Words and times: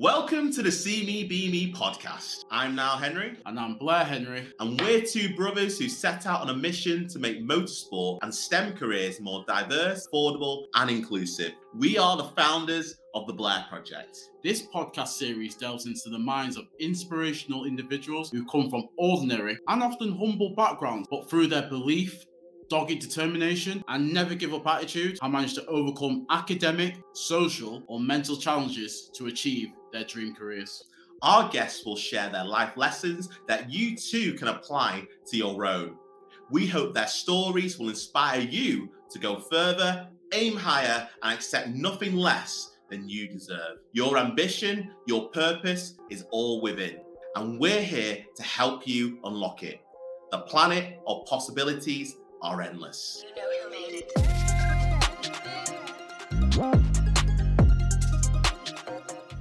Welcome 0.00 0.52
to 0.52 0.62
the 0.62 0.70
See 0.70 1.04
Me 1.04 1.24
Be 1.24 1.50
Me 1.50 1.72
podcast. 1.72 2.44
I'm 2.52 2.76
Niall 2.76 2.98
Henry. 2.98 3.36
And 3.46 3.58
I'm 3.58 3.74
Blair 3.78 4.04
Henry. 4.04 4.46
And 4.60 4.80
we're 4.80 5.00
two 5.00 5.34
brothers 5.34 5.76
who 5.76 5.88
set 5.88 6.24
out 6.24 6.40
on 6.40 6.50
a 6.50 6.54
mission 6.54 7.08
to 7.08 7.18
make 7.18 7.42
motorsport 7.42 8.20
and 8.22 8.32
STEM 8.32 8.74
careers 8.74 9.20
more 9.20 9.44
diverse, 9.48 10.06
affordable, 10.06 10.66
and 10.76 10.88
inclusive. 10.88 11.50
We 11.74 11.98
are 11.98 12.16
the 12.16 12.30
founders 12.40 12.94
of 13.16 13.26
the 13.26 13.32
Blair 13.32 13.66
Project. 13.68 14.30
This 14.44 14.62
podcast 14.72 15.08
series 15.08 15.56
delves 15.56 15.86
into 15.86 16.10
the 16.10 16.18
minds 16.20 16.56
of 16.56 16.66
inspirational 16.78 17.64
individuals 17.64 18.30
who 18.30 18.46
come 18.46 18.70
from 18.70 18.84
ordinary 18.98 19.58
and 19.66 19.82
often 19.82 20.16
humble 20.16 20.54
backgrounds, 20.54 21.08
but 21.10 21.28
through 21.28 21.48
their 21.48 21.68
belief, 21.68 22.24
dogged 22.68 22.98
determination, 23.00 23.82
and 23.88 24.12
never 24.12 24.34
give 24.34 24.54
up 24.54 24.66
attitude 24.66 25.18
have 25.20 25.30
managed 25.30 25.54
to 25.56 25.66
overcome 25.66 26.26
academic, 26.30 26.96
social, 27.14 27.82
or 27.86 28.00
mental 28.00 28.36
challenges 28.36 29.10
to 29.14 29.26
achieve 29.26 29.68
their 29.92 30.04
dream 30.04 30.34
careers. 30.34 30.84
Our 31.22 31.50
guests 31.50 31.84
will 31.84 31.96
share 31.96 32.28
their 32.28 32.44
life 32.44 32.76
lessons 32.76 33.28
that 33.48 33.70
you 33.70 33.96
too 33.96 34.34
can 34.34 34.48
apply 34.48 35.06
to 35.26 35.36
your 35.36 35.66
own. 35.66 35.96
We 36.50 36.66
hope 36.66 36.94
their 36.94 37.08
stories 37.08 37.78
will 37.78 37.88
inspire 37.88 38.40
you 38.40 38.90
to 39.10 39.18
go 39.18 39.40
further, 39.40 40.08
aim 40.32 40.56
higher, 40.56 41.08
and 41.22 41.34
accept 41.34 41.68
nothing 41.68 42.14
less 42.14 42.76
than 42.88 43.08
you 43.08 43.28
deserve. 43.28 43.78
Your 43.92 44.16
ambition, 44.16 44.92
your 45.06 45.28
purpose 45.28 45.94
is 46.10 46.24
all 46.30 46.60
within, 46.62 47.00
and 47.36 47.58
we're 47.58 47.82
here 47.82 48.24
to 48.36 48.42
help 48.42 48.86
you 48.86 49.18
unlock 49.24 49.62
it. 49.62 49.80
The 50.30 50.40
planet 50.40 50.98
of 51.06 51.26
possibilities 51.26 52.16
are 52.40 52.62
endless. 52.62 53.24
You 53.26 53.34
know 53.34 53.48
who 53.62 53.70
made 53.70 54.04
it. 54.04 54.12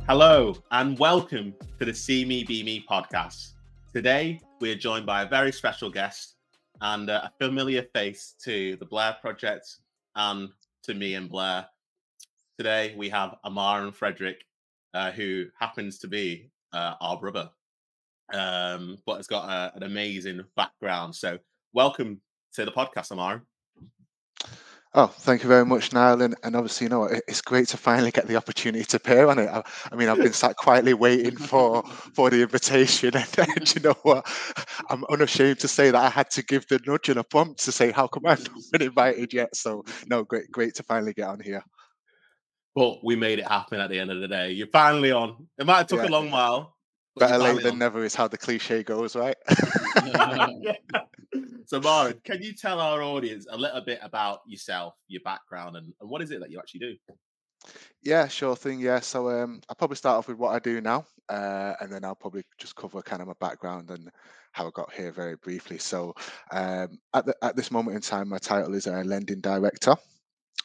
Hello, 0.08 0.56
and 0.72 0.98
welcome 0.98 1.54
to 1.80 1.86
the 1.86 1.94
See 1.94 2.26
Me 2.26 2.44
Be 2.44 2.64
Me 2.64 2.84
podcast. 2.90 3.52
Today, 3.94 4.42
we 4.62 4.72
are 4.72 4.76
joined 4.76 5.06
by 5.06 5.24
a 5.24 5.28
very 5.28 5.52
special 5.52 5.92
guest 5.92 6.36
and 6.82 7.10
uh, 7.10 7.22
a 7.26 7.32
familiar 7.44 7.84
face 7.94 8.34
to 8.44 8.76
the 8.78 8.86
Blair 8.86 9.18
Project 9.22 9.78
and 10.16 10.50
to 10.84 10.94
me 10.94 11.14
and 11.16 11.30
Blair. 11.30 11.68
Today, 12.58 12.96
we 12.98 13.10
have 13.10 13.36
Amarron 13.44 13.92
Frederick, 13.92 14.44
uh, 14.94 15.12
who 15.12 15.46
happens 15.60 16.00
to 16.00 16.08
be 16.08 16.50
uh, 16.74 16.96
our 17.00 17.20
brother, 17.20 17.50
um, 18.34 18.98
but 19.06 19.18
has 19.18 19.28
got 19.28 19.50
a, 19.50 19.76
an 19.76 19.84
amazing 19.84 20.42
background. 20.56 21.14
So, 21.14 21.38
welcome 21.74 22.22
to 22.54 22.66
the 22.66 22.72
podcast, 22.72 23.12
Amar. 23.12 23.44
Oh, 24.94 25.06
thank 25.06 25.44
you 25.44 25.50
very 25.50 25.66
much, 25.66 25.94
Niall. 25.94 26.22
And, 26.22 26.36
and 26.44 26.56
obviously, 26.56 26.86
you 26.86 26.90
know, 26.90 27.04
it's 27.04 27.42
great 27.42 27.68
to 27.68 27.78
finally 27.78 28.10
get 28.10 28.26
the 28.26 28.36
opportunity 28.36 28.84
to 28.86 28.98
appear 28.98 29.28
on 29.28 29.38
it. 29.38 29.48
I, 29.48 29.62
I 29.92 29.96
mean, 29.96 30.10
I've 30.10 30.18
been 30.18 30.34
sat 30.34 30.56
quietly 30.56 30.96
waiting 30.96 31.36
for 31.38 31.84
for 32.16 32.32
the 32.32 32.42
invitation, 32.42 33.12
and, 33.16 33.28
and 33.38 33.76
you 33.76 33.82
know 33.82 33.96
what? 34.02 34.26
I'm 34.90 35.04
unashamed 35.12 35.60
to 35.60 35.68
say 35.68 35.92
that 35.92 36.04
I 36.04 36.10
had 36.10 36.32
to 36.32 36.44
give 36.44 36.68
the 36.68 36.80
nudge 36.88 37.10
and 37.10 37.20
a 37.20 37.24
prompt 37.24 37.64
to 37.66 37.72
say, 37.72 37.92
"How 37.92 38.08
come 38.08 38.26
I've 38.26 38.48
not 38.50 38.64
been 38.72 38.82
invited 38.82 39.34
yet?" 39.34 39.56
So, 39.56 39.84
no, 40.08 40.24
great, 40.24 40.50
great 40.52 40.74
to 40.76 40.84
finally 40.84 41.14
get 41.14 41.28
on 41.28 41.42
here. 41.42 41.64
But 42.74 43.04
we 43.04 43.16
made 43.16 43.38
it 43.38 43.48
happen 43.48 43.80
at 43.80 43.92
the 43.92 44.00
end 44.00 44.10
of 44.10 44.22
the 44.22 44.28
day. 44.28 44.52
You're 44.52 44.68
finally 44.68 45.12
on. 45.12 45.48
It 45.60 45.66
might 45.66 45.78
have 45.78 45.88
took 45.88 46.00
yeah. 46.00 46.08
a 46.08 46.10
long 46.10 46.32
while. 46.32 46.76
Better 47.18 47.38
late 47.38 47.62
than 47.62 47.74
on. 47.74 47.80
never 47.80 48.04
is 48.04 48.16
how 48.16 48.28
the 48.28 48.38
cliche 48.38 48.84
goes, 48.84 49.16
right? 49.16 49.36
So, 51.68 51.82
Mara, 51.82 52.14
can 52.14 52.42
you 52.42 52.54
tell 52.54 52.80
our 52.80 53.04
audience 53.04 53.46
a 53.52 53.58
little 53.58 53.82
bit 53.82 54.00
about 54.02 54.40
yourself, 54.48 54.94
your 55.10 55.20
background, 55.26 55.76
and, 55.76 55.92
and 56.00 56.10
what 56.10 56.22
is 56.22 56.32
it 56.32 56.40
that 56.40 56.50
you 56.50 56.60
actually 56.60 56.80
do? 56.80 56.96
Yeah, 58.02 58.30
sure 58.30 58.56
thing. 58.56 58.80
Yeah, 58.80 59.02
so 59.02 59.30
um, 59.30 59.60
I'll 59.68 59.76
probably 59.76 59.98
start 59.98 60.18
off 60.18 60.30
with 60.30 60.38
what 60.38 60.56
I 60.56 60.60
do 60.60 60.80
now, 60.80 61.06
uh, 61.28 61.74
and 61.82 61.92
then 61.92 62.06
I'll 62.06 62.16
probably 62.16 62.44
just 62.58 62.78
cover 62.78 63.02
kind 63.02 63.22
of 63.22 63.28
my 63.28 63.34
background 63.42 63.92
and 63.92 64.10
how 64.54 64.68
I 64.68 64.72
got 64.74 64.94
here 64.94 65.12
very 65.12 65.36
briefly. 65.36 65.78
So, 65.78 66.14
um, 66.52 67.00
at 67.14 67.26
the, 67.26 67.36
at 67.42 67.58
this 67.58 67.70
moment 67.70 67.98
in 67.98 68.02
time, 68.02 68.30
my 68.30 68.38
title 68.38 68.74
is 68.74 68.88
a 68.88 69.04
lending 69.04 69.42
director. 69.42 69.98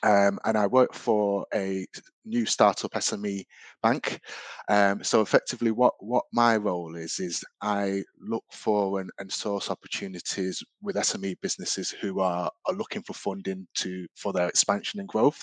Um, 0.02 0.38
and 0.44 0.56
I 0.56 0.66
work 0.66 0.94
for 0.94 1.46
a 1.54 1.86
new 2.24 2.46
startup 2.46 2.92
SME 2.92 3.44
bank. 3.82 4.20
Um, 4.68 5.02
so 5.02 5.20
effectively, 5.20 5.70
what 5.70 5.94
what 6.00 6.24
my 6.32 6.56
role 6.56 6.96
is 6.96 7.20
is 7.20 7.44
I 7.60 8.02
look 8.20 8.44
for 8.50 9.00
and, 9.00 9.10
and 9.18 9.30
source 9.30 9.70
opportunities 9.70 10.62
with 10.82 10.96
SME 10.96 11.36
businesses 11.40 11.90
who 11.90 12.20
are, 12.20 12.50
are 12.66 12.74
looking 12.74 13.02
for 13.02 13.14
funding 13.14 13.66
to 13.76 14.06
for 14.16 14.32
their 14.32 14.48
expansion 14.48 15.00
and 15.00 15.08
growth. 15.08 15.42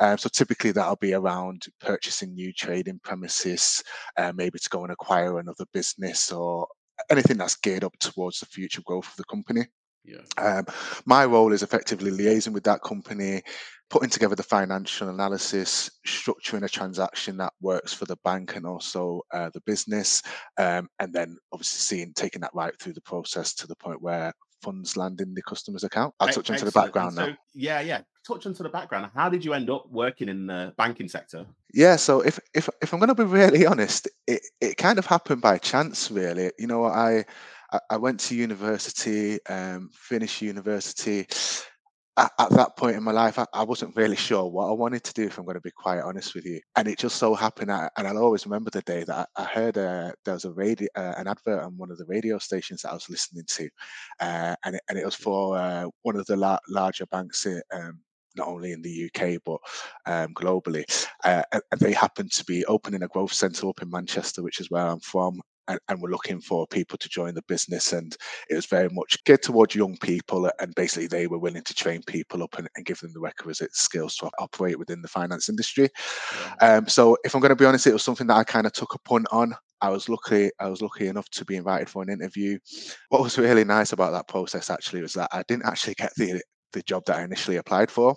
Um, 0.00 0.18
so 0.18 0.28
typically, 0.28 0.72
that'll 0.72 0.96
be 0.96 1.14
around 1.14 1.64
purchasing 1.80 2.34
new 2.34 2.52
trading 2.52 3.00
premises, 3.02 3.82
uh, 4.16 4.32
maybe 4.34 4.58
to 4.58 4.70
go 4.70 4.82
and 4.82 4.92
acquire 4.92 5.38
another 5.38 5.64
business 5.72 6.32
or 6.32 6.66
anything 7.10 7.36
that's 7.36 7.56
geared 7.56 7.84
up 7.84 7.96
towards 7.98 8.40
the 8.40 8.46
future 8.46 8.82
growth 8.84 9.08
of 9.08 9.16
the 9.16 9.24
company. 9.24 9.66
Yeah. 10.06 10.22
Um, 10.38 10.66
my 11.04 11.24
role 11.24 11.52
is 11.52 11.62
effectively 11.62 12.10
liaising 12.10 12.52
with 12.52 12.64
that 12.64 12.82
company, 12.82 13.42
putting 13.90 14.10
together 14.10 14.34
the 14.34 14.42
financial 14.42 15.08
analysis, 15.08 15.90
structuring 16.06 16.64
a 16.64 16.68
transaction 16.68 17.36
that 17.36 17.52
works 17.60 17.92
for 17.92 18.04
the 18.04 18.16
bank 18.24 18.56
and 18.56 18.66
also 18.66 19.22
uh, 19.32 19.50
the 19.54 19.60
business, 19.62 20.22
um, 20.58 20.88
and 20.98 21.12
then 21.12 21.36
obviously 21.52 21.98
seeing 21.98 22.12
taking 22.14 22.40
that 22.40 22.54
right 22.54 22.78
through 22.80 22.94
the 22.94 23.00
process 23.02 23.54
to 23.54 23.66
the 23.66 23.76
point 23.76 24.02
where 24.02 24.32
funds 24.62 24.96
land 24.96 25.20
in 25.20 25.34
the 25.34 25.42
customer's 25.42 25.84
account. 25.84 26.14
I'll 26.18 26.28
touch 26.28 26.50
Excellent. 26.50 26.60
into 26.60 26.64
the 26.64 26.80
background 26.80 27.14
so, 27.14 27.26
now. 27.26 27.36
Yeah, 27.54 27.80
yeah. 27.80 28.00
Touch 28.26 28.46
into 28.46 28.62
the 28.64 28.68
background. 28.68 29.10
How 29.14 29.28
did 29.28 29.44
you 29.44 29.54
end 29.54 29.70
up 29.70 29.86
working 29.88 30.28
in 30.28 30.46
the 30.46 30.72
banking 30.76 31.08
sector? 31.08 31.46
Yeah, 31.72 31.96
so 31.96 32.20
if 32.22 32.40
if 32.54 32.68
if 32.82 32.92
I'm 32.92 32.98
going 32.98 33.08
to 33.08 33.14
be 33.14 33.22
really 33.22 33.66
honest, 33.66 34.08
it 34.26 34.42
it 34.60 34.76
kind 34.76 34.98
of 34.98 35.06
happened 35.06 35.42
by 35.42 35.58
chance, 35.58 36.10
really. 36.10 36.50
You 36.58 36.66
know, 36.66 36.86
I 36.86 37.24
I, 37.90 37.96
went 37.96 38.20
to 38.20 38.34
university, 38.34 39.38
um, 39.46 39.90
finished 39.92 40.42
university 40.42 41.26
at, 42.16 42.32
at, 42.38 42.50
that 42.50 42.76
point 42.76 42.96
in 42.96 43.02
my 43.02 43.12
life, 43.12 43.38
I, 43.38 43.46
I, 43.52 43.62
wasn't 43.62 43.96
really 43.96 44.16
sure 44.16 44.46
what 44.46 44.68
I 44.68 44.72
wanted 44.72 45.04
to 45.04 45.12
do, 45.12 45.24
if 45.24 45.38
I'm 45.38 45.44
going 45.44 45.56
to 45.56 45.60
be 45.60 45.70
quite 45.70 46.00
honest 46.00 46.34
with 46.34 46.46
you. 46.46 46.60
And 46.76 46.88
it 46.88 46.98
just 46.98 47.16
so 47.16 47.34
happened, 47.34 47.70
I, 47.70 47.90
and 47.96 48.06
I'll 48.06 48.18
always 48.18 48.46
remember 48.46 48.70
the 48.70 48.82
day 48.82 49.04
that 49.04 49.28
I, 49.36 49.42
I 49.42 49.44
heard 49.44 49.76
uh, 49.76 50.12
there 50.24 50.34
was 50.34 50.44
a 50.44 50.52
radio, 50.52 50.88
uh, 50.94 51.14
an 51.16 51.28
advert 51.28 51.62
on 51.62 51.76
one 51.76 51.90
of 51.90 51.98
the 51.98 52.06
radio 52.06 52.38
stations 52.38 52.82
that 52.82 52.90
I 52.90 52.94
was 52.94 53.10
listening 53.10 53.44
to, 53.46 53.68
uh, 54.20 54.54
and, 54.64 54.76
it, 54.76 54.82
and 54.88 54.98
it 54.98 55.04
was 55.04 55.14
for 55.14 55.58
uh, 55.58 55.86
one 56.02 56.16
of 56.16 56.26
the 56.26 56.36
la- 56.36 56.58
larger 56.68 57.06
banks. 57.06 57.46
Um, 57.72 58.00
not 58.36 58.48
only 58.48 58.72
in 58.72 58.82
the 58.82 59.10
UK 59.10 59.40
but 59.46 59.56
um, 60.04 60.34
globally. 60.34 60.84
Uh, 61.24 61.42
they 61.78 61.94
happened 61.94 62.30
to 62.30 62.44
be 62.44 62.66
opening 62.66 63.02
a 63.02 63.08
growth 63.08 63.32
centre 63.32 63.66
up 63.66 63.80
in 63.80 63.88
Manchester, 63.88 64.42
which 64.42 64.60
is 64.60 64.70
where 64.70 64.86
I'm 64.86 65.00
from 65.00 65.40
and, 65.68 65.78
and 65.88 66.00
we're 66.00 66.10
looking 66.10 66.40
for 66.40 66.66
people 66.66 66.98
to 66.98 67.08
join 67.08 67.34
the 67.34 67.42
business. 67.42 67.92
And 67.92 68.16
it 68.48 68.54
was 68.54 68.66
very 68.66 68.88
much 68.90 69.22
geared 69.24 69.42
towards 69.42 69.74
young 69.74 69.96
people, 69.98 70.50
and 70.60 70.74
basically 70.74 71.06
they 71.06 71.26
were 71.26 71.38
willing 71.38 71.62
to 71.62 71.74
train 71.74 72.02
people 72.06 72.42
up 72.42 72.58
and, 72.58 72.68
and 72.76 72.86
give 72.86 73.00
them 73.00 73.12
the 73.12 73.20
requisite 73.20 73.74
skills 73.74 74.16
to 74.16 74.30
operate 74.38 74.78
within 74.78 75.02
the 75.02 75.08
finance 75.08 75.48
industry. 75.48 75.88
Yeah. 76.60 76.76
Um, 76.76 76.88
so, 76.88 77.16
if 77.24 77.34
I'm 77.34 77.40
going 77.40 77.50
to 77.50 77.56
be 77.56 77.64
honest, 77.64 77.86
it 77.86 77.92
was 77.92 78.02
something 78.02 78.26
that 78.28 78.36
I 78.36 78.44
kind 78.44 78.66
of 78.66 78.72
took 78.72 78.94
a 78.94 78.98
punt 79.00 79.26
on. 79.30 79.54
I 79.80 79.90
was 79.90 80.08
lucky. 80.08 80.50
I 80.58 80.68
was 80.68 80.80
lucky 80.80 81.06
enough 81.06 81.28
to 81.30 81.44
be 81.44 81.56
invited 81.56 81.88
for 81.88 82.02
an 82.02 82.10
interview. 82.10 82.58
What 83.10 83.22
was 83.22 83.38
really 83.38 83.64
nice 83.64 83.92
about 83.92 84.12
that 84.12 84.28
process 84.28 84.70
actually 84.70 85.02
was 85.02 85.12
that 85.14 85.28
I 85.32 85.42
didn't 85.48 85.66
actually 85.66 85.94
get 85.94 86.12
the 86.16 86.42
the 86.72 86.82
job 86.82 87.04
that 87.06 87.16
I 87.16 87.24
initially 87.24 87.56
applied 87.56 87.90
for. 87.90 88.16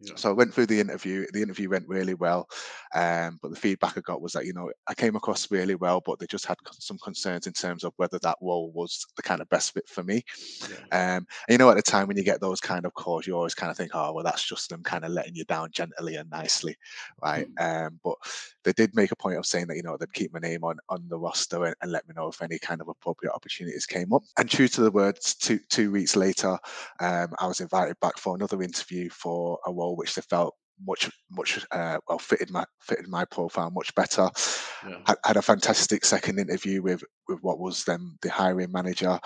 Yeah. 0.00 0.12
So 0.14 0.30
I 0.30 0.32
went 0.32 0.54
through 0.54 0.66
the 0.66 0.78
interview. 0.78 1.26
The 1.32 1.42
interview 1.42 1.70
went 1.70 1.88
really 1.88 2.14
well, 2.14 2.48
um, 2.94 3.38
but 3.42 3.50
the 3.50 3.56
feedback 3.56 3.98
I 3.98 4.00
got 4.00 4.22
was 4.22 4.32
that 4.32 4.46
you 4.46 4.52
know 4.52 4.70
I 4.86 4.94
came 4.94 5.16
across 5.16 5.50
really 5.50 5.74
well, 5.74 6.00
but 6.04 6.20
they 6.20 6.26
just 6.26 6.46
had 6.46 6.56
some 6.72 6.98
concerns 6.98 7.48
in 7.48 7.52
terms 7.52 7.82
of 7.82 7.92
whether 7.96 8.18
that 8.20 8.38
role 8.40 8.70
was 8.72 9.04
the 9.16 9.22
kind 9.22 9.40
of 9.40 9.48
best 9.48 9.74
fit 9.74 9.88
for 9.88 10.04
me. 10.04 10.22
Yeah. 10.70 11.16
Um, 11.16 11.26
and 11.48 11.50
you 11.50 11.58
know, 11.58 11.70
at 11.70 11.76
the 11.76 11.82
time 11.82 12.06
when 12.06 12.16
you 12.16 12.22
get 12.22 12.40
those 12.40 12.60
kind 12.60 12.86
of 12.86 12.94
calls, 12.94 13.26
you 13.26 13.36
always 13.36 13.54
kind 13.54 13.70
of 13.70 13.76
think, 13.76 13.90
oh 13.92 14.12
well, 14.12 14.24
that's 14.24 14.46
just 14.46 14.70
them 14.70 14.84
kind 14.84 15.04
of 15.04 15.10
letting 15.10 15.34
you 15.34 15.44
down 15.44 15.70
gently 15.72 16.14
and 16.14 16.30
nicely, 16.30 16.76
right? 17.20 17.48
Mm. 17.56 17.86
Um, 17.86 18.00
but 18.04 18.14
they 18.62 18.72
did 18.72 18.94
make 18.94 19.10
a 19.10 19.16
point 19.16 19.38
of 19.38 19.46
saying 19.46 19.66
that 19.66 19.76
you 19.76 19.82
know 19.82 19.96
they'd 19.96 20.12
keep 20.12 20.32
my 20.32 20.38
name 20.38 20.62
on 20.62 20.76
on 20.90 21.08
the 21.08 21.18
roster 21.18 21.64
and, 21.64 21.74
and 21.82 21.90
let 21.90 22.06
me 22.06 22.14
know 22.16 22.28
if 22.28 22.40
any 22.40 22.58
kind 22.60 22.80
of 22.80 22.88
appropriate 22.88 23.32
opportunities 23.32 23.86
came 23.86 24.12
up. 24.12 24.22
And 24.38 24.48
true 24.48 24.68
to 24.68 24.80
the 24.80 24.92
words, 24.92 25.34
two 25.34 25.58
two 25.70 25.90
weeks 25.90 26.14
later, 26.14 26.56
um, 27.00 27.34
I 27.40 27.48
was 27.48 27.58
invited 27.58 27.98
back 28.00 28.16
for 28.18 28.36
another 28.36 28.62
interview 28.62 29.10
for 29.10 29.58
a 29.66 29.72
role 29.72 29.87
role 29.88 29.96
which 29.96 30.14
they 30.14 30.22
felt 30.22 30.54
much 30.86 31.10
much 31.30 31.66
uh, 31.72 31.98
well 32.08 32.18
fitted 32.18 32.50
my 32.50 32.64
fitted 32.80 33.08
my 33.08 33.24
profile 33.24 33.70
much 33.70 33.94
better. 33.94 34.30
Yeah. 34.86 34.98
I 35.06 35.14
had 35.24 35.36
a 35.36 35.42
fantastic 35.42 36.04
second 36.04 36.38
interview 36.38 36.82
with 36.82 37.02
with 37.28 37.40
what 37.42 37.58
was 37.58 37.84
then 37.84 38.16
the 38.22 38.30
hiring 38.30 38.72
manager, 38.72 39.18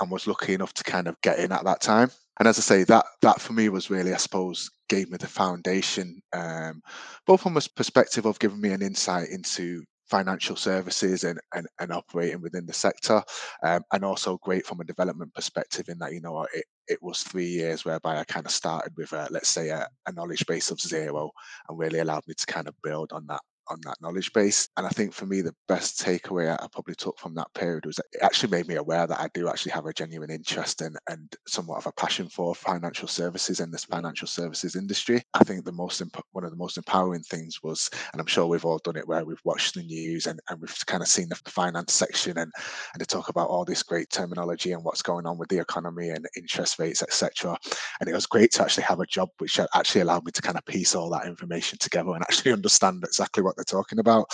and 0.00 0.10
was 0.10 0.26
lucky 0.26 0.54
enough 0.54 0.72
to 0.74 0.84
kind 0.84 1.06
of 1.06 1.20
get 1.22 1.38
in 1.38 1.52
at 1.52 1.64
that 1.64 1.80
time. 1.80 2.10
And 2.38 2.48
as 2.48 2.58
I 2.58 2.62
say, 2.62 2.84
that 2.84 3.04
that 3.22 3.40
for 3.40 3.52
me 3.52 3.68
was 3.68 3.90
really, 3.90 4.14
I 4.14 4.18
suppose, 4.18 4.70
gave 4.88 5.10
me 5.10 5.18
the 5.18 5.26
foundation, 5.26 6.20
um, 6.32 6.80
both 7.26 7.42
from 7.42 7.56
a 7.56 7.62
perspective 7.74 8.26
of 8.26 8.38
giving 8.38 8.60
me 8.60 8.70
an 8.70 8.82
insight 8.82 9.28
into 9.28 9.82
financial 10.06 10.56
services 10.56 11.24
and, 11.24 11.38
and, 11.54 11.66
and 11.80 11.92
operating 11.92 12.40
within 12.40 12.66
the 12.66 12.72
sector 12.72 13.22
um, 13.62 13.82
and 13.92 14.04
also 14.04 14.38
great 14.42 14.64
from 14.64 14.80
a 14.80 14.84
development 14.84 15.32
perspective 15.34 15.88
in 15.88 15.98
that 15.98 16.12
you 16.12 16.20
know 16.20 16.46
it, 16.54 16.64
it 16.88 16.98
was 17.02 17.22
three 17.22 17.46
years 17.46 17.84
whereby 17.84 18.18
i 18.18 18.24
kind 18.24 18.46
of 18.46 18.52
started 18.52 18.92
with 18.96 19.12
a, 19.12 19.26
let's 19.30 19.48
say 19.48 19.70
a, 19.70 19.86
a 20.06 20.12
knowledge 20.12 20.46
base 20.46 20.70
of 20.70 20.80
zero 20.80 21.30
and 21.68 21.78
really 21.78 21.98
allowed 21.98 22.22
me 22.28 22.34
to 22.34 22.46
kind 22.46 22.68
of 22.68 22.74
build 22.82 23.12
on 23.12 23.26
that 23.26 23.40
on 23.68 23.80
that 23.84 24.00
knowledge 24.00 24.32
base. 24.32 24.68
And 24.76 24.86
I 24.86 24.90
think 24.90 25.12
for 25.12 25.26
me, 25.26 25.40
the 25.40 25.54
best 25.68 26.00
takeaway 26.00 26.52
I 26.52 26.66
probably 26.72 26.94
took 26.94 27.18
from 27.18 27.34
that 27.34 27.52
period 27.54 27.86
was 27.86 27.96
that 27.96 28.06
it 28.12 28.22
actually 28.22 28.50
made 28.50 28.68
me 28.68 28.76
aware 28.76 29.06
that 29.06 29.20
I 29.20 29.28
do 29.34 29.48
actually 29.48 29.72
have 29.72 29.86
a 29.86 29.92
genuine 29.92 30.30
interest 30.30 30.82
in 30.82 30.96
and 31.08 31.34
somewhat 31.46 31.78
of 31.78 31.86
a 31.86 31.92
passion 31.92 32.28
for 32.28 32.54
financial 32.54 33.08
services 33.08 33.60
and 33.60 33.72
this 33.72 33.84
financial 33.84 34.28
services 34.28 34.76
industry. 34.76 35.22
I 35.34 35.44
think 35.44 35.64
the 35.64 35.72
most 35.72 36.00
imp- 36.00 36.24
one 36.32 36.44
of 36.44 36.50
the 36.50 36.56
most 36.56 36.76
empowering 36.76 37.22
things 37.22 37.62
was, 37.62 37.90
and 38.12 38.20
I'm 38.20 38.26
sure 38.26 38.46
we've 38.46 38.64
all 38.64 38.78
done 38.78 38.96
it, 38.96 39.08
where 39.08 39.24
we've 39.24 39.40
watched 39.44 39.74
the 39.74 39.82
news 39.82 40.26
and, 40.26 40.40
and 40.48 40.60
we've 40.60 40.86
kind 40.86 41.02
of 41.02 41.08
seen 41.08 41.28
the 41.28 41.36
finance 41.50 41.92
section 41.92 42.38
and 42.38 42.52
and 42.92 43.00
they 43.00 43.04
talk 43.04 43.28
about 43.28 43.48
all 43.48 43.64
this 43.64 43.82
great 43.82 44.10
terminology 44.10 44.72
and 44.72 44.82
what's 44.82 45.02
going 45.02 45.26
on 45.26 45.38
with 45.38 45.48
the 45.48 45.58
economy 45.58 46.10
and 46.10 46.26
interest 46.36 46.78
rates, 46.78 47.02
etc. 47.02 47.56
And 48.00 48.08
it 48.08 48.14
was 48.14 48.26
great 48.26 48.52
to 48.52 48.62
actually 48.62 48.84
have 48.84 49.00
a 49.00 49.06
job 49.06 49.28
which 49.38 49.58
actually 49.74 50.00
allowed 50.00 50.24
me 50.24 50.32
to 50.32 50.42
kind 50.42 50.56
of 50.56 50.64
piece 50.64 50.94
all 50.94 51.10
that 51.10 51.26
information 51.26 51.78
together 51.78 52.10
and 52.10 52.22
actually 52.22 52.52
understand 52.60 53.02
exactly 53.04 53.42
what 53.42 53.55
they're 53.56 53.64
talking 53.64 53.98
about. 53.98 54.26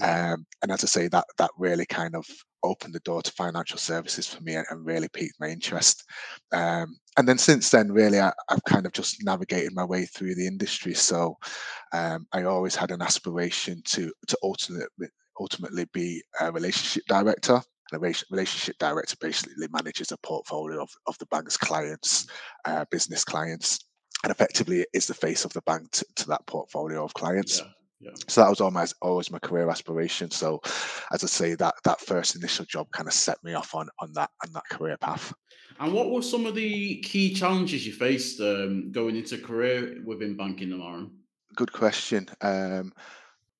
Um, 0.00 0.46
and 0.62 0.70
as 0.70 0.84
I 0.84 0.86
say, 0.86 1.08
that 1.08 1.26
that 1.38 1.50
really 1.58 1.86
kind 1.86 2.14
of 2.14 2.26
opened 2.64 2.94
the 2.94 3.00
door 3.00 3.22
to 3.22 3.32
financial 3.32 3.78
services 3.78 4.26
for 4.26 4.42
me 4.42 4.54
and, 4.54 4.66
and 4.70 4.86
really 4.86 5.08
piqued 5.08 5.40
my 5.40 5.48
interest. 5.48 6.04
Um, 6.52 6.96
and 7.16 7.26
then 7.28 7.38
since 7.38 7.70
then, 7.70 7.90
really, 7.90 8.20
I, 8.20 8.32
have 8.48 8.64
kind 8.64 8.86
of 8.86 8.92
just 8.92 9.22
navigated 9.24 9.74
my 9.74 9.84
way 9.84 10.06
through 10.06 10.34
the 10.34 10.46
industry. 10.46 10.94
So 10.94 11.36
um, 11.92 12.26
I 12.32 12.44
always 12.44 12.76
had 12.76 12.90
an 12.90 13.02
aspiration 13.02 13.82
to 13.86 14.12
to 14.28 14.38
ultimately 14.42 15.08
ultimately 15.40 15.86
be 15.92 16.22
a 16.40 16.52
relationship 16.52 17.04
director. 17.08 17.60
A 17.92 17.98
relationship 17.98 18.78
director 18.78 19.16
basically 19.20 19.68
manages 19.70 20.12
a 20.12 20.16
portfolio 20.18 20.80
of, 20.80 20.90
of 21.06 21.18
the 21.18 21.26
bank's 21.26 21.58
clients, 21.58 22.26
uh, 22.64 22.86
business 22.90 23.22
clients, 23.22 23.80
and 24.24 24.30
effectively 24.30 24.86
is 24.94 25.06
the 25.06 25.14
face 25.14 25.44
of 25.44 25.52
the 25.52 25.60
bank 25.62 25.90
to, 25.92 26.06
to 26.16 26.28
that 26.28 26.46
portfolio 26.46 27.04
of 27.04 27.12
clients. 27.12 27.58
Yeah. 27.58 27.66
Yeah. 28.02 28.10
So 28.26 28.40
that 28.40 28.50
was 28.50 28.60
always 28.60 28.94
always 29.00 29.30
my 29.30 29.38
career 29.38 29.70
aspiration. 29.70 30.30
So, 30.30 30.60
as 31.12 31.22
I 31.22 31.28
say, 31.28 31.54
that 31.54 31.74
that 31.84 32.00
first 32.00 32.34
initial 32.34 32.64
job 32.64 32.88
kind 32.90 33.06
of 33.06 33.14
set 33.14 33.38
me 33.44 33.54
off 33.54 33.74
on 33.74 33.88
on 34.00 34.12
that 34.14 34.30
on 34.44 34.52
that 34.54 34.64
career 34.70 34.96
path. 34.96 35.32
And 35.78 35.92
what 35.92 36.10
were 36.10 36.22
some 36.22 36.46
of 36.46 36.54
the 36.54 37.00
key 37.00 37.32
challenges 37.32 37.86
you 37.86 37.92
faced 37.92 38.40
um, 38.40 38.90
going 38.92 39.16
into 39.16 39.38
career 39.38 40.02
within 40.04 40.36
banking, 40.36 40.70
Lauren? 40.70 41.10
Good 41.54 41.72
question. 41.72 42.28
Um, 42.40 42.92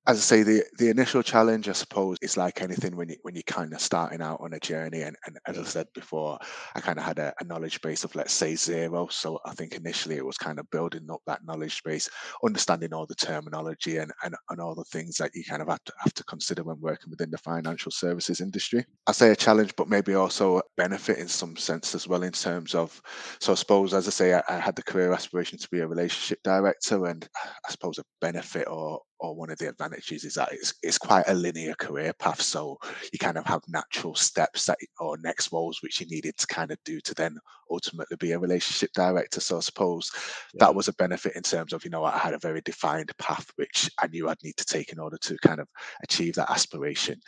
as 0.05 0.17
I 0.17 0.21
say, 0.21 0.43
the 0.43 0.63
the 0.77 0.89
initial 0.89 1.23
challenge, 1.23 1.69
I 1.69 1.71
suppose, 1.71 2.17
is 2.21 2.35
like 2.35 2.61
anything 2.61 2.97
when 2.97 3.09
you 3.09 3.15
when 3.21 3.35
you're 3.35 3.43
kind 3.43 3.73
of 3.73 3.79
starting 3.79 4.21
out 4.21 4.41
on 4.41 4.53
a 4.53 4.59
journey. 4.59 5.01
And, 5.01 5.15
and 5.25 5.37
as 5.47 5.57
I 5.57 5.63
said 5.63 5.87
before, 5.93 6.37
I 6.75 6.81
kind 6.81 6.99
of 6.99 7.05
had 7.05 7.19
a, 7.19 7.33
a, 7.39 7.45
knowledge 7.45 7.79
base 7.81 8.03
of 8.03 8.13
let's 8.13 8.33
say 8.33 8.55
zero. 8.55 9.07
So 9.09 9.39
I 9.45 9.53
think 9.53 9.75
initially 9.75 10.17
it 10.17 10.25
was 10.25 10.37
kind 10.37 10.59
of 10.59 10.69
building 10.71 11.07
up 11.09 11.21
that 11.25 11.45
knowledge 11.45 11.81
base, 11.83 12.09
understanding 12.43 12.93
all 12.93 13.05
the 13.05 13.15
terminology 13.15 13.97
and, 13.97 14.11
and, 14.23 14.35
and 14.49 14.59
all 14.59 14.75
the 14.75 14.83
things 14.85 15.15
that 15.17 15.31
you 15.33 15.43
kind 15.45 15.61
of 15.61 15.69
have 15.69 15.83
to 15.85 15.93
have 15.99 16.13
to 16.15 16.23
consider 16.25 16.63
when 16.63 16.81
working 16.81 17.09
within 17.09 17.31
the 17.31 17.37
financial 17.37 17.91
services 17.91 18.41
industry. 18.41 18.85
I 19.07 19.13
say 19.13 19.31
a 19.31 19.35
challenge, 19.37 19.73
but 19.77 19.87
maybe 19.87 20.15
also 20.15 20.57
a 20.57 20.63
benefit 20.75 21.17
in 21.17 21.29
some 21.29 21.55
sense 21.55 21.95
as 21.95 22.09
well 22.09 22.23
in 22.23 22.33
terms 22.33 22.75
of 22.75 23.01
so 23.39 23.53
I 23.53 23.55
suppose 23.55 23.93
as 23.93 24.07
I 24.07 24.11
say, 24.11 24.33
I, 24.33 24.43
I 24.49 24.59
had 24.59 24.75
the 24.75 24.83
career 24.83 25.13
aspiration 25.13 25.57
to 25.59 25.69
be 25.69 25.79
a 25.79 25.87
relationship 25.87 26.39
director 26.43 27.05
and 27.05 27.25
I 27.35 27.71
suppose 27.71 27.99
a 27.99 28.03
benefit 28.19 28.67
or 28.67 28.99
or 29.23 29.33
one 29.33 29.49
of 29.49 29.57
the 29.57 29.69
advantages 29.69 30.25
is 30.25 30.33
that 30.33 30.51
it's, 30.51 30.73
it's 30.83 30.97
quite 30.97 31.23
a 31.27 31.33
linear 31.33 31.73
career 31.75 32.11
path. 32.11 32.41
So 32.41 32.77
you 33.11 33.17
kind 33.17 33.37
of 33.37 33.45
have 33.45 33.61
natural 33.69 34.15
steps 34.15 34.65
that 34.65 34.77
or 34.99 35.17
next 35.17 35.53
roles 35.53 35.81
which 35.81 36.01
you 36.01 36.07
needed 36.07 36.37
to 36.37 36.47
kind 36.47 36.71
of 36.71 36.77
do 36.83 36.99
to 36.99 37.13
then 37.15 37.37
ultimately 37.73 38.17
be 38.17 38.31
a 38.31 38.39
relationship 38.39 38.91
director. 38.93 39.41
So 39.41 39.57
I 39.57 39.61
suppose 39.61 40.11
yeah. 40.53 40.65
that 40.65 40.75
was 40.75 40.87
a 40.87 40.93
benefit 40.93 41.35
in 41.35 41.41
terms 41.41 41.73
of, 41.73 41.83
you 41.83 41.89
know, 41.89 42.03
I 42.03 42.17
had 42.17 42.33
a 42.33 42.39
very 42.39 42.61
defined 42.61 43.11
path 43.17 43.51
which 43.55 43.89
I 43.99 44.07
knew 44.07 44.29
I'd 44.29 44.43
need 44.43 44.57
to 44.57 44.65
take 44.65 44.91
in 44.91 44.99
order 44.99 45.17
to 45.17 45.37
kind 45.37 45.59
of 45.59 45.67
achieve 46.03 46.35
that 46.35 46.51
aspiration. 46.51 47.19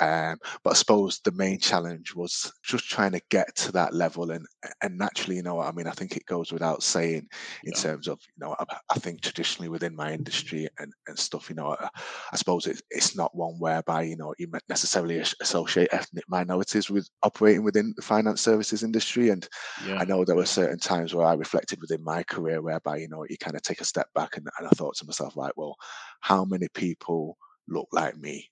Um, 0.00 0.38
but 0.64 0.70
I 0.70 0.74
suppose 0.74 1.20
the 1.20 1.32
main 1.32 1.58
challenge 1.58 2.14
was 2.14 2.52
just 2.62 2.88
trying 2.88 3.12
to 3.12 3.20
get 3.30 3.54
to 3.56 3.72
that 3.72 3.94
level 3.94 4.30
and 4.30 4.46
and 4.82 4.98
naturally, 4.98 5.36
you 5.36 5.42
know, 5.42 5.56
what 5.56 5.68
I 5.68 5.72
mean, 5.72 5.86
I 5.86 5.92
think 5.92 6.16
it 6.16 6.26
goes 6.26 6.52
without 6.52 6.82
saying 6.82 7.28
in 7.64 7.72
yeah. 7.74 7.80
terms 7.80 8.08
of, 8.08 8.18
you 8.36 8.46
know, 8.46 8.56
I, 8.58 8.64
I 8.90 8.98
think 8.98 9.20
traditionally 9.20 9.68
within 9.68 9.94
my 9.94 10.12
industry 10.12 10.68
and, 10.78 10.92
and 11.06 11.18
stuff. 11.18 11.48
You 11.48 11.56
know, 11.56 11.76
I, 11.78 11.88
I 12.32 12.36
suppose 12.36 12.66
it, 12.66 12.80
it's 12.90 13.16
not 13.16 13.34
one 13.34 13.54
whereby 13.58 14.02
you 14.02 14.16
know 14.16 14.34
you 14.38 14.50
necessarily 14.68 15.18
associate 15.40 15.88
ethnic 15.92 16.24
minorities 16.28 16.90
with 16.90 17.08
operating 17.22 17.62
within 17.62 17.92
the 17.96 18.02
finance 18.02 18.40
services 18.40 18.82
industry. 18.82 19.30
And 19.30 19.46
yeah. 19.86 19.89
I 19.98 20.04
know 20.04 20.24
there 20.24 20.36
were 20.36 20.46
certain 20.46 20.78
times 20.78 21.14
where 21.14 21.26
I 21.26 21.34
reflected 21.34 21.80
within 21.80 22.02
my 22.02 22.22
career 22.22 22.62
whereby 22.62 22.98
you 22.98 23.08
know 23.08 23.24
you 23.28 23.36
kind 23.38 23.56
of 23.56 23.62
take 23.62 23.80
a 23.80 23.84
step 23.84 24.08
back 24.14 24.36
and, 24.36 24.46
and 24.58 24.68
I 24.68 24.70
thought 24.70 24.96
to 24.96 25.06
myself, 25.06 25.36
right, 25.36 25.52
well, 25.56 25.76
how 26.20 26.44
many 26.44 26.68
people 26.74 27.36
look 27.68 27.88
like 27.92 28.16
me 28.16 28.48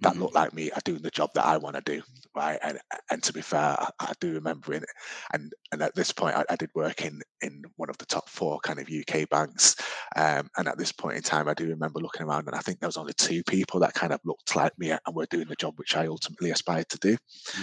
that 0.00 0.12
mm-hmm. 0.12 0.22
look 0.22 0.34
like 0.34 0.52
me 0.52 0.70
are 0.70 0.80
doing 0.84 1.00
the 1.00 1.10
job 1.10 1.30
that 1.34 1.46
I 1.46 1.56
want 1.56 1.76
to 1.76 1.82
do, 1.82 2.02
right? 2.34 2.58
And 2.62 2.78
and 3.10 3.22
to 3.22 3.32
be 3.32 3.40
fair, 3.40 3.76
I, 3.78 3.88
I 3.98 4.12
do 4.20 4.34
remember 4.34 4.74
it, 4.74 4.84
and 5.32 5.52
and 5.72 5.82
at 5.82 5.94
this 5.94 6.12
point, 6.12 6.36
I, 6.36 6.44
I, 6.50 6.56
did 6.56 6.70
work 6.74 7.02
in 7.04 7.22
in 7.40 7.62
one 7.76 7.88
of 7.88 7.96
the 7.98 8.06
top 8.06 8.28
four 8.28 8.58
kind 8.60 8.78
of 8.78 8.88
UK 8.90 9.28
banks, 9.30 9.76
um, 10.16 10.50
and 10.58 10.68
at 10.68 10.76
this 10.76 10.92
point 10.92 11.16
in 11.16 11.22
time, 11.22 11.48
I 11.48 11.54
do 11.54 11.66
remember 11.68 12.00
looking 12.00 12.26
around, 12.26 12.46
and 12.46 12.54
I 12.54 12.60
think 12.60 12.80
there 12.80 12.88
was 12.88 12.98
only 12.98 13.14
two 13.14 13.42
people 13.44 13.80
that 13.80 13.94
kind 13.94 14.12
of 14.12 14.20
looked 14.24 14.54
like 14.54 14.78
me 14.78 14.90
and 14.90 15.00
were 15.12 15.26
doing 15.26 15.48
the 15.48 15.56
job 15.56 15.78
which 15.78 15.96
I 15.96 16.06
ultimately 16.06 16.50
aspired 16.50 16.88
to 16.90 16.98
do. 16.98 17.16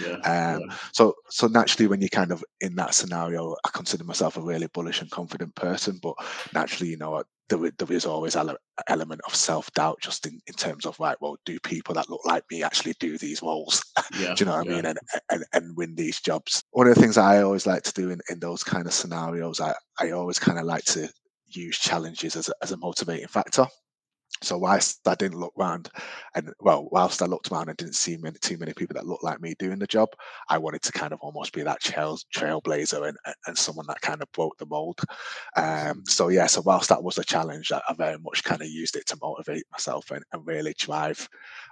Yeah, 0.04 0.14
um, 0.14 0.62
yeah. 0.68 0.76
So 0.92 1.14
so 1.30 1.46
naturally, 1.46 1.86
when 1.86 2.00
you're 2.00 2.08
kind 2.08 2.32
of 2.32 2.44
in 2.60 2.74
that 2.76 2.94
scenario, 2.94 3.54
I 3.64 3.70
consider 3.72 4.04
myself 4.04 4.36
a 4.36 4.40
really 4.40 4.68
bullish 4.72 5.00
and 5.00 5.10
confident 5.10 5.54
person, 5.54 6.00
but 6.02 6.14
naturally, 6.52 6.90
you 6.90 6.96
know, 6.96 7.22
there, 7.48 7.70
there 7.78 7.92
is 7.92 8.06
always 8.06 8.36
an 8.36 8.56
element 8.88 9.20
of 9.26 9.34
self 9.34 9.70
doubt 9.72 9.98
just 10.00 10.26
in, 10.26 10.40
in 10.46 10.54
terms 10.54 10.86
of 10.86 10.98
right 10.98 11.16
well 11.20 11.36
do 11.44 11.58
people 11.60 11.94
that 11.94 12.08
look 12.08 12.24
like 12.24 12.44
me 12.50 12.62
actually 12.62 12.94
do 13.00 13.18
these 13.18 13.42
roles? 13.42 13.82
Yeah, 14.20 14.34
do 14.34 14.44
you 14.44 14.50
know 14.50 14.58
what 14.58 14.66
yeah. 14.66 14.72
i 14.72 14.76
mean? 14.76 14.86
And, 14.86 14.98
and 15.30 15.44
and 15.52 15.76
win 15.76 15.94
these 15.94 16.20
jobs. 16.20 16.62
One 16.70 16.86
of 16.86 16.94
the 16.94 17.00
things 17.00 17.16
i 17.18 17.42
always 17.42 17.66
like 17.66 17.82
to 17.84 17.92
do 17.92 18.10
in, 18.10 18.20
in 18.30 18.38
those 18.38 18.62
kind 18.62 18.86
of 18.86 18.92
scenarios 18.92 19.60
i 19.60 19.74
i 19.98 20.10
always 20.10 20.38
kind 20.38 20.58
of 20.58 20.64
like 20.64 20.84
to 20.84 21.08
use 21.46 21.78
challenges 21.78 22.36
as 22.36 22.48
a, 22.48 22.52
as 22.62 22.72
a 22.72 22.76
motivating 22.76 23.28
factor 23.28 23.66
so 24.42 24.58
whilst 24.58 25.06
I 25.06 25.14
didn't 25.14 25.38
look 25.38 25.52
round, 25.56 25.88
and 26.34 26.52
well, 26.60 26.88
whilst 26.90 27.22
I 27.22 27.26
looked 27.26 27.50
around 27.50 27.68
and 27.68 27.76
didn't 27.76 27.94
see 27.94 28.16
many, 28.16 28.36
too 28.40 28.58
many 28.58 28.72
people 28.74 28.94
that 28.94 29.06
looked 29.06 29.24
like 29.24 29.40
me 29.40 29.54
doing 29.58 29.78
the 29.78 29.86
job, 29.86 30.10
I 30.48 30.58
wanted 30.58 30.82
to 30.82 30.92
kind 30.92 31.12
of 31.12 31.20
almost 31.20 31.52
be 31.52 31.62
that 31.62 31.80
trail 31.80 32.18
trailblazer 32.34 33.08
and, 33.08 33.16
and 33.46 33.56
someone 33.56 33.86
that 33.88 34.00
kind 34.00 34.22
of 34.22 34.30
broke 34.32 34.56
the 34.58 34.66
mold. 34.66 35.00
Um, 35.56 36.02
so 36.06 36.28
yeah, 36.28 36.46
so 36.46 36.62
whilst 36.62 36.88
that 36.90 37.02
was 37.02 37.18
a 37.18 37.24
challenge, 37.24 37.72
I, 37.72 37.80
I 37.88 37.94
very 37.94 38.18
much 38.18 38.44
kind 38.44 38.60
of 38.60 38.68
used 38.68 38.96
it 38.96 39.06
to 39.06 39.18
motivate 39.22 39.64
myself 39.72 40.10
and, 40.10 40.24
and 40.32 40.46
really 40.46 40.74
drive. 40.78 41.28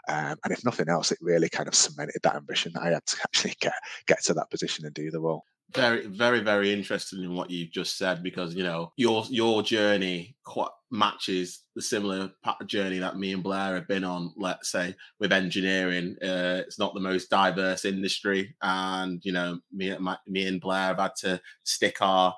Um, 0.09 0.37
and 0.45 0.53
if 0.53 0.65
nothing 0.65 0.89
else, 0.89 1.13
it 1.13 1.19
really 1.21 1.49
kind 1.49 1.69
of 1.69 1.75
cemented 1.75 2.21
that 2.23 2.37
ambition 2.37 2.73
that 2.75 2.83
I 2.83 2.91
had 2.91 3.07
to 3.07 3.17
actually 3.25 3.55
get 3.61 3.75
get 4.07 4.23
to 4.25 4.35
that 4.35 4.51
position 4.51 4.87
and 4.87 4.95
do 4.95 5.11
the 5.11 5.21
role 5.21 5.45
very 5.75 6.07
very 6.07 6.41
very 6.41 6.73
interested 6.73 7.19
in 7.21 7.35
what 7.35 7.51
you've 7.51 7.71
just 7.71 7.97
said 7.97 8.23
because 8.23 8.55
you 8.55 8.63
know 8.63 8.93
your 8.97 9.25
your 9.31 9.63
journey 9.63 10.37
quite 10.45 10.71
matches 10.91 11.61
the 11.75 11.83
similar 11.83 12.31
journey 12.67 12.99
that 12.99 13.17
me 13.17 13.33
and 13.33 13.43
blair 13.43 13.75
have 13.75 13.89
been 13.89 14.05
on 14.05 14.33
let's 14.37 14.71
say 14.71 14.95
with 15.19 15.33
engineering 15.33 16.17
uh, 16.23 16.61
it's 16.67 16.79
not 16.79 16.95
the 16.95 17.01
most 17.01 17.31
diverse 17.31 17.85
industry 17.85 18.55
and 18.63 19.21
you 19.25 19.33
know 19.33 19.59
me, 19.73 19.97
my, 19.99 20.17
me 20.27 20.47
and 20.47 20.61
blair 20.61 20.89
have 20.89 20.99
had 20.99 21.17
to 21.17 21.41
stick 21.65 21.97
our 22.01 22.35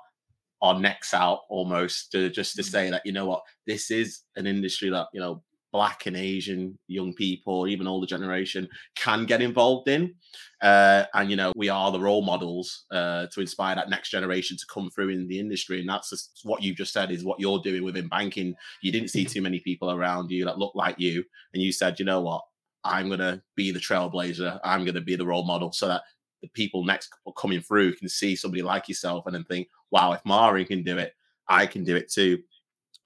our 0.61 0.79
necks 0.79 1.13
out 1.13 1.41
almost 1.49 2.11
to 2.11 2.29
just 2.29 2.55
to 2.55 2.61
mm. 2.61 2.65
say 2.65 2.89
that 2.89 3.01
you 3.05 3.11
know 3.11 3.25
what 3.25 3.43
this 3.67 3.91
is 3.91 4.21
an 4.35 4.47
industry 4.47 4.89
that 4.89 5.07
you 5.13 5.19
know 5.19 5.43
black 5.75 6.05
and 6.05 6.15
Asian 6.15 6.79
young 6.87 7.13
people, 7.13 7.67
even 7.67 7.85
older 7.85 8.07
generation, 8.07 8.65
can 8.95 9.25
get 9.25 9.41
involved 9.41 9.89
in. 9.89 10.15
Uh, 10.61 11.03
and 11.13 11.29
you 11.29 11.35
know, 11.35 11.51
we 11.57 11.67
are 11.67 11.91
the 11.91 11.99
role 11.99 12.21
models 12.21 12.85
uh, 12.91 13.27
to 13.33 13.41
inspire 13.41 13.75
that 13.75 13.89
next 13.89 14.09
generation 14.09 14.55
to 14.55 14.65
come 14.73 14.89
through 14.89 15.09
in 15.09 15.27
the 15.27 15.37
industry. 15.37 15.81
And 15.81 15.89
that's 15.89 16.11
just, 16.11 16.39
what 16.43 16.63
you've 16.63 16.77
just 16.77 16.93
said 16.93 17.11
is 17.11 17.25
what 17.25 17.41
you're 17.41 17.59
doing 17.59 17.83
within 17.83 18.07
banking. 18.07 18.55
You 18.81 18.93
didn't 18.93 19.09
see 19.09 19.25
too 19.25 19.41
many 19.41 19.59
people 19.59 19.91
around 19.91 20.31
you 20.31 20.45
that 20.45 20.57
look 20.57 20.73
like 20.75 20.97
you, 20.97 21.25
and 21.53 21.61
you 21.61 21.73
said, 21.73 21.99
you 21.99 22.05
know 22.05 22.21
what, 22.21 22.43
I'm 22.85 23.09
gonna 23.09 23.41
be 23.57 23.71
the 23.71 23.79
trailblazer. 23.79 24.57
I'm 24.63 24.85
gonna 24.85 25.01
be 25.01 25.17
the 25.17 25.25
role 25.25 25.45
model, 25.45 25.73
so 25.73 25.89
that 25.89 26.03
the 26.41 26.47
people 26.53 26.85
next 26.85 27.09
coming 27.37 27.59
through 27.59 27.95
can 27.95 28.07
see 28.07 28.37
somebody 28.37 28.61
like 28.61 28.87
yourself 28.87 29.25
and 29.25 29.35
then 29.35 29.43
think, 29.43 29.67
wow, 29.91 30.13
if 30.13 30.21
Mari 30.23 30.63
can 30.63 30.83
do 30.83 30.97
it, 30.97 31.11
I 31.49 31.67
can 31.67 31.83
do 31.83 31.97
it 31.97 32.09
too. 32.09 32.39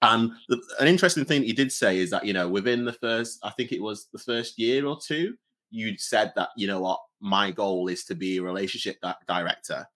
And 0.02 0.32
the, 0.48 0.60
an 0.78 0.88
interesting 0.88 1.24
thing 1.24 1.44
you 1.44 1.54
did 1.54 1.72
say 1.72 1.98
is 1.98 2.10
that, 2.10 2.24
you 2.24 2.32
know, 2.32 2.48
within 2.48 2.84
the 2.84 2.92
first, 2.92 3.38
I 3.42 3.50
think 3.50 3.72
it 3.72 3.82
was 3.82 4.06
the 4.12 4.18
first 4.18 4.58
year 4.58 4.86
or 4.86 4.98
two, 4.98 5.34
you 5.70 5.96
said 5.98 6.32
that, 6.36 6.50
you 6.56 6.66
know 6.66 6.80
what, 6.80 7.00
my 7.20 7.50
goal 7.50 7.88
is 7.88 8.04
to 8.06 8.14
be 8.14 8.38
a 8.38 8.42
relationship 8.42 8.96
di- 9.02 9.14
director. 9.28 9.86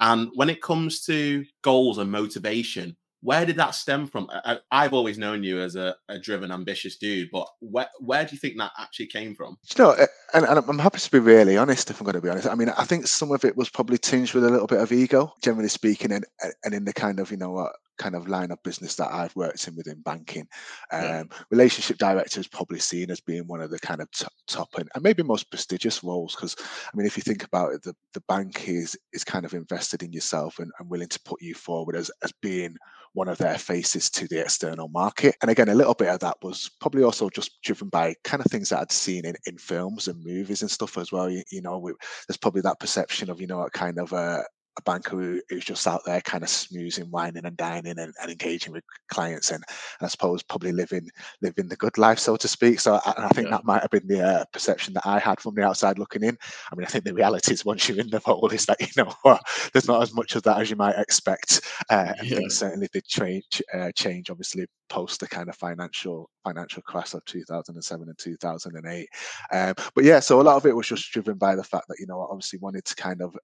And 0.00 0.30
when 0.34 0.50
it 0.50 0.62
comes 0.62 1.04
to 1.06 1.44
goals 1.62 1.98
and 1.98 2.10
motivation, 2.10 2.96
where 3.22 3.46
did 3.46 3.56
that 3.56 3.74
stem 3.74 4.06
from? 4.06 4.28
I, 4.30 4.82
have 4.82 4.92
always 4.92 5.18
known 5.18 5.42
you 5.42 5.58
as 5.58 5.74
a, 5.74 5.96
a, 6.08 6.18
driven, 6.18 6.52
ambitious 6.52 6.96
dude, 6.96 7.30
but 7.32 7.48
where, 7.60 7.88
where 7.98 8.24
do 8.24 8.32
you 8.32 8.38
think 8.38 8.58
that 8.58 8.72
actually 8.78 9.06
came 9.06 9.34
from? 9.34 9.56
You 9.76 9.84
know, 9.84 9.90
eh, 9.92 10.06
and, 10.34 10.44
and, 10.44 10.58
I'm 10.58 10.78
happy 10.78 11.00
to 11.00 11.10
be 11.10 11.18
really 11.18 11.56
honest, 11.56 11.90
if 11.90 11.98
I'm 11.98 12.04
going 12.04 12.14
to 12.14 12.20
be 12.20 12.28
honest. 12.28 12.46
I 12.46 12.54
mean, 12.54 12.68
I 12.68 12.84
think 12.84 13.06
some 13.06 13.32
of 13.32 13.44
it 13.44 13.56
was 13.56 13.70
probably 13.70 13.98
tinged 13.98 14.34
with 14.34 14.44
a 14.44 14.50
little 14.50 14.66
bit 14.66 14.80
of 14.80 14.92
ego, 14.92 15.32
generally 15.42 15.68
speaking, 15.68 16.12
and, 16.12 16.26
and 16.62 16.74
in 16.74 16.84
the 16.84 16.92
kind 16.92 17.18
of, 17.18 17.30
you 17.30 17.36
know, 17.36 17.68
kind 17.98 18.14
of 18.14 18.28
line 18.28 18.50
of 18.50 18.62
business 18.62 18.96
that 18.96 19.12
I've 19.12 19.34
worked 19.36 19.66
in 19.68 19.76
within 19.76 20.00
banking. 20.02 20.46
Um, 20.92 21.02
Yeah. 21.02 21.24
Relationship 21.50 21.98
director 21.98 22.40
is 22.40 22.48
probably 22.48 22.78
seen 22.78 23.10
as 23.10 23.20
being 23.20 23.46
one 23.46 23.60
of 23.60 23.70
the 23.70 23.78
kind 23.78 24.00
of 24.00 24.10
top, 24.10 24.32
top 24.46 24.68
and, 24.76 24.88
and 24.94 25.02
maybe 25.02 25.22
most 25.22 25.50
prestigious 25.50 26.02
roles 26.02 26.34
because 26.34 26.56
I 26.60 26.96
mean, 26.96 27.06
if 27.06 27.16
you 27.16 27.22
think 27.22 27.44
about 27.44 27.72
it, 27.72 27.82
the, 27.82 27.94
the 28.14 28.22
bank 28.28 28.68
is 28.68 28.96
is 29.12 29.24
kind 29.24 29.44
of 29.44 29.54
invested 29.54 30.02
in 30.02 30.12
yourself 30.12 30.58
and, 30.58 30.70
and 30.78 30.90
willing 30.90 31.08
to 31.08 31.20
put 31.24 31.40
you 31.42 31.54
forward 31.54 31.96
as, 31.96 32.10
as 32.22 32.32
being 32.42 32.76
one 33.12 33.28
of 33.28 33.38
their 33.38 33.56
faces 33.56 34.10
to 34.10 34.28
the 34.28 34.40
external 34.40 34.88
market. 34.88 35.36
And 35.40 35.50
again, 35.50 35.70
a 35.70 35.74
little 35.74 35.94
bit 35.94 36.08
of 36.08 36.20
that 36.20 36.36
was 36.42 36.70
probably 36.80 37.02
also 37.02 37.30
just 37.30 37.62
driven 37.62 37.88
by 37.88 38.14
kind 38.24 38.44
of 38.44 38.50
things 38.50 38.68
that 38.68 38.80
I'd 38.80 38.92
seen 38.92 39.24
in, 39.24 39.34
in 39.46 39.56
films 39.56 40.06
and 40.06 40.22
movies 40.22 40.60
and 40.60 40.70
stuff 40.70 40.98
as 40.98 41.12
well. 41.12 41.30
You, 41.30 41.42
you 41.50 41.62
know, 41.62 41.78
we, 41.78 41.92
there's 42.28 42.36
probably 42.36 42.60
that 42.62 42.78
perception 42.78 43.30
of, 43.30 43.40
you 43.40 43.46
know, 43.46 43.62
a 43.62 43.70
kind 43.70 43.98
of 43.98 44.12
a, 44.12 44.44
a 44.78 44.82
banker 44.82 45.10
who, 45.16 45.40
who's 45.48 45.64
just 45.64 45.86
out 45.86 46.02
there 46.04 46.20
kind 46.20 46.42
of 46.44 46.50
smoozing, 46.50 47.08
wining 47.10 47.44
and 47.46 47.56
dining 47.56 47.98
and, 47.98 48.14
and 48.20 48.30
engaging 48.30 48.72
with 48.72 48.84
clients 49.08 49.50
and, 49.50 49.64
and 50.00 50.06
I 50.06 50.08
suppose 50.08 50.42
probably 50.42 50.72
living 50.72 51.08
living 51.40 51.68
the 51.68 51.76
good 51.76 51.96
life, 51.98 52.18
so 52.18 52.36
to 52.36 52.48
speak. 52.48 52.80
So 52.80 52.94
I, 53.04 53.14
I 53.18 53.28
think 53.28 53.46
Yeah. 53.46 53.56
that 53.56 53.64
might 53.64 53.82
have 53.82 53.90
been 53.90 54.06
the 54.06 54.22
uh, 54.22 54.44
perception 54.52 54.94
that 54.94 55.06
I 55.06 55.18
had 55.18 55.40
from 55.40 55.54
the 55.54 55.64
outside 55.64 55.98
looking 55.98 56.22
in. 56.22 56.36
I 56.70 56.74
mean, 56.76 56.84
I 56.86 56.90
think 56.90 57.04
the 57.04 57.14
reality 57.14 57.52
is 57.52 57.64
once 57.64 57.88
you're 57.88 57.98
in 58.00 58.10
the 58.10 58.20
role 58.26 58.48
is 58.48 58.66
that, 58.66 58.80
you 58.96 59.02
know, 59.02 59.12
what, 59.22 59.40
there's 59.72 59.88
not 59.88 60.02
as 60.02 60.14
much 60.14 60.36
of 60.36 60.42
that 60.44 60.60
as 60.60 60.70
you 60.70 60.76
might 60.76 60.98
expect. 60.98 61.62
Uh, 61.90 62.12
and 62.18 62.28
Yeah. 62.28 62.36
things 62.38 62.56
certainly 62.58 62.88
did 62.92 63.04
change, 63.06 63.62
uh, 63.74 63.90
change 63.92 64.30
obviously 64.30 64.66
post 64.88 65.20
the 65.20 65.26
kind 65.26 65.48
of 65.48 65.56
financial 65.56 66.30
financial 66.44 66.82
crash 66.82 67.12
of 67.14 67.24
2007 67.24 68.08
and 68.08 68.18
2008. 68.18 69.08
Um, 69.52 69.74
but 69.94 70.04
yeah, 70.04 70.20
so 70.20 70.40
a 70.40 70.42
lot 70.42 70.56
of 70.56 70.66
it 70.66 70.76
was 70.76 70.86
just 70.86 71.10
driven 71.12 71.36
by 71.38 71.56
the 71.56 71.64
fact 71.64 71.86
that, 71.88 71.98
you 71.98 72.06
know, 72.06 72.20
I 72.20 72.26
obviously 72.30 72.58
wanted 72.60 72.84
to 72.84 72.94
kind 72.94 73.20
of 73.22 73.36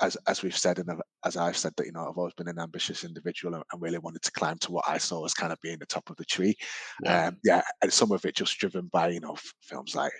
as 0.00 0.16
as 0.26 0.42
we've 0.42 0.56
said 0.56 0.78
and 0.78 0.88
as 1.24 1.36
I've 1.36 1.56
said 1.56 1.72
that 1.76 1.86
you 1.86 1.92
know 1.92 2.08
I've 2.08 2.18
always 2.18 2.34
been 2.34 2.48
an 2.48 2.58
ambitious 2.58 3.04
individual 3.04 3.54
and, 3.54 3.64
and 3.72 3.82
really 3.82 3.98
wanted 3.98 4.22
to 4.22 4.32
climb 4.32 4.58
to 4.58 4.72
what 4.72 4.84
I 4.86 4.98
saw 4.98 5.24
as 5.24 5.34
kind 5.34 5.52
of 5.52 5.60
being 5.60 5.78
the 5.78 5.86
top 5.86 6.08
of 6.10 6.16
the 6.16 6.24
tree. 6.24 6.54
Yeah. 7.04 7.26
Um, 7.26 7.36
yeah, 7.44 7.62
and 7.82 7.92
some 7.92 8.12
of 8.12 8.24
it 8.24 8.36
just 8.36 8.58
driven 8.58 8.88
by 8.92 9.08
you 9.08 9.20
know 9.20 9.32
f- 9.34 9.54
films 9.60 9.94
like 9.94 10.12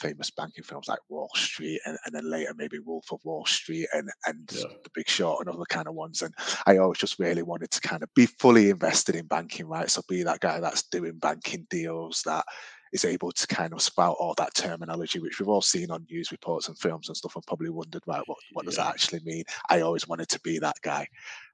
famous 0.00 0.30
banking 0.30 0.64
films 0.64 0.88
like 0.88 1.00
Wall 1.08 1.30
Street 1.34 1.80
and, 1.86 1.96
and 2.04 2.14
then 2.14 2.30
later 2.30 2.52
maybe 2.56 2.78
Wolf 2.78 3.06
of 3.12 3.20
Wall 3.24 3.44
Street 3.46 3.88
and 3.92 4.08
and 4.26 4.50
Yeah. 4.52 4.62
The 4.84 4.90
Big 4.94 5.08
Short 5.08 5.46
and 5.46 5.54
other 5.54 5.64
kind 5.68 5.88
of 5.88 5.94
ones. 5.94 6.22
And 6.22 6.34
I 6.66 6.78
always 6.78 6.98
just 6.98 7.18
really 7.18 7.42
wanted 7.42 7.70
to 7.72 7.80
kind 7.80 8.02
of 8.02 8.08
be 8.14 8.26
fully 8.26 8.70
invested 8.70 9.14
in 9.16 9.26
banking, 9.26 9.66
right? 9.66 9.90
So 9.90 10.02
be 10.08 10.22
that 10.22 10.40
guy 10.40 10.60
that's 10.60 10.84
doing 10.84 11.18
banking 11.18 11.66
deals 11.70 12.22
that 12.24 12.44
is 12.92 13.04
able 13.04 13.32
to 13.32 13.46
kind 13.46 13.72
of 13.72 13.82
spout 13.82 14.16
all 14.18 14.34
that 14.38 14.54
terminology, 14.54 15.18
which 15.18 15.38
we've 15.38 15.48
all 15.48 15.62
seen 15.62 15.90
on 15.90 16.06
news 16.10 16.32
reports 16.32 16.68
and 16.68 16.78
films 16.78 17.08
and 17.08 17.16
stuff, 17.16 17.36
and 17.36 17.46
probably 17.46 17.70
wondered, 17.70 18.02
right, 18.06 18.22
what, 18.26 18.38
what 18.52 18.64
does 18.64 18.76
that 18.76 18.88
actually 18.88 19.20
mean? 19.24 19.44
I 19.70 19.80
always 19.80 20.08
wanted 20.08 20.28
to 20.28 20.40
be 20.40 20.58
that 20.58 20.76
guy. 20.82 21.08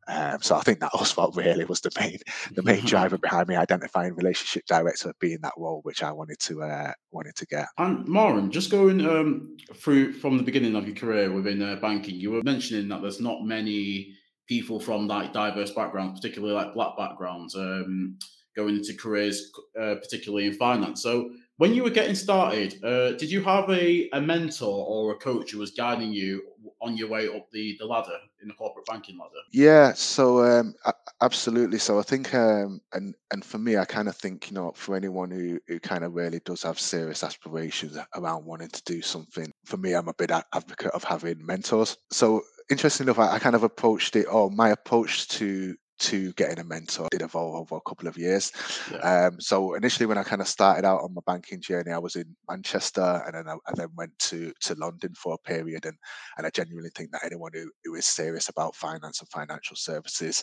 Um, 0.07 0.43
so 0.43 0.57
I 0.57 0.61
think 0.61 0.81
that 0.81 0.93
was 0.99 1.17
what 1.17 1.37
really 1.37 1.65
was 1.65 1.81
the 1.81 1.91
main 1.99 2.19
the 2.53 2.63
main 2.63 2.85
driver 2.85 3.19
behind 3.19 3.49
me 3.49 3.57
identifying 3.57 4.15
relationship 4.15 4.67
director 4.67 5.15
being 5.21 5.39
that 5.43 5.55
role, 5.57 5.81
which 5.83 6.03
I 6.03 6.13
wanted 6.13 6.39
to 6.41 6.63
uh, 6.63 6.93
wanted 7.11 7.37
to 7.37 7.47
get. 7.47 7.67
And 7.79 8.07
Maureen, 8.07 8.51
just 8.51 8.71
going 8.71 9.01
um, 9.07 9.57
through 9.75 10.13
from 10.13 10.37
the 10.37 10.43
beginning 10.43 10.77
of 10.77 10.87
your 10.87 10.97
career 10.97 11.33
within 11.33 11.63
uh, 11.63 11.77
banking, 11.77 12.17
you 12.17 12.33
were 12.33 12.43
mentioning 12.43 12.89
that 12.89 13.03
there's 13.03 13.21
not 13.21 13.45
many 13.45 14.15
people 14.47 14.79
from 14.79 15.07
like 15.09 15.33
diverse 15.33 15.71
backgrounds, 15.71 16.21
particularly 16.21 16.55
like 16.55 16.75
black 16.75 16.97
backgrounds, 16.99 17.55
um, 17.55 18.19
going 18.57 18.77
into 18.77 18.95
careers, 18.95 19.53
uh, 19.81 19.97
particularly 19.97 20.47
in 20.47 20.55
finance. 20.55 21.03
So 21.03 21.31
when 21.57 21.75
you 21.75 21.83
were 21.83 21.91
getting 21.91 22.15
started, 22.15 22.83
uh, 22.85 23.13
did 23.13 23.31
you 23.31 23.43
have 23.43 23.69
a, 23.71 24.09
a 24.13 24.21
mentor 24.21 24.87
or 24.87 25.13
a 25.13 25.17
coach 25.17 25.53
who 25.53 25.59
was 25.59 25.71
guiding 25.71 26.13
you 26.13 26.43
on 26.81 26.97
your 26.97 27.09
way 27.09 27.29
up 27.29 27.51
the, 27.53 27.77
the 27.79 27.87
ladder 27.87 28.19
in 28.43 28.49
the 28.49 28.55
corporate 28.55 28.87
banking 28.87 29.19
ladder? 29.19 29.31
Yeah, 29.53 29.93
so 29.95 30.45
um, 30.45 30.75
absolutely. 31.21 31.79
So 31.79 31.99
I 31.99 32.03
think, 32.03 32.35
um, 32.35 32.81
and 32.93 33.15
and 33.31 33.45
for 33.45 33.59
me, 33.59 33.77
I 33.77 33.85
kind 33.85 34.09
of 34.09 34.17
think, 34.17 34.51
you 34.51 34.55
know, 34.55 34.73
for 34.75 34.97
anyone 34.97 35.31
who 35.31 35.61
who 35.69 35.79
kind 35.79 36.05
of 36.05 36.15
really 36.15 36.41
does 36.45 36.63
have 36.65 36.79
serious 36.79 37.23
aspirations 37.23 37.97
around 38.17 38.45
wanting 38.45 38.69
to 38.69 38.83
do 38.85 39.01
something, 39.01 39.53
for 39.65 39.77
me, 39.77 39.95
I'm 39.95 40.09
a 40.09 40.15
big 40.15 40.31
advocate 40.31 40.93
of 40.93 41.05
having 41.05 41.45
mentors. 41.45 41.97
So 42.11 42.43
interesting 42.71 43.07
enough, 43.07 43.19
I, 43.19 43.35
I 43.35 43.39
kind 43.39 43.55
of 43.55 43.63
approached 43.63 44.17
it, 44.17 44.27
or 44.27 44.51
my 44.51 44.71
approach 44.71 45.29
to 45.29 45.77
to 46.01 46.33
getting 46.35 46.59
a 46.59 46.65
mentor 46.65 47.09
did 47.11 47.23
evolve 47.23 47.55
over 47.55 47.77
a 47.77 47.89
couple 47.89 48.09
of 48.09 48.19
years. 48.19 48.51
Yeah. 48.91 48.99
Um, 48.99 49.41
so 49.41 49.75
initially, 49.75 50.07
when 50.07 50.19
I 50.19 50.25
kind 50.25 50.43
of 50.43 50.49
started 50.49 50.85
out 50.85 51.03
on 51.03 51.15
my 51.15 51.23
banking 51.27 51.61
journey, 51.61 51.93
I 51.93 51.99
was 51.99 52.17
in 52.17 52.35
Manchester, 52.49 53.23
and 53.27 53.35
then 53.35 53.49
I, 53.49 53.55
I 53.55 53.73
then 53.75 53.89
went 53.97 54.19
to 54.31 54.53
to 54.63 54.75
London 54.75 55.15
for 55.15 55.35
a 55.35 55.49
period, 55.49 55.87
and 55.87 55.97
and 56.37 56.47
I 56.47 56.51
genuinely 56.51 56.91
think 56.95 57.13
that 57.13 57.25
anyone 57.25 57.53
who, 57.55 57.71
who 57.85 57.95
is 57.95 58.07
serious 58.07 58.49
about 58.49 58.75
finance 58.77 59.21
and 59.21 59.29
financial 59.31 59.77
services, 59.77 60.43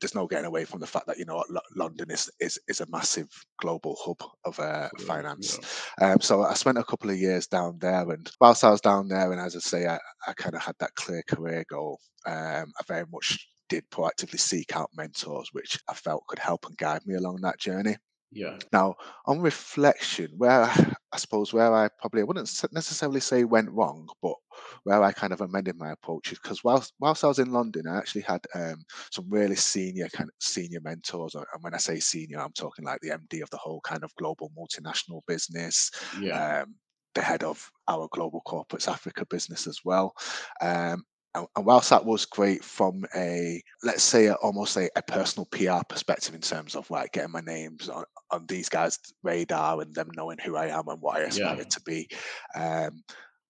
there's 0.00 0.14
no 0.14 0.26
getting 0.26 0.46
away 0.46 0.64
from 0.64 0.80
the 0.80 0.86
fact 0.86 1.06
that 1.06 1.18
you 1.18 1.24
know 1.24 1.42
London 1.76 2.10
is 2.10 2.30
is 2.40 2.58
is 2.68 2.80
a 2.80 2.86
massive 2.90 3.28
global 3.58 3.96
hub 4.00 4.28
of 4.44 4.58
uh, 4.60 4.88
Yeah, 4.98 5.04
finance. 5.06 5.58
yeah. 6.00 6.12
Um, 6.12 6.20
so 6.20 6.42
I 6.42 6.54
spent 6.54 6.78
a 6.78 6.84
couple 6.84 7.10
of 7.10 7.18
years 7.18 7.46
down 7.46 7.78
there, 7.80 8.10
and 8.10 8.30
whilst 8.40 8.64
I 8.64 8.70
was 8.70 8.80
down 8.80 9.08
there, 9.08 9.30
and 9.30 9.40
as 9.40 9.56
I 9.56 9.60
say, 9.60 9.86
I, 9.86 9.98
I 10.26 10.32
kind 10.34 10.54
of 10.54 10.62
had 10.62 10.74
that 10.80 10.94
clear 10.94 11.22
career 11.28 11.64
goal. 11.70 12.00
Um, 12.26 12.72
I 12.80 12.82
very 12.88 13.04
much 13.12 13.46
did 13.68 13.88
proactively 13.90 14.40
seek 14.40 14.76
out 14.76 14.90
mentors, 14.94 15.50
which 15.52 15.78
I 15.88 15.94
felt 15.94 16.26
could 16.28 16.38
help 16.38 16.66
and 16.66 16.76
guide 16.76 17.06
me 17.06 17.14
along 17.14 17.40
that 17.42 17.58
journey. 17.60 17.96
Yeah. 18.30 18.64
Now, 18.72 18.96
on 19.26 19.40
reflection, 19.40 20.32
where 20.36 20.64
I 21.12 21.16
suppose 21.16 21.52
where 21.52 21.72
I 21.74 21.88
probably 22.00 22.22
I 22.22 22.24
wouldn't 22.24 22.50
necessarily 22.72 23.20
say 23.20 23.44
went 23.44 23.70
wrong, 23.70 24.08
but 24.20 24.34
where 24.82 25.02
I 25.02 25.12
kind 25.12 25.32
of 25.32 25.40
amended 25.40 25.76
my 25.76 25.92
approach 25.92 26.32
is 26.32 26.38
because 26.38 26.64
whilst 26.64 26.92
whilst 26.98 27.24
I 27.24 27.28
was 27.28 27.38
in 27.38 27.52
London, 27.52 27.86
I 27.86 27.98
actually 27.98 28.22
had 28.22 28.44
um, 28.54 28.84
some 29.12 29.28
really 29.30 29.54
senior 29.56 30.08
kind 30.08 30.28
of 30.28 30.34
senior 30.40 30.80
mentors, 30.80 31.34
and 31.34 31.44
when 31.60 31.74
I 31.74 31.78
say 31.78 32.00
senior, 32.00 32.40
I'm 32.40 32.52
talking 32.52 32.84
like 32.84 33.00
the 33.00 33.10
MD 33.12 33.40
of 33.40 33.50
the 33.50 33.58
whole 33.58 33.80
kind 33.82 34.02
of 34.04 34.14
global 34.16 34.50
multinational 34.58 35.22
business, 35.26 35.90
Yeah. 36.12 36.40
um, 36.40 36.76
the 37.14 37.22
head 37.22 37.44
of 37.44 37.70
our 37.88 38.08
global 38.10 38.42
corporates 38.46 38.88
Africa 38.88 39.24
business 39.26 39.66
as 39.66 39.80
well. 39.84 40.14
Um, 40.60 41.04
and, 41.34 41.46
and 41.56 41.66
whilst 41.66 41.90
that 41.90 42.04
was 42.04 42.24
great 42.24 42.64
from 42.64 43.04
a 43.14 43.62
let's 43.82 44.02
say 44.02 44.26
a, 44.26 44.34
almost 44.34 44.76
a, 44.76 44.90
a 44.96 45.02
personal 45.02 45.46
PR 45.46 45.84
perspective 45.88 46.34
in 46.34 46.40
terms 46.40 46.74
of 46.74 46.88
like 46.90 47.12
getting 47.12 47.32
my 47.32 47.40
names 47.40 47.88
on, 47.88 48.04
on 48.30 48.46
these 48.46 48.68
guys' 48.68 48.98
radar 49.22 49.80
and 49.80 49.94
them 49.94 50.08
knowing 50.16 50.38
who 50.38 50.56
I 50.56 50.66
am 50.68 50.88
and 50.88 51.00
what 51.00 51.16
I 51.16 51.20
aspire 51.22 51.56
Yeah. 51.58 51.64
to 51.64 51.80
be. 51.82 52.08
Um, 52.54 53.02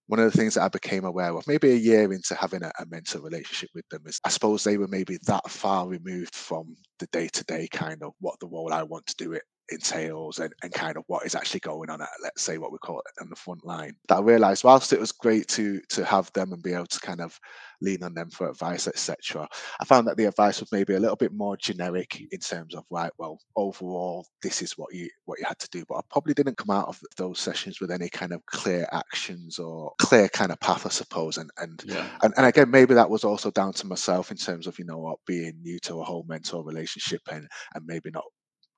one 0.06 0.20
of 0.20 0.30
the 0.30 0.36
things 0.36 0.54
that 0.54 0.62
I 0.62 0.68
became 0.68 1.04
aware 1.06 1.34
of, 1.34 1.46
maybe 1.46 1.70
a 1.70 1.76
year 1.76 2.12
into 2.12 2.34
having 2.34 2.62
a, 2.62 2.70
a 2.78 2.84
mentor 2.86 3.20
relationship 3.20 3.70
with 3.74 3.88
them, 3.88 4.02
is 4.06 4.20
I 4.24 4.28
suppose 4.28 4.62
they 4.62 4.76
were 4.76 4.88
maybe 4.88 5.18
that 5.26 5.48
far 5.50 5.88
removed 5.88 6.34
from 6.34 6.76
the 6.98 7.06
day 7.06 7.28
to 7.32 7.44
day 7.44 7.68
kind 7.72 8.02
of 8.02 8.12
what 8.20 8.38
the 8.40 8.46
role 8.46 8.72
I 8.72 8.82
want 8.82 9.06
to 9.06 9.16
do 9.16 9.32
it 9.32 9.42
entails 9.70 10.38
and, 10.38 10.52
and 10.62 10.72
kind 10.72 10.96
of 10.96 11.04
what 11.06 11.24
is 11.26 11.34
actually 11.34 11.60
going 11.60 11.90
on 11.90 12.00
at 12.02 12.08
let's 12.22 12.42
say 12.42 12.58
what 12.58 12.72
we 12.72 12.78
call 12.78 12.98
it 13.00 13.22
on 13.22 13.28
the 13.30 13.36
front 13.36 13.64
line. 13.64 13.94
That 14.08 14.18
i 14.18 14.20
realized 14.20 14.64
whilst 14.64 14.92
it 14.92 15.00
was 15.00 15.12
great 15.12 15.48
to 15.48 15.80
to 15.90 16.04
have 16.04 16.32
them 16.32 16.52
and 16.52 16.62
be 16.62 16.72
able 16.74 16.86
to 16.86 17.00
kind 17.00 17.20
of 17.20 17.38
lean 17.80 18.02
on 18.02 18.14
them 18.14 18.30
for 18.30 18.48
advice 18.48 18.86
etc 18.86 19.46
i 19.80 19.84
found 19.84 20.06
that 20.06 20.16
the 20.16 20.24
advice 20.26 20.60
was 20.60 20.72
maybe 20.72 20.94
a 20.94 21.00
little 21.00 21.16
bit 21.16 21.32
more 21.32 21.56
generic 21.56 22.20
in 22.30 22.38
terms 22.40 22.74
of 22.74 22.84
right 22.90 23.12
well 23.18 23.38
overall 23.56 24.26
this 24.42 24.62
is 24.62 24.72
what 24.78 24.92
you 24.94 25.08
what 25.24 25.38
you 25.38 25.44
had 25.46 25.58
to 25.58 25.68
do. 25.70 25.84
But 25.88 25.96
i 25.96 26.00
probably 26.10 26.34
didn't 26.34 26.56
come 26.58 26.70
out 26.74 26.88
of 26.88 27.00
those 27.16 27.38
sessions 27.40 27.80
with 27.80 27.90
any 27.90 28.08
kind 28.08 28.32
of 28.32 28.44
clear 28.46 28.86
actions 28.92 29.58
or 29.58 29.92
clear 29.98 30.28
kind 30.28 30.52
of 30.52 30.60
path 30.60 30.86
i 30.86 30.90
suppose. 30.90 31.36
And 31.38 31.50
and 31.58 31.82
Yeah. 31.86 32.06
and, 32.22 32.34
and 32.36 32.46
again 32.46 32.70
maybe 32.70 32.94
that 32.94 33.10
was 33.10 33.24
also 33.24 33.50
down 33.50 33.72
to 33.74 33.86
myself 33.86 34.30
in 34.30 34.36
terms 34.36 34.66
of 34.66 34.78
you 34.78 34.84
know 34.84 34.98
what 34.98 35.18
being 35.26 35.54
new 35.62 35.78
to 35.80 36.00
a 36.00 36.04
whole 36.04 36.24
mentor 36.28 36.64
relationship 36.64 37.22
and 37.30 37.46
and 37.74 37.84
maybe 37.86 38.10
not 38.10 38.24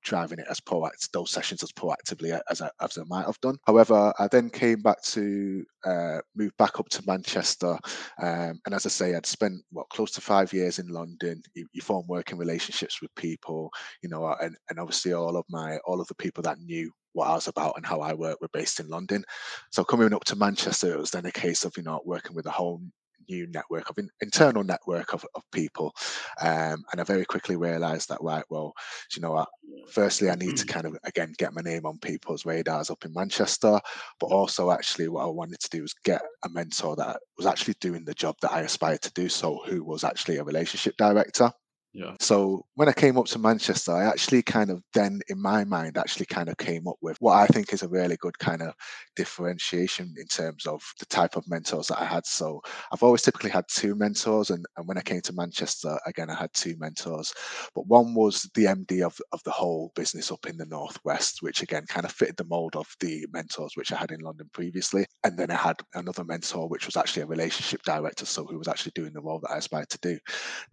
driving 0.06 0.38
it 0.38 0.46
as 0.48 0.60
proactive 0.60 1.10
those 1.12 1.30
sessions 1.30 1.62
as 1.62 1.72
proactively 1.72 2.40
as 2.48 2.62
I, 2.62 2.70
as 2.80 2.96
I 2.96 3.02
might 3.08 3.26
have 3.26 3.40
done. 3.40 3.58
However, 3.66 4.14
I 4.18 4.28
then 4.28 4.48
came 4.48 4.80
back 4.80 5.02
to 5.02 5.64
uh, 5.84 6.18
move 6.34 6.56
back 6.56 6.78
up 6.78 6.88
to 6.90 7.02
Manchester, 7.06 7.76
um, 8.22 8.60
and 8.64 8.74
as 8.74 8.86
I 8.86 8.88
say, 8.88 9.14
I'd 9.14 9.26
spent 9.26 9.62
what 9.72 9.88
close 9.90 10.12
to 10.12 10.20
five 10.20 10.52
years 10.52 10.78
in 10.78 10.88
London. 10.88 11.42
You, 11.54 11.66
you 11.72 11.82
form 11.82 12.06
working 12.08 12.38
relationships 12.38 13.02
with 13.02 13.14
people, 13.16 13.70
you 14.02 14.08
know, 14.08 14.34
and 14.40 14.56
and 14.70 14.78
obviously 14.78 15.12
all 15.12 15.36
of 15.36 15.44
my 15.50 15.78
all 15.84 16.00
of 16.00 16.08
the 16.08 16.14
people 16.14 16.42
that 16.44 16.60
knew 16.60 16.90
what 17.12 17.28
I 17.28 17.34
was 17.34 17.48
about 17.48 17.74
and 17.76 17.84
how 17.86 18.00
I 18.00 18.12
work 18.12 18.40
were 18.40 18.48
based 18.52 18.78
in 18.78 18.88
London. 18.88 19.24
So 19.72 19.82
coming 19.84 20.12
up 20.12 20.24
to 20.24 20.36
Manchester, 20.36 20.92
it 20.92 20.98
was 20.98 21.10
then 21.10 21.26
a 21.26 21.32
case 21.32 21.64
of 21.64 21.76
you 21.76 21.82
know 21.82 22.00
working 22.04 22.36
with 22.36 22.46
a 22.46 22.50
whole 22.50 22.80
new 23.28 23.46
network 23.48 23.88
of 23.90 23.98
in, 23.98 24.08
internal 24.20 24.64
network 24.64 25.12
of, 25.12 25.24
of 25.34 25.42
people 25.52 25.94
um, 26.40 26.84
and 26.92 27.00
i 27.00 27.04
very 27.04 27.24
quickly 27.24 27.56
realized 27.56 28.08
that 28.08 28.22
right 28.22 28.44
well 28.50 28.72
you 29.14 29.22
know 29.22 29.32
what 29.32 29.48
firstly, 29.88 30.30
I 30.30 30.34
need 30.34 30.56
to 30.56 30.66
kind 30.66 30.86
of 30.86 30.96
again 31.04 31.34
get 31.38 31.54
my 31.54 31.62
name 31.62 31.86
on 31.86 31.98
people's 31.98 32.44
radars 32.44 32.90
up 32.90 33.04
in 33.04 33.12
Manchester, 33.12 33.80
but 34.20 34.26
also 34.26 34.70
actually 34.70 35.08
what 35.08 35.24
I 35.24 35.26
wanted 35.26 35.60
to 35.60 35.70
do 35.70 35.82
was 35.82 35.94
get 36.04 36.22
a 36.44 36.48
mentor 36.48 36.96
that 36.96 37.20
was 37.36 37.46
actually 37.46 37.74
doing 37.80 38.04
the 38.04 38.14
job 38.14 38.36
that 38.42 38.52
I 38.52 38.60
aspired 38.62 39.02
to 39.02 39.12
do. 39.12 39.28
So, 39.28 39.60
who 39.66 39.84
was 39.84 40.04
actually 40.04 40.36
a 40.36 40.44
relationship 40.44 40.96
director. 40.96 41.50
Yeah. 41.92 42.14
So 42.20 42.66
when 42.74 42.90
I 42.90 42.92
came 42.92 43.16
up 43.16 43.24
to 43.28 43.38
Manchester, 43.38 43.92
I 43.92 44.04
actually 44.04 44.42
kind 44.42 44.68
of 44.68 44.82
then 44.92 45.20
in 45.30 45.40
my 45.40 45.64
mind 45.64 45.96
actually 45.96 46.26
kind 46.26 46.50
of 46.50 46.58
came 46.58 46.86
up 46.86 46.96
with 47.00 47.16
what 47.20 47.36
I 47.38 47.46
think 47.46 47.72
is 47.72 47.82
a 47.82 47.88
really 47.88 48.18
good 48.18 48.38
kind 48.38 48.60
of 48.60 48.74
differentiation 49.14 50.14
in 50.18 50.26
terms 50.26 50.66
of 50.66 50.82
the 50.98 51.06
type 51.06 51.36
of 51.36 51.48
mentors 51.48 51.86
that 51.86 51.98
I 51.98 52.04
had. 52.04 52.26
So 52.26 52.60
I've 52.92 53.02
always 53.02 53.22
typically 53.22 53.48
had 53.48 53.64
two 53.70 53.94
mentors 53.94 54.50
and, 54.50 54.62
and 54.76 54.86
when 54.86 54.98
I 54.98 55.00
came 55.00 55.22
to 55.22 55.32
Manchester, 55.32 55.98
again 56.06 56.28
I 56.28 56.34
had 56.34 56.52
two 56.52 56.76
mentors. 56.78 57.32
But 57.74 57.86
one 57.86 58.12
was 58.14 58.42
the 58.54 58.66
MD 58.66 59.00
of, 59.00 59.18
of 59.32 59.42
the 59.44 59.50
whole 59.50 59.90
business 59.94 60.30
up 60.30 60.44
in 60.46 60.58
the 60.58 60.66
northwest, 60.66 61.38
which 61.40 61.62
again 61.62 61.86
kind 61.88 62.04
of 62.04 62.12
fitted 62.12 62.36
the 62.36 62.44
mold 62.44 62.76
of 62.76 62.86
the 63.00 63.26
mentors 63.32 63.72
which 63.74 63.90
I 63.90 63.96
had 63.96 64.10
in 64.10 64.20
London 64.20 64.50
previously. 64.52 65.06
And 65.24 65.38
then 65.38 65.50
I 65.50 65.56
had 65.56 65.76
another 65.94 66.24
mentor 66.24 66.68
which 66.68 66.84
was 66.84 66.98
actually 66.98 67.22
a 67.22 67.26
relationship 67.26 67.82
director, 67.84 68.26
so 68.26 68.44
who 68.44 68.58
was 68.58 68.68
actually 68.68 68.92
doing 68.94 69.14
the 69.14 69.22
role 69.22 69.40
that 69.40 69.52
I 69.52 69.56
aspired 69.56 69.88
to 69.88 69.98
do. 70.02 70.18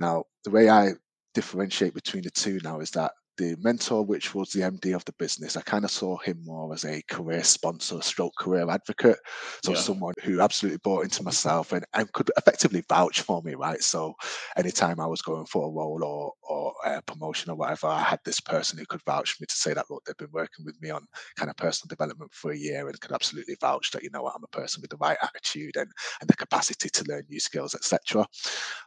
Now 0.02 0.26
the 0.44 0.52
way 0.52 0.70
I 0.70 0.92
differentiate 1.34 1.94
between 1.94 2.24
the 2.24 2.32
two 2.32 2.60
now 2.64 2.80
is 2.80 2.92
that 2.92 3.14
the 3.38 3.56
mentor, 3.60 4.06
which 4.06 4.34
was 4.36 4.52
the 4.52 4.64
MD 4.64 4.94
of 4.94 5.06
the 5.06 5.14
business, 5.14 5.58
I 5.58 5.62
kind 5.62 5.86
of 5.86 5.92
saw 5.92 6.18
him 6.18 6.42
more 6.44 6.74
as 6.74 6.86
a 6.86 7.02
career 7.04 7.44
sponsor, 7.44 8.02
stroke 8.02 8.36
career 8.38 8.70
advocate. 8.70 9.18
So 9.64 9.74
Yeah. 9.74 9.74
someone 9.74 10.14
who 10.24 10.40
absolutely 10.42 10.80
bought 10.84 11.04
into 11.04 11.24
myself 11.24 11.72
and, 11.72 11.86
and 11.94 12.12
could 12.14 12.32
effectively 12.38 12.84
vouch 12.90 13.22
for 13.22 13.42
me, 13.44 13.56
right? 13.56 13.82
So 13.82 14.14
anytime 14.58 15.00
I 15.00 15.08
was 15.08 15.22
going 15.22 15.46
for 15.46 15.68
a 15.68 15.72
role 15.72 16.04
or 16.04 16.34
or 16.48 16.74
a 16.86 17.02
promotion 17.02 17.52
or 17.52 17.56
whatever, 17.56 17.88
I 17.88 18.02
had 18.02 18.20
this 18.26 18.40
person 18.40 18.78
who 18.78 18.86
could 18.86 19.02
vouch 19.06 19.34
for 19.34 19.42
me 19.44 19.48
to 19.48 19.56
say 19.56 19.74
that 19.74 19.90
look, 19.90 20.04
they've 20.06 20.18
been 20.18 20.32
working 20.32 20.66
with 20.66 20.80
me 20.82 20.90
on 20.90 21.06
kind 21.38 21.50
of 21.50 21.58
personal 21.58 21.90
development 21.90 22.34
for 22.34 22.52
a 22.52 22.58
year 22.58 22.88
and 22.88 23.00
could 23.02 23.12
absolutely 23.12 23.56
vouch 23.60 23.92
that 23.92 24.04
you 24.04 24.10
know 24.12 24.22
what, 24.24 24.36
I'm 24.36 24.44
a 24.44 24.48
person 24.48 24.82
with 24.82 24.92
the 24.92 24.98
right 24.98 25.18
attitude 25.22 25.76
and 25.78 25.92
and 26.22 26.30
the 26.30 26.36
capacity 26.36 26.90
to 26.90 27.04
learn 27.08 27.24
new 27.30 27.40
skills, 27.40 27.76
etc. 27.76 28.26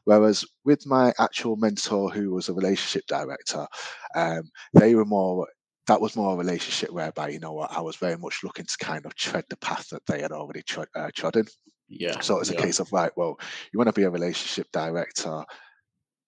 Whereas 0.04 0.44
with 0.64 0.86
my 0.86 1.12
actual 1.18 1.56
mentor, 1.56 2.10
who 2.10 2.32
was 2.32 2.48
a 2.48 2.54
relationship 2.54 3.06
director, 3.06 3.66
um, 4.14 4.35
they 4.74 4.94
were 4.94 5.04
more 5.04 5.46
that 5.86 6.00
was 6.00 6.16
more 6.16 6.34
a 6.34 6.36
relationship 6.36 6.90
whereby 6.90 7.28
you 7.28 7.38
know 7.38 7.52
what 7.52 7.70
I 7.72 7.80
was 7.80 7.96
very 7.96 8.16
much 8.18 8.40
looking 8.42 8.66
to 8.66 8.84
kind 8.84 9.06
of 9.06 9.14
tread 9.14 9.44
the 9.48 9.56
path 9.58 9.88
that 9.90 10.04
they 10.06 10.20
had 10.20 10.32
already 10.32 10.62
trod, 10.62 10.88
uh, 10.96 11.10
trodden. 11.14 11.46
Yeah. 11.88 12.18
So 12.20 12.40
it's 12.40 12.50
a 12.50 12.54
yeah. 12.54 12.62
case 12.62 12.80
of 12.80 12.92
right, 12.92 13.12
well, 13.16 13.38
you 13.72 13.78
want 13.78 13.88
to 13.88 13.92
be 13.92 14.02
a 14.02 14.10
relationship 14.10 14.66
director. 14.72 15.44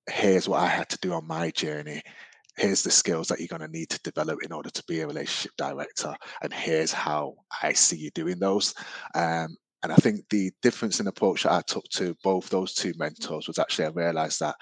Here's 0.08 0.48
what 0.48 0.60
I 0.60 0.68
had 0.68 0.88
to 0.90 0.98
do 0.98 1.12
on 1.12 1.26
my 1.26 1.50
journey. 1.50 2.02
Here's 2.56 2.82
the 2.82 2.90
skills 2.90 3.28
that 3.28 3.40
you're 3.40 3.48
going 3.48 3.68
to 3.68 3.76
need 3.76 3.90
to 3.90 4.00
develop 4.02 4.38
in 4.44 4.52
order 4.52 4.70
to 4.70 4.84
be 4.86 5.00
a 5.00 5.06
relationship 5.06 5.52
director, 5.58 6.14
and 6.42 6.52
here's 6.52 6.92
how 6.92 7.34
I 7.62 7.72
see 7.72 7.96
you 7.96 8.10
doing 8.10 8.38
those. 8.38 8.74
Um, 9.14 9.56
and 9.84 9.92
I 9.92 9.96
think 9.96 10.28
the 10.28 10.50
difference 10.60 10.98
in 10.98 11.06
approach 11.06 11.44
that 11.44 11.52
I 11.52 11.62
took 11.62 11.84
to 11.90 12.16
both 12.24 12.48
those 12.48 12.74
two 12.74 12.92
mentors 12.96 13.46
was 13.46 13.60
actually 13.60 13.86
I 13.86 13.90
realized 13.90 14.40
that 14.40 14.56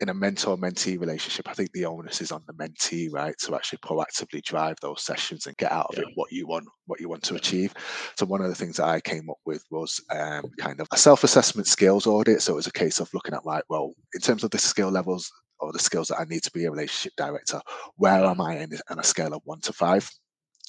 in 0.00 0.10
a 0.10 0.14
mentor 0.14 0.56
mentee 0.58 1.00
relationship, 1.00 1.48
I 1.48 1.54
think 1.54 1.72
the 1.72 1.86
onus 1.86 2.20
is 2.20 2.30
on 2.30 2.42
the 2.46 2.52
mentee, 2.52 3.10
right, 3.10 3.34
to 3.44 3.54
actually 3.54 3.78
proactively 3.78 4.42
drive 4.42 4.76
those 4.82 5.02
sessions 5.02 5.46
and 5.46 5.56
get 5.56 5.72
out 5.72 5.86
of 5.88 5.96
Yeah. 5.96 6.02
it 6.02 6.08
what 6.14 6.30
you 6.30 6.46
want, 6.46 6.66
what 6.86 7.00
you 7.00 7.08
want 7.08 7.22
to 7.24 7.34
achieve. 7.34 7.72
So 8.18 8.26
one 8.26 8.42
of 8.42 8.48
the 8.48 8.54
things 8.54 8.76
that 8.76 8.86
I 8.88 9.00
came 9.00 9.30
up 9.30 9.38
with 9.46 9.64
was 9.70 9.98
um, 10.10 10.44
kind 10.58 10.80
of 10.80 10.88
a 10.92 10.98
self-assessment 10.98 11.66
skills 11.66 12.06
audit. 12.06 12.42
So 12.42 12.52
it 12.52 12.56
was 12.56 12.66
a 12.66 12.72
case 12.72 13.00
of 13.00 13.12
looking 13.14 13.34
at 13.34 13.46
like, 13.46 13.64
well, 13.70 13.94
in 14.14 14.20
terms 14.20 14.44
of 14.44 14.50
the 14.50 14.58
skill 14.58 14.90
levels 14.90 15.30
or 15.60 15.72
the 15.72 15.78
skills 15.78 16.08
that 16.08 16.20
I 16.20 16.24
need 16.24 16.42
to 16.42 16.50
be 16.52 16.66
a 16.66 16.70
relationship 16.70 17.14
director, 17.16 17.60
where 17.96 18.22
am 18.24 18.40
I 18.42 18.58
in, 18.58 18.78
on 18.90 18.98
a 18.98 19.04
scale 19.04 19.32
of 19.32 19.40
one 19.44 19.60
to 19.62 19.72
five? 19.72 20.10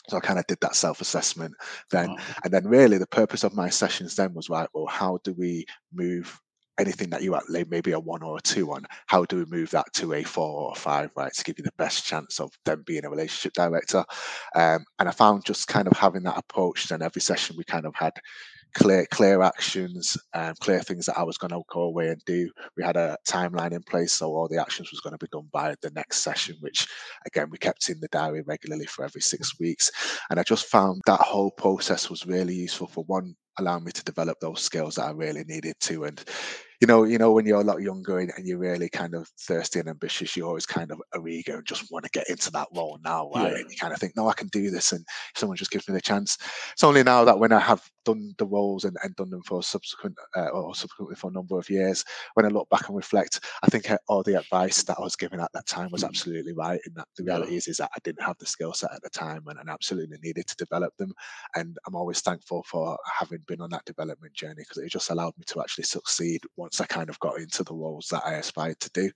So 0.08 0.16
I 0.16 0.22
kind 0.22 0.40
of 0.40 0.48
did 0.48 0.60
that 0.62 0.78
self-assessment 0.78 1.54
then, 1.92 2.12
Wow. 2.12 2.18
and 2.46 2.54
then 2.54 2.66
really 2.66 2.98
the 2.98 3.08
purpose 3.08 3.44
of 3.44 3.54
my 3.54 3.70
sessions 3.70 4.16
then 4.16 4.34
was 4.34 4.50
right. 4.50 4.70
Well, 4.74 4.86
how 4.86 5.20
do 5.26 5.34
we 5.34 5.66
move 5.92 6.40
anything 6.80 7.10
that 7.10 7.24
you 7.24 7.36
at 7.36 7.44
maybe 7.50 7.92
a 7.92 8.00
one 8.00 8.24
or 8.24 8.38
a 8.38 8.42
two 8.42 8.72
on? 8.72 8.86
How 9.08 9.26
do 9.26 9.38
we 9.38 9.46
move 9.46 9.72
that 9.72 9.92
to 9.94 10.14
a 10.14 10.24
four 10.24 10.62
or 10.62 10.72
a 10.76 10.80
five, 10.80 11.12
right, 11.16 11.34
to 11.34 11.44
give 11.44 11.58
you 11.58 11.64
the 11.64 11.72
best 11.78 12.06
chance 12.06 12.40
of 12.40 12.52
them 12.66 12.84
being 12.86 13.06
a 13.06 13.10
relationship 13.10 13.54
director? 13.54 14.04
Um, 14.56 14.86
and 15.00 15.10
I 15.10 15.12
found 15.12 15.46
just 15.46 15.68
kind 15.68 15.88
of 15.88 15.98
having 15.98 16.24
that 16.24 16.38
approach. 16.38 16.88
Then 16.88 17.02
every 17.02 17.22
session 17.22 17.56
we 17.58 17.64
kind 17.64 17.86
of 17.86 17.96
had 17.96 18.14
clear 18.74 19.06
clear 19.08 19.42
actions 19.42 20.18
um, 20.34 20.54
clear 20.60 20.80
things 20.82 21.06
that 21.06 21.18
i 21.18 21.24
was 21.24 21.38
going 21.38 21.50
to 21.50 21.62
go 21.72 21.82
away 21.82 22.10
and 22.10 22.22
do 22.26 22.50
we 22.76 22.84
had 22.84 22.96
a 22.96 23.18
timeline 23.28 23.72
in 23.72 23.82
place 23.84 24.14
so 24.14 24.28
all 24.28 24.48
the 24.48 24.60
actions 24.60 24.92
was 24.92 25.00
going 25.00 25.14
to 25.14 25.18
be 25.18 25.30
done 25.32 25.48
by 25.52 25.74
the 25.82 25.90
next 25.92 26.18
session 26.18 26.56
which 26.60 26.88
again 27.26 27.50
we 27.50 27.58
kept 27.58 27.90
in 27.90 28.00
the 28.00 28.08
diary 28.10 28.44
regularly 28.46 28.86
for 28.86 29.04
every 29.04 29.22
six 29.22 29.60
weeks 29.60 29.90
and 30.30 30.40
i 30.40 30.44
just 30.44 30.68
found 30.68 31.02
that 31.06 31.20
whole 31.20 31.52
process 31.52 32.10
was 32.10 32.26
really 32.28 32.54
useful 32.54 32.88
for 32.88 33.04
one 33.06 33.34
allowing 33.58 33.84
me 33.84 33.92
to 33.92 34.04
develop 34.04 34.38
those 34.42 34.62
skills 34.62 34.96
that 34.96 35.06
i 35.06 35.12
really 35.12 35.44
needed 35.46 35.76
to 35.80 36.04
and 36.04 36.24
you 36.80 36.88
know 36.88 37.04
you 37.04 37.18
know 37.18 37.32
when 37.32 37.46
you're 37.46 37.60
a 37.62 37.64
lot 37.64 37.82
younger 37.82 38.20
and, 38.20 38.32
and 38.38 38.46
you're 38.46 38.58
really 38.60 38.90
kind 38.90 39.16
of 39.16 39.28
thirsty 39.40 39.80
and 39.80 39.90
ambitious 39.90 40.36
you 40.36 40.46
always 40.46 40.66
kind 40.66 40.92
of 40.92 41.02
are 41.14 41.28
eager 41.28 41.58
and 41.58 41.66
just 41.66 41.92
want 41.92 42.06
to 42.06 42.12
get 42.12 42.30
into 42.30 42.52
that 42.52 42.68
role 42.76 43.00
now 43.04 43.30
right 43.32 43.52
Yeah. 43.52 43.58
and 43.58 43.70
you 43.70 43.76
kind 43.80 43.94
of 43.94 44.00
think 44.00 44.14
no 44.16 44.28
i 44.28 44.34
can 44.34 44.48
do 44.50 44.70
this 44.70 44.92
and 44.92 45.02
if 45.34 45.40
someone 45.40 45.58
just 45.58 45.72
gives 45.72 45.88
me 45.88 45.94
the 45.94 46.02
chance 46.02 46.38
it's 46.74 46.84
only 46.84 47.04
now 47.04 47.24
that 47.24 47.40
when 47.40 47.52
I 47.52 47.60
have 47.60 47.90
done 48.06 48.34
the 48.38 48.46
roles 48.46 48.86
and, 48.86 48.96
and 49.04 49.16
done 49.16 49.30
them 49.30 49.42
for 49.44 49.62
subsequent 49.64 50.16
uh, 50.36 50.48
or 50.50 50.74
subsequently 50.76 51.16
for 51.16 51.30
a 51.30 51.34
number 51.34 51.58
of 51.58 51.70
years, 51.70 52.06
when 52.36 52.46
I 52.46 52.50
look 52.50 52.70
back 52.70 52.88
and 52.88 52.96
reflect, 52.96 53.44
I 53.64 53.68
think 53.68 53.90
uh, 53.92 53.98
all 54.08 54.24
the 54.24 54.36
advice 54.40 54.84
that 54.84 54.98
I 54.98 55.02
was 55.02 55.16
given 55.18 55.40
at 55.42 55.52
that 55.54 55.66
time 55.68 55.90
was 55.92 56.04
Mhm. 56.04 56.06
absolutely 56.06 56.54
right. 56.54 56.80
And 56.86 56.96
that 56.96 57.08
the 57.18 57.24
Yeah. 57.26 57.34
reality 57.34 57.56
is, 57.56 57.68
is 57.68 57.78
that 57.78 57.90
I 57.96 58.00
didn't 58.04 58.24
have 58.24 58.38
the 58.38 58.46
skill 58.46 58.74
set 58.74 58.94
at 58.94 59.02
the 59.04 59.10
time 59.10 59.44
and, 59.48 59.60
and 59.60 59.70
absolutely 59.70 60.18
needed 60.22 60.48
to 60.48 60.56
develop 60.56 60.96
them. 60.98 61.14
And 61.56 61.78
I'm 61.86 61.96
always 61.96 62.22
thankful 62.22 62.64
for 62.64 62.98
having 63.20 63.40
been 63.48 63.62
on 63.62 63.70
that 63.72 63.86
development 63.86 64.34
journey 64.34 64.56
because 64.64 64.78
it 64.78 64.90
just 64.90 65.10
allowed 65.10 65.38
me 65.38 65.44
to 65.48 65.60
actually 65.62 65.86
succeed 65.86 66.42
once 66.68 66.82
I 66.82 66.86
kind 66.86 67.10
of 67.10 67.18
got 67.22 67.40
into 67.40 67.64
the 67.64 67.74
roles 67.74 68.08
that 68.12 68.24
I 68.26 68.34
aspired 68.34 68.78
to 68.82 68.90
do. 68.90 69.10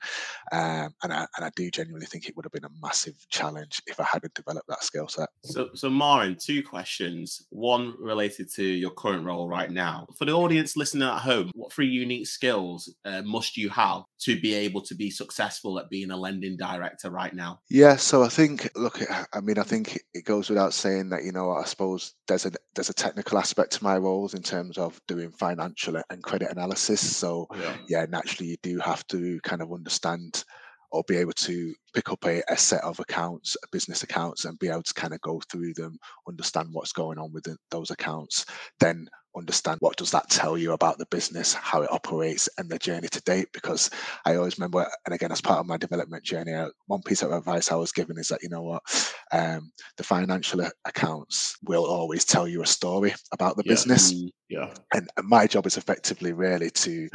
Um, 0.54 0.94
and 1.04 1.12
I 1.12 1.28
and 1.36 1.46
I 1.46 1.52
do 1.54 1.70
genuinely 1.70 2.06
think 2.08 2.30
it 2.30 2.36
would 2.38 2.46
have 2.46 2.54
been 2.54 2.64
a 2.64 2.70
massive 2.82 3.16
challenge 3.30 3.82
if 3.88 4.00
I 4.00 4.06
hadn't 4.06 4.34
developed 4.34 4.70
that 4.70 4.84
skill 4.86 5.10
set. 5.10 5.28
So, 5.44 5.70
so 5.74 5.90
Marin, 5.90 6.38
two 6.40 6.64
questions. 6.64 7.46
One 7.50 7.94
related 8.00 8.50
to 8.54 8.64
your 8.64 8.92
current 8.92 9.26
role 9.26 9.50
right 9.50 9.70
now. 9.70 10.08
For 10.18 10.24
the 10.24 10.32
audience 10.32 10.78
listening 10.78 11.10
at 11.10 11.20
home, 11.20 11.52
what 11.54 11.74
three 11.74 11.88
unique 11.88 12.28
skills 12.28 12.94
uh, 13.04 13.22
must 13.24 13.58
you 13.58 13.68
have 13.70 14.04
to 14.22 14.40
be 14.40 14.54
able 14.54 14.82
to 14.84 14.96
be 14.96 15.10
successful 15.10 15.78
at 15.78 15.90
being 15.90 16.12
a 16.12 16.18
lending 16.18 16.56
director 16.56 17.10
right 17.10 17.34
now? 17.34 17.60
Yeah, 17.70 17.98
so 17.98 18.24
I 18.24 18.30
think, 18.30 18.70
look, 18.78 19.02
I- 19.12 19.26
I 19.34 19.42
mean, 19.42 19.58
I 19.58 19.64
think 19.64 20.00
it 20.14 20.24
goes 20.26 20.50
without 20.50 20.74
saying 20.74 21.10
that, 21.10 21.24
you 21.26 21.32
know, 21.34 21.52
I 21.52 21.66
suppose 21.66 22.14
there's 22.28 22.46
a 22.46 22.52
there's 22.76 22.90
a 22.90 22.94
technical 22.94 23.38
aspect 23.38 23.74
to 23.74 23.84
my 23.84 23.98
roles 23.98 24.34
in 24.34 24.42
terms 24.42 24.78
of 24.78 25.00
doing 25.08 25.32
financial 25.32 26.02
and 26.10 26.24
credit 26.24 26.50
analysis. 26.52 27.02
So 27.02 27.41
Yeah. 27.54 27.78
yeah, 27.88 28.06
naturally 28.10 28.52
you 28.52 28.58
do 28.64 28.80
have 28.80 29.06
to 29.08 29.40
kind 29.44 29.62
of 29.62 29.72
understand 29.72 30.44
or 30.92 31.04
be 31.08 31.16
able 31.16 31.34
to 31.34 31.74
pick 31.94 32.12
up 32.12 32.26
a, 32.26 32.44
a 32.50 32.58
set 32.58 32.84
of 32.84 33.00
accounts, 33.00 33.56
business 33.72 34.04
accounts, 34.04 34.44
and 34.44 34.60
be 34.60 34.68
able 34.68 34.84
to 34.84 34.94
kind 34.94 35.14
of 35.14 35.22
go 35.22 35.42
through 35.50 35.74
them, 35.74 35.98
understand 36.28 36.68
what's 36.72 36.92
going 36.92 37.18
on 37.18 37.32
within 37.32 37.56
those 37.70 37.92
accounts, 37.92 38.46
then 38.80 39.08
understand 39.36 39.78
what 39.80 39.98
does 39.98 40.12
that 40.12 40.30
tell 40.30 40.58
you 40.58 40.74
about 40.74 40.98
the 40.98 41.06
business, 41.08 41.54
how 41.54 41.82
it 41.82 41.92
operates, 41.92 42.50
and 42.58 42.70
the 42.70 42.78
journey 42.78 43.08
to 43.10 43.22
date. 43.22 43.48
Because 43.54 43.90
I 44.26 44.36
always 44.36 44.58
remember, 44.58 44.88
and 45.06 45.16
again, 45.16 45.32
as 45.32 45.42
part 45.42 45.60
of 45.60 45.68
my 45.68 45.78
development 45.78 46.24
journey, 46.24 46.54
uh, 46.54 46.70
one 46.88 47.02
piece 47.04 47.22
of 47.22 47.32
advice 47.32 47.72
I 47.72 47.76
was 47.76 47.92
given 47.92 48.18
is 48.18 48.28
that 48.28 48.44
you 48.44 48.50
know 48.50 48.62
what, 48.64 48.84
um, 49.32 49.72
the 49.98 50.04
financial 50.04 50.62
accounts 50.86 51.58
will 51.64 51.86
always 51.86 52.26
tell 52.26 52.48
you 52.48 52.62
a 52.62 52.68
story 52.68 53.14
about 53.32 53.58
the 53.58 53.64
Yeah. 53.66 53.72
business 53.74 54.14
Mm, 54.14 54.30
Yeah. 54.50 54.74
and, 54.94 55.10
and 55.18 55.28
my 55.28 55.48
job 55.48 55.66
is 55.66 55.78
effectively 55.78 56.34
really 56.34 56.70
to 56.72 57.10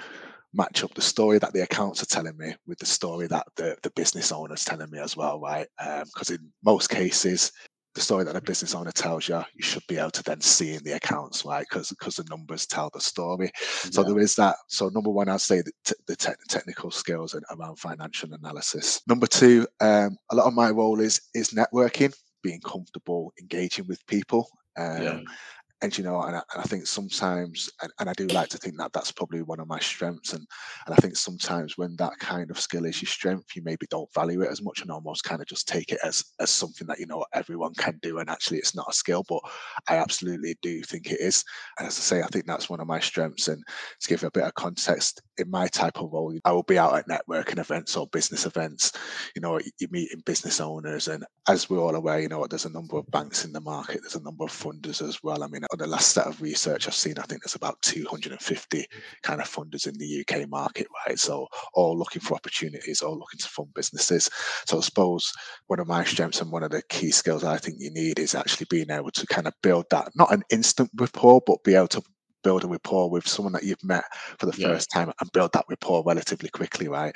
match 0.55 0.83
up 0.83 0.95
the 0.95 1.03
story 1.03 1.39
that 1.39 1.53
the 1.53 1.63
accounts 1.63 2.03
are 2.03 2.07
telling 2.07 2.37
me 2.39 2.55
with 2.67 2.79
the 2.79 2.87
story 2.87 3.27
that 3.27 3.47
the, 3.57 3.77
the 3.83 3.91
business 3.91 4.33
owner 4.33 4.55
is 4.55 4.65
telling 4.65 4.91
me 4.91 4.99
as 4.99 5.17
well 5.17 5.39
right 5.41 5.67
because 6.07 6.31
in 6.31 6.51
most 6.65 6.89
cases 6.89 7.53
the 7.97 8.03
story 8.03 8.25
that 8.25 8.37
a 8.37 8.43
business 8.43 8.75
owner 8.75 8.93
tells 8.93 9.27
you 9.27 9.43
you 9.55 9.63
should 9.63 9.83
be 9.89 9.97
able 9.97 10.11
to 10.11 10.23
then 10.23 10.41
see 10.41 10.75
in 10.75 10.85
the 10.85 10.93
accounts 10.93 11.47
right 11.47 11.67
because 11.69 11.89
because 11.89 12.17
the 12.17 12.25
numbers 12.29 12.67
tell 12.67 12.91
the 12.93 13.01
story 13.01 13.51
so 13.57 14.03
yeah. 14.03 14.09
there 14.09 14.19
is 14.19 14.35
that 14.35 14.55
so 14.69 14.91
number 14.91 15.09
one 15.09 15.31
i'd 15.31 15.41
say 15.41 15.63
the, 15.63 15.73
t- 15.83 15.95
the 16.07 16.15
te- 16.15 16.31
technical 16.51 16.91
skills 16.91 17.33
and 17.33 17.43
around 17.51 17.77
financial 17.79 18.33
analysis 18.35 19.01
number 19.09 19.27
two 19.27 19.67
um, 19.81 20.15
a 20.31 20.37
lot 20.37 20.47
of 20.47 20.53
my 20.53 20.71
role 20.71 21.01
is 21.01 21.23
is 21.35 21.51
networking 21.51 22.15
being 22.43 22.61
comfortable 22.61 23.33
engaging 23.41 23.87
with 23.89 24.07
people 24.07 24.47
um, 24.79 25.03
Yeah. 25.03 25.21
And 25.83 25.97
you 25.97 26.05
know 26.05 26.23
and 26.23 26.37
I, 26.37 26.43
and 26.55 26.61
I 26.61 26.63
think 26.63 26.87
sometimes 26.87 27.71
and, 27.83 27.93
and 28.01 28.09
i 28.09 28.13
do 28.15 28.27
like 28.29 28.49
to 28.51 28.59
think 28.59 28.79
that 28.79 28.93
that's 28.93 29.13
probably 29.13 29.43
one 29.43 29.61
of 29.61 29.69
my 29.69 29.79
strengths 29.79 30.33
and 30.33 30.47
and 30.87 30.95
i 30.95 30.97
think 30.97 31.17
sometimes 31.17 31.77
when 31.77 31.97
that 31.97 32.19
kind 32.19 32.51
of 32.51 32.59
skill 32.59 32.87
is 32.87 33.03
your 33.03 33.09
strength 33.09 33.55
you 33.55 33.63
maybe 33.63 33.87
don't 33.91 34.13
value 34.15 34.41
it 34.43 34.51
as 34.51 34.63
much 34.63 34.81
and 34.81 34.91
almost 34.91 35.25
kind 35.25 35.41
of 35.41 35.47
just 35.47 35.69
take 35.69 35.93
it 35.93 35.99
as 36.03 36.25
as 36.41 36.51
something 36.51 36.87
that 36.87 36.99
you 36.99 37.07
know 37.07 37.25
everyone 37.35 37.75
can 37.75 37.99
do 38.03 38.19
and 38.19 38.31
actually 38.31 38.59
it's 38.59 38.75
not 38.75 38.87
a 38.89 38.95
skill 38.95 39.23
but 39.29 39.41
i 39.89 39.97
absolutely 39.97 40.57
do 40.63 40.83
think 40.83 41.11
it 41.13 41.21
is. 41.21 41.45
And 41.79 41.87
as 41.87 41.99
i 41.99 42.01
say 42.03 42.23
i 42.23 42.27
think 42.29 42.47
that's 42.47 42.71
one 42.71 42.81
of 42.81 42.87
my 42.87 43.01
strengths 43.01 43.49
and 43.49 43.63
to 44.01 44.09
give 44.09 44.25
a 44.25 44.31
bit 44.31 44.45
of 44.45 44.55
context 44.55 45.21
in 45.39 45.51
my 45.51 45.67
type 45.69 46.01
of 46.01 46.11
role 46.13 46.35
i 46.45 46.53
will 46.53 46.63
be 46.63 46.79
out 46.79 46.97
at 46.97 47.09
networking 47.09 47.59
events 47.59 47.97
or 47.97 48.07
business 48.09 48.47
events 48.47 48.93
you 49.35 49.43
know 49.43 49.59
you- 49.59 49.71
you're 49.79 49.91
meeting 49.91 50.23
business 50.25 50.61
owners 50.61 51.09
and 51.09 51.25
as 51.49 51.69
we're 51.69 51.79
all 51.81 51.95
aware 51.95 52.19
you 52.21 52.29
know 52.29 52.47
there's 52.47 52.65
a 52.65 52.71
number 52.73 52.97
of 52.97 53.07
banks 53.11 53.45
in 53.45 53.53
the 53.53 53.61
market 53.61 54.01
there's 54.01 54.17
a 54.17 54.23
number 54.23 54.45
of 54.45 54.51
funders 54.51 55.07
as 55.07 55.23
well. 55.23 55.43
I 55.43 55.47
mean 55.49 55.66
on 55.73 55.79
the 55.79 55.87
last 55.87 56.13
set 56.13 56.27
of 56.27 56.41
research 56.41 56.87
I've 56.87 56.95
seen, 56.95 57.19
I 57.19 57.23
think 57.23 57.43
there's 57.43 57.55
about 57.55 57.81
250 57.83 58.87
kind 59.23 59.41
of 59.41 59.51
funders 59.51 59.87
in 59.87 59.97
the 59.99 60.25
UK 60.25 60.49
market, 60.49 60.87
right? 61.07 61.19
So 61.19 61.49
all 61.75 61.99
looking 61.99 62.23
for 62.23 62.35
opportunities, 62.35 63.03
all 63.03 63.19
looking 63.19 63.39
to 63.41 63.49
fund 63.49 63.73
businesses. 63.75 64.31
So 64.67 64.79
I 64.79 64.81
suppose 64.81 65.33
one 65.67 65.81
of 65.81 65.87
my 65.87 66.05
strengths 66.05 66.41
and 66.41 66.53
one 66.53 66.63
of 66.63 66.71
the 66.71 66.83
key 66.89 67.11
skills 67.11 67.45
I 67.45 67.59
think 67.59 67.77
you 67.79 67.91
need 67.91 68.19
is 68.19 68.35
actually 68.35 68.67
being 68.71 68.91
able 68.91 69.11
to 69.11 69.27
kind 69.27 69.47
of 69.47 69.55
build 69.63 69.87
that, 69.91 70.11
not 70.15 70.33
an 70.33 70.43
instant 70.51 70.91
rapport, 70.97 71.41
but 71.47 71.65
be 71.65 71.75
able 71.75 71.89
to 71.89 72.03
build 72.47 72.63
a 72.63 72.69
rapport 72.69 73.11
with 73.11 73.27
someone 73.27 73.53
that 73.53 73.65
you've 73.65 73.83
met 73.83 74.05
for 74.39 74.47
the 74.47 74.57
yeah. 74.57 74.69
first 74.69 74.89
time 74.93 75.13
and 75.21 75.33
build 75.33 75.53
that 75.53 75.65
rapport 75.69 76.05
relatively 76.07 76.49
quickly, 76.49 76.87
right? 76.87 77.13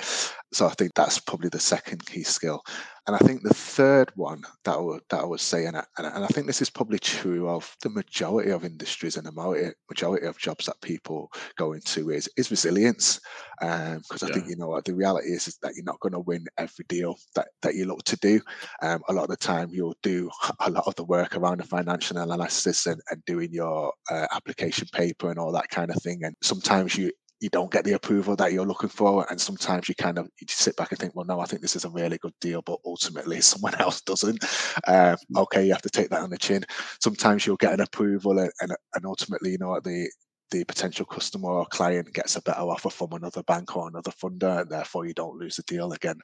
So 0.52 0.66
I 0.66 0.70
think 0.70 0.92
that's 0.94 1.18
probably 1.18 1.48
the 1.48 1.60
second 1.60 2.04
key 2.06 2.24
skill. 2.24 2.62
And 3.06 3.16
I 3.16 3.18
think 3.20 3.42
the 3.42 3.54
third 3.54 4.12
one 4.14 4.42
that 4.64 4.76
I 4.76 4.80
would, 4.80 5.02
that 5.10 5.20
I 5.20 5.24
would 5.24 5.40
say, 5.40 5.66
and 5.66 5.76
I, 5.76 5.84
and 5.96 6.24
I 6.24 6.26
think 6.28 6.46
this 6.46 6.60
is 6.60 6.70
probably 6.70 6.98
true 6.98 7.48
of 7.48 7.74
the 7.82 7.88
majority 7.88 8.50
of 8.50 8.64
industries 8.64 9.16
and 9.16 9.26
the 9.26 9.74
majority 9.88 10.26
of 10.26 10.38
jobs 10.38 10.66
that 10.66 10.80
people 10.80 11.30
go 11.56 11.72
into, 11.72 12.10
is 12.10 12.28
is 12.36 12.50
resilience. 12.50 13.20
Because 13.58 14.22
um, 14.22 14.22
I 14.22 14.26
yeah. 14.28 14.34
think 14.34 14.48
you 14.48 14.56
know 14.56 14.68
what 14.68 14.84
the 14.84 14.94
reality 14.94 15.28
is, 15.28 15.48
is 15.48 15.56
that 15.62 15.74
you're 15.74 15.84
not 15.84 16.00
going 16.00 16.12
to 16.12 16.20
win 16.20 16.46
every 16.58 16.84
deal 16.88 17.16
that, 17.34 17.48
that 17.62 17.74
you 17.74 17.86
look 17.86 18.02
to 18.04 18.16
do. 18.16 18.40
Um, 18.82 19.02
a 19.08 19.12
lot 19.12 19.24
of 19.24 19.30
the 19.30 19.36
time, 19.36 19.70
you'll 19.72 19.96
do 20.02 20.30
a 20.60 20.70
lot 20.70 20.86
of 20.86 20.94
the 20.96 21.04
work 21.04 21.36
around 21.36 21.58
the 21.58 21.64
financial 21.64 22.18
analysis 22.18 22.86
and, 22.86 23.00
and 23.10 23.24
doing 23.24 23.52
your 23.52 23.92
uh, 24.10 24.26
application 24.32 24.88
paper 24.92 25.30
and 25.30 25.38
all 25.38 25.52
that 25.52 25.68
kind 25.70 25.90
of 25.90 26.02
thing. 26.02 26.20
And 26.22 26.36
sometimes 26.42 26.96
you 26.96 27.10
you 27.40 27.48
don't 27.48 27.70
get 27.70 27.84
the 27.84 27.92
approval 27.92 28.36
that 28.36 28.52
you're 28.52 28.66
looking 28.66 28.88
for 28.88 29.26
and 29.30 29.40
sometimes 29.40 29.88
you 29.88 29.94
kind 29.94 30.18
of 30.18 30.26
you 30.40 30.46
sit 30.48 30.76
back 30.76 30.90
and 30.90 30.98
think 30.98 31.14
well 31.16 31.24
no 31.26 31.40
i 31.40 31.44
think 31.44 31.62
this 31.62 31.76
is 31.76 31.84
a 31.84 31.90
really 31.90 32.18
good 32.18 32.34
deal 32.40 32.62
but 32.62 32.78
ultimately 32.84 33.40
someone 33.40 33.74
else 33.80 34.00
doesn't. 34.02 34.44
Um, 34.86 35.16
okay 35.36 35.66
you 35.66 35.72
have 35.72 35.82
to 35.82 35.90
take 35.90 36.10
that 36.10 36.22
on 36.22 36.30
the 36.30 36.38
chin. 36.38 36.64
Sometimes 37.00 37.46
you'll 37.46 37.56
get 37.56 37.74
an 37.74 37.80
approval 37.80 38.38
and, 38.38 38.50
and, 38.60 38.72
and 38.94 39.06
ultimately 39.06 39.52
you 39.52 39.58
know 39.58 39.78
the 39.80 40.10
the 40.50 40.64
potential 40.64 41.06
customer 41.06 41.48
or 41.48 41.66
client 41.66 42.12
gets 42.12 42.36
a 42.36 42.42
better 42.42 42.60
offer 42.60 42.90
from 42.90 43.12
another 43.12 43.42
bank 43.44 43.76
or 43.76 43.88
another 43.88 44.10
funder 44.10 44.62
and 44.62 44.70
therefore 44.70 45.06
you 45.06 45.14
don't 45.14 45.38
lose 45.38 45.56
the 45.56 45.62
deal 45.62 45.92
again 45.92 46.18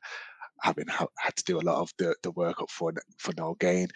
having 0.62 0.87
ha- 0.88 1.07
had 1.19 1.37
to 1.37 1.45
do 1.45 1.59
a 1.59 1.62
lot 1.62 1.77
of 1.77 1.92
the, 1.99 2.14
the 2.23 2.31
work 2.33 2.61
up 2.61 2.71
for 2.71 2.92
for 3.19 3.33
no 3.37 3.55
gain. 3.61 3.88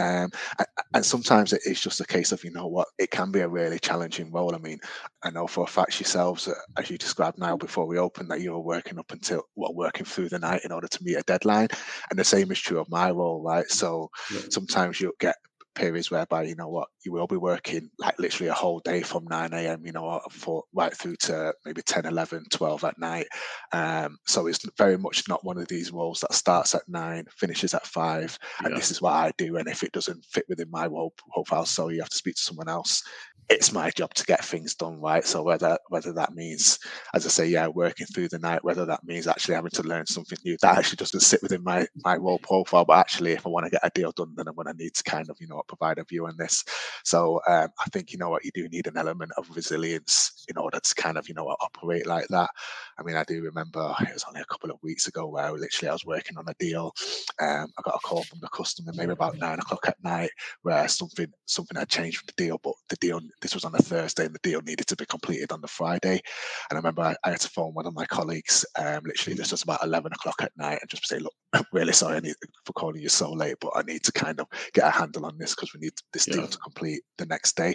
Um, 0.00 0.30
and, 0.58 0.66
and, 0.94 1.04
sometimes 1.04 1.52
it 1.52 1.62
is 1.64 1.80
just 1.80 2.00
a 2.00 2.06
case 2.06 2.32
of 2.32 2.44
you 2.44 2.50
know 2.50 2.66
what 2.66 2.88
it 2.98 3.10
can 3.10 3.30
be 3.30 3.40
a 3.40 3.48
really 3.48 3.78
challenging 3.78 4.30
role. 4.30 4.54
I 4.54 4.58
mean, 4.58 4.78
I 5.22 5.30
know 5.30 5.46
for 5.46 5.64
a 5.64 5.66
fact 5.66 6.00
yourselves, 6.00 6.48
uh, 6.48 6.54
as 6.76 6.90
you 6.90 6.98
described 6.98 7.38
now 7.38 7.56
before 7.56 7.86
we 7.86 7.98
opened, 7.98 8.30
that 8.30 8.40
you 8.40 8.52
were 8.52 8.60
working 8.60 8.98
up 8.98 9.12
until 9.12 9.42
well, 9.56 9.74
working 9.74 10.04
through 10.04 10.28
the 10.28 10.38
night 10.38 10.62
in 10.64 10.72
order 10.72 10.88
to 10.88 11.04
meet 11.04 11.16
a 11.16 11.22
deadline, 11.22 11.68
and 12.10 12.18
the 12.18 12.24
same 12.24 12.50
is 12.50 12.60
true 12.60 12.78
of 12.78 12.90
my 12.90 13.10
role, 13.10 13.42
right? 13.42 13.68
So 13.70 14.10
yeah. 14.32 14.40
sometimes 14.50 15.00
you'll 15.00 15.12
get 15.18 15.36
periods 15.78 16.10
whereby 16.10 16.42
you 16.42 16.56
know 16.56 16.68
what 16.68 16.88
you 17.04 17.12
will 17.12 17.28
be 17.28 17.36
working 17.36 17.88
like 17.98 18.18
literally 18.18 18.48
a 18.48 18.54
whole 18.54 18.80
day 18.80 19.00
from 19.00 19.24
9 19.26 19.52
a.m 19.52 19.86
you 19.86 19.92
know 19.92 20.20
for 20.30 20.64
right 20.74 20.92
through 20.92 21.14
to 21.16 21.54
maybe 21.64 21.80
10 21.82 22.04
11 22.04 22.44
12 22.50 22.84
at 22.84 22.98
night 22.98 23.26
um, 23.72 24.18
so 24.26 24.48
it's 24.48 24.58
very 24.76 24.98
much 24.98 25.28
not 25.28 25.44
one 25.44 25.56
of 25.56 25.68
these 25.68 25.92
roles 25.92 26.20
that 26.20 26.34
starts 26.34 26.74
at 26.74 26.82
9 26.88 27.24
finishes 27.30 27.74
at 27.74 27.86
5 27.86 28.38
and 28.64 28.76
this 28.76 28.90
is 28.90 29.00
what 29.00 29.12
i 29.12 29.30
do 29.38 29.56
and 29.56 29.68
if 29.68 29.84
it 29.84 29.92
doesn't 29.92 30.24
fit 30.24 30.44
within 30.48 30.70
my 30.70 30.86
role 30.86 31.14
profile 31.32 31.64
so 31.64 31.88
you 31.88 32.00
have 32.00 32.10
to 32.10 32.16
speak 32.16 32.34
to 32.34 32.42
someone 32.42 32.68
else 32.68 33.02
it's 33.48 33.72
my 33.72 33.90
job 33.90 34.12
to 34.14 34.24
get 34.24 34.44
things 34.44 34.74
done 34.74 35.00
right. 35.00 35.24
So 35.24 35.42
whether 35.42 35.78
whether 35.88 36.12
that 36.12 36.34
means, 36.34 36.78
as 37.14 37.24
I 37.24 37.30
say, 37.30 37.46
yeah, 37.46 37.66
working 37.68 38.06
through 38.06 38.28
the 38.28 38.38
night, 38.38 38.62
whether 38.62 38.84
that 38.86 39.04
means 39.04 39.26
actually 39.26 39.54
having 39.54 39.70
to 39.72 39.82
learn 39.82 40.06
something 40.06 40.38
new, 40.44 40.56
that 40.60 40.76
actually 40.76 40.96
doesn't 40.96 41.20
sit 41.20 41.42
within 41.42 41.64
my 41.64 41.86
my 42.04 42.16
role 42.16 42.38
profile. 42.38 42.84
But 42.84 42.98
actually, 42.98 43.32
if 43.32 43.46
I 43.46 43.50
want 43.50 43.64
to 43.64 43.70
get 43.70 43.80
a 43.82 43.90
deal 43.94 44.12
done, 44.12 44.34
then 44.36 44.48
I'm 44.48 44.54
going 44.54 44.66
to 44.66 44.74
need 44.82 44.94
to 44.94 45.02
kind 45.02 45.30
of 45.30 45.36
you 45.40 45.48
know 45.48 45.62
provide 45.68 45.98
a 45.98 46.04
view 46.04 46.26
on 46.26 46.36
this. 46.36 46.64
So 47.04 47.40
um, 47.46 47.68
I 47.78 47.90
think 47.90 48.12
you 48.12 48.18
know 48.18 48.30
what 48.30 48.44
you 48.44 48.50
do 48.54 48.68
need 48.68 48.86
an 48.86 48.96
element 48.96 49.32
of 49.36 49.48
resilience 49.54 50.44
in 50.48 50.56
order 50.56 50.80
to 50.80 50.94
kind 50.94 51.16
of 51.18 51.28
you 51.28 51.34
know 51.34 51.46
operate 51.60 52.06
like 52.06 52.26
that. 52.28 52.50
I 52.98 53.02
mean, 53.02 53.16
I 53.16 53.24
do 53.24 53.42
remember 53.42 53.94
it 54.00 54.12
was 54.12 54.24
only 54.28 54.40
a 54.40 54.46
couple 54.46 54.70
of 54.70 54.78
weeks 54.82 55.06
ago 55.06 55.26
where 55.26 55.52
literally 55.52 55.88
I 55.88 55.92
was 55.92 56.04
working 56.04 56.36
on 56.36 56.48
a 56.48 56.54
deal. 56.58 56.92
Um, 57.40 57.68
I 57.78 57.82
got 57.84 57.96
a 57.96 58.06
call 58.06 58.24
from 58.24 58.40
the 58.40 58.48
customer 58.48 58.92
maybe 58.94 59.12
about 59.12 59.38
nine 59.38 59.58
o'clock 59.58 59.86
at 59.86 60.02
night 60.02 60.30
where 60.62 60.88
something 60.88 61.32
something 61.46 61.78
had 61.78 61.88
changed 61.88 62.20
with 62.20 62.34
the 62.34 62.44
deal, 62.44 62.58
but 62.62 62.74
the 62.88 62.96
deal 62.96 63.20
this 63.40 63.54
was 63.54 63.64
on 63.64 63.74
a 63.74 63.78
Thursday 63.78 64.26
and 64.26 64.34
the 64.34 64.40
deal 64.42 64.60
needed 64.62 64.86
to 64.86 64.96
be 64.96 65.06
completed 65.06 65.52
on 65.52 65.60
the 65.60 65.68
Friday. 65.68 66.20
And 66.70 66.72
I 66.72 66.76
remember 66.76 67.02
I, 67.02 67.16
I 67.24 67.30
had 67.30 67.40
to 67.40 67.50
phone 67.50 67.74
one 67.74 67.86
of 67.86 67.94
my 67.94 68.06
colleagues, 68.06 68.64
um, 68.78 69.02
literally 69.04 69.36
this 69.36 69.52
was 69.52 69.62
about 69.62 69.84
11 69.84 70.12
o'clock 70.12 70.36
at 70.42 70.52
night 70.56 70.78
and 70.80 70.90
just 70.90 71.06
say, 71.06 71.18
look, 71.18 71.34
I'm 71.52 71.64
really 71.72 71.92
sorry 71.92 72.20
for 72.64 72.72
calling 72.72 73.00
you 73.00 73.08
so 73.08 73.32
late, 73.32 73.56
but 73.60 73.72
I 73.74 73.82
need 73.82 74.02
to 74.04 74.12
kind 74.12 74.40
of 74.40 74.46
get 74.72 74.86
a 74.86 74.90
handle 74.90 75.26
on 75.26 75.38
this 75.38 75.54
because 75.58 75.74
we 75.74 75.80
need 75.80 75.92
this 76.12 76.28
yeah. 76.28 76.34
deal 76.34 76.46
to 76.46 76.58
complete 76.58 77.02
the 77.16 77.26
next 77.26 77.56
day 77.56 77.74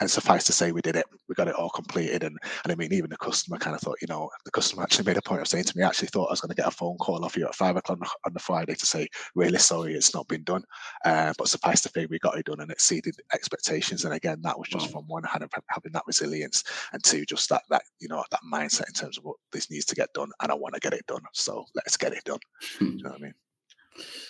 and 0.00 0.10
suffice 0.10 0.44
to 0.44 0.52
say, 0.52 0.72
we 0.72 0.82
did 0.82 0.96
it. 0.96 1.06
We 1.28 1.34
got 1.34 1.48
it 1.48 1.54
all 1.54 1.70
completed, 1.70 2.22
and 2.22 2.36
and 2.64 2.72
I 2.72 2.74
mean, 2.74 2.92
even 2.92 3.08
the 3.08 3.16
customer 3.16 3.56
kind 3.56 3.74
of 3.74 3.80
thought, 3.80 3.96
you 4.02 4.08
know, 4.08 4.28
the 4.44 4.50
customer 4.50 4.82
actually 4.82 5.06
made 5.06 5.16
a 5.16 5.22
point 5.22 5.40
of 5.40 5.48
saying 5.48 5.64
to 5.64 5.76
me, 5.76 5.82
I 5.82 5.88
actually 5.88 6.08
thought 6.08 6.26
I 6.26 6.32
was 6.32 6.40
going 6.40 6.50
to 6.50 6.54
get 6.54 6.68
a 6.68 6.70
phone 6.70 6.98
call 6.98 7.24
off 7.24 7.36
you 7.36 7.46
at 7.46 7.54
five 7.54 7.76
o'clock 7.76 7.98
on 8.26 8.32
the 8.32 8.38
Friday 8.38 8.74
to 8.74 8.86
say, 8.86 9.08
really 9.34 9.58
sorry, 9.58 9.94
it's 9.94 10.14
not 10.14 10.28
been 10.28 10.42
done. 10.44 10.64
Uh, 11.04 11.32
but 11.38 11.48
suffice 11.48 11.80
to 11.82 11.88
say, 11.88 12.06
we 12.06 12.18
got 12.18 12.36
it 12.36 12.46
done, 12.46 12.60
and 12.60 12.70
it 12.70 12.74
exceeded 12.74 13.14
expectations. 13.32 14.04
And 14.04 14.14
again, 14.14 14.40
that 14.42 14.58
was 14.58 14.68
just 14.68 14.86
wow. 14.88 15.00
from 15.00 15.08
one 15.08 15.24
hand 15.24 15.42
of 15.42 15.50
having 15.68 15.92
that 15.92 16.04
resilience, 16.06 16.62
and 16.92 17.02
two, 17.02 17.24
just 17.24 17.48
that 17.48 17.62
that 17.70 17.82
you 18.00 18.08
know 18.08 18.22
that 18.30 18.40
mindset 18.52 18.88
in 18.88 18.94
terms 18.94 19.16
of 19.16 19.24
what 19.24 19.36
this 19.52 19.70
needs 19.70 19.86
to 19.86 19.94
get 19.94 20.12
done, 20.12 20.30
and 20.42 20.52
I 20.52 20.54
want 20.54 20.74
to 20.74 20.80
get 20.80 20.92
it 20.92 21.06
done. 21.06 21.22
So 21.32 21.64
let's 21.74 21.96
get 21.96 22.12
it 22.12 22.24
done. 22.24 22.40
you 22.80 23.02
know 23.02 23.10
what 23.10 23.20
I 23.20 23.22
mean? 23.22 23.34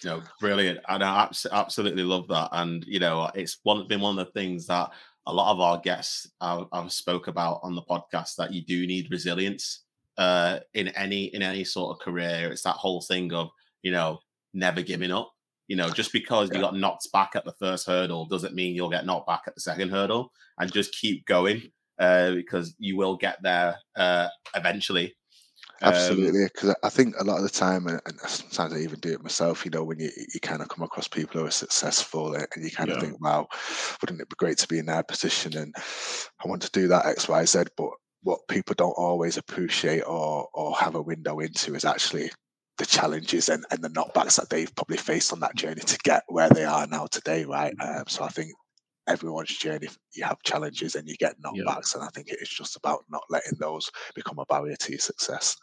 No, 0.04 0.22
brilliant. 0.40 0.80
And 0.88 1.04
I 1.04 1.30
absolutely 1.52 2.02
love 2.02 2.28
that. 2.28 2.48
And 2.52 2.84
you 2.86 3.00
know, 3.00 3.30
it's 3.34 3.58
one 3.62 3.86
been 3.88 4.00
one 4.00 4.18
of 4.18 4.26
the 4.26 4.32
things 4.32 4.66
that 4.66 4.90
a 5.26 5.32
lot 5.32 5.52
of 5.52 5.60
our 5.60 5.78
guests 5.78 6.26
I've, 6.40 6.66
I've 6.72 6.92
spoke 6.92 7.28
about 7.28 7.60
on 7.62 7.74
the 7.74 7.82
podcast 7.82 8.36
that 8.36 8.52
you 8.52 8.62
do 8.62 8.86
need 8.86 9.10
resilience 9.10 9.84
uh, 10.18 10.60
in 10.74 10.88
any 10.88 11.24
in 11.26 11.42
any 11.42 11.64
sort 11.64 11.94
of 11.94 12.04
career. 12.04 12.50
It's 12.50 12.62
that 12.62 12.76
whole 12.76 13.00
thing 13.00 13.32
of 13.32 13.50
you 13.82 13.92
know 13.92 14.20
never 14.54 14.82
giving 14.82 15.12
up. 15.12 15.30
You 15.68 15.76
know, 15.76 15.88
just 15.90 16.12
because 16.12 16.48
yeah. 16.50 16.56
you 16.56 16.62
got 16.62 16.76
knocked 16.76 17.12
back 17.12 17.36
at 17.36 17.44
the 17.44 17.54
first 17.60 17.86
hurdle 17.86 18.26
doesn't 18.26 18.54
mean 18.54 18.74
you'll 18.74 18.90
get 18.90 19.06
knocked 19.06 19.28
back 19.28 19.42
at 19.46 19.54
the 19.54 19.60
second 19.60 19.90
hurdle, 19.90 20.32
and 20.58 20.72
just 20.72 20.94
keep 20.94 21.26
going 21.26 21.62
uh, 21.98 22.32
because 22.32 22.74
you 22.78 22.96
will 22.96 23.16
get 23.16 23.38
there 23.42 23.76
uh, 23.96 24.28
eventually. 24.54 25.14
Um, 25.82 25.94
Absolutely, 25.94 26.44
because 26.44 26.74
I 26.82 26.90
think 26.90 27.14
a 27.18 27.24
lot 27.24 27.38
of 27.38 27.42
the 27.42 27.48
time, 27.48 27.86
and 27.86 28.00
sometimes 28.26 28.74
I 28.74 28.78
even 28.80 29.00
do 29.00 29.12
it 29.12 29.22
myself. 29.22 29.64
You 29.64 29.70
know, 29.70 29.82
when 29.82 29.98
you, 29.98 30.10
you 30.34 30.38
kind 30.40 30.60
of 30.60 30.68
come 30.68 30.84
across 30.84 31.08
people 31.08 31.40
who 31.40 31.46
are 31.46 31.50
successful, 31.50 32.34
and 32.34 32.46
you 32.56 32.70
kind 32.70 32.90
yeah. 32.90 32.96
of 32.96 33.02
think, 33.02 33.20
"Wow, 33.20 33.48
wouldn't 34.00 34.20
it 34.20 34.28
be 34.28 34.36
great 34.36 34.58
to 34.58 34.68
be 34.68 34.78
in 34.78 34.86
their 34.86 35.02
position?" 35.02 35.56
And 35.56 35.74
I 36.44 36.48
want 36.48 36.60
to 36.62 36.70
do 36.70 36.88
that 36.88 37.06
X, 37.06 37.28
Y, 37.28 37.44
Z. 37.46 37.64
But 37.78 37.90
what 38.22 38.40
people 38.48 38.74
don't 38.76 38.90
always 38.92 39.38
appreciate 39.38 40.02
or 40.02 40.48
or 40.52 40.76
have 40.76 40.96
a 40.96 41.02
window 41.02 41.40
into 41.40 41.74
is 41.74 41.86
actually 41.86 42.30
the 42.76 42.86
challenges 42.86 43.48
and, 43.48 43.64
and 43.70 43.82
the 43.82 43.88
knockbacks 43.90 44.36
that 44.36 44.50
they've 44.50 44.74
probably 44.74 44.96
faced 44.96 45.32
on 45.32 45.40
that 45.40 45.54
journey 45.54 45.82
to 45.82 45.98
get 46.02 46.22
where 46.28 46.48
they 46.48 46.64
are 46.64 46.86
now 46.86 47.06
today, 47.06 47.44
right? 47.44 47.74
Um, 47.80 48.04
so 48.08 48.24
I 48.24 48.28
think 48.28 48.52
everyone's 49.10 49.56
journey 49.56 49.86
if 49.86 49.98
you 50.14 50.24
have 50.24 50.42
challenges 50.42 50.94
and 50.94 51.08
you 51.08 51.16
get 51.16 51.40
knockbacks, 51.40 51.94
yeah. 51.94 52.00
and 52.00 52.04
I 52.04 52.08
think 52.14 52.28
it 52.28 52.38
is 52.40 52.48
just 52.48 52.76
about 52.76 53.04
not 53.10 53.24
letting 53.28 53.58
those 53.58 53.90
become 54.14 54.38
a 54.38 54.46
barrier 54.46 54.76
to 54.76 54.92
your 54.92 55.00
success. 55.00 55.56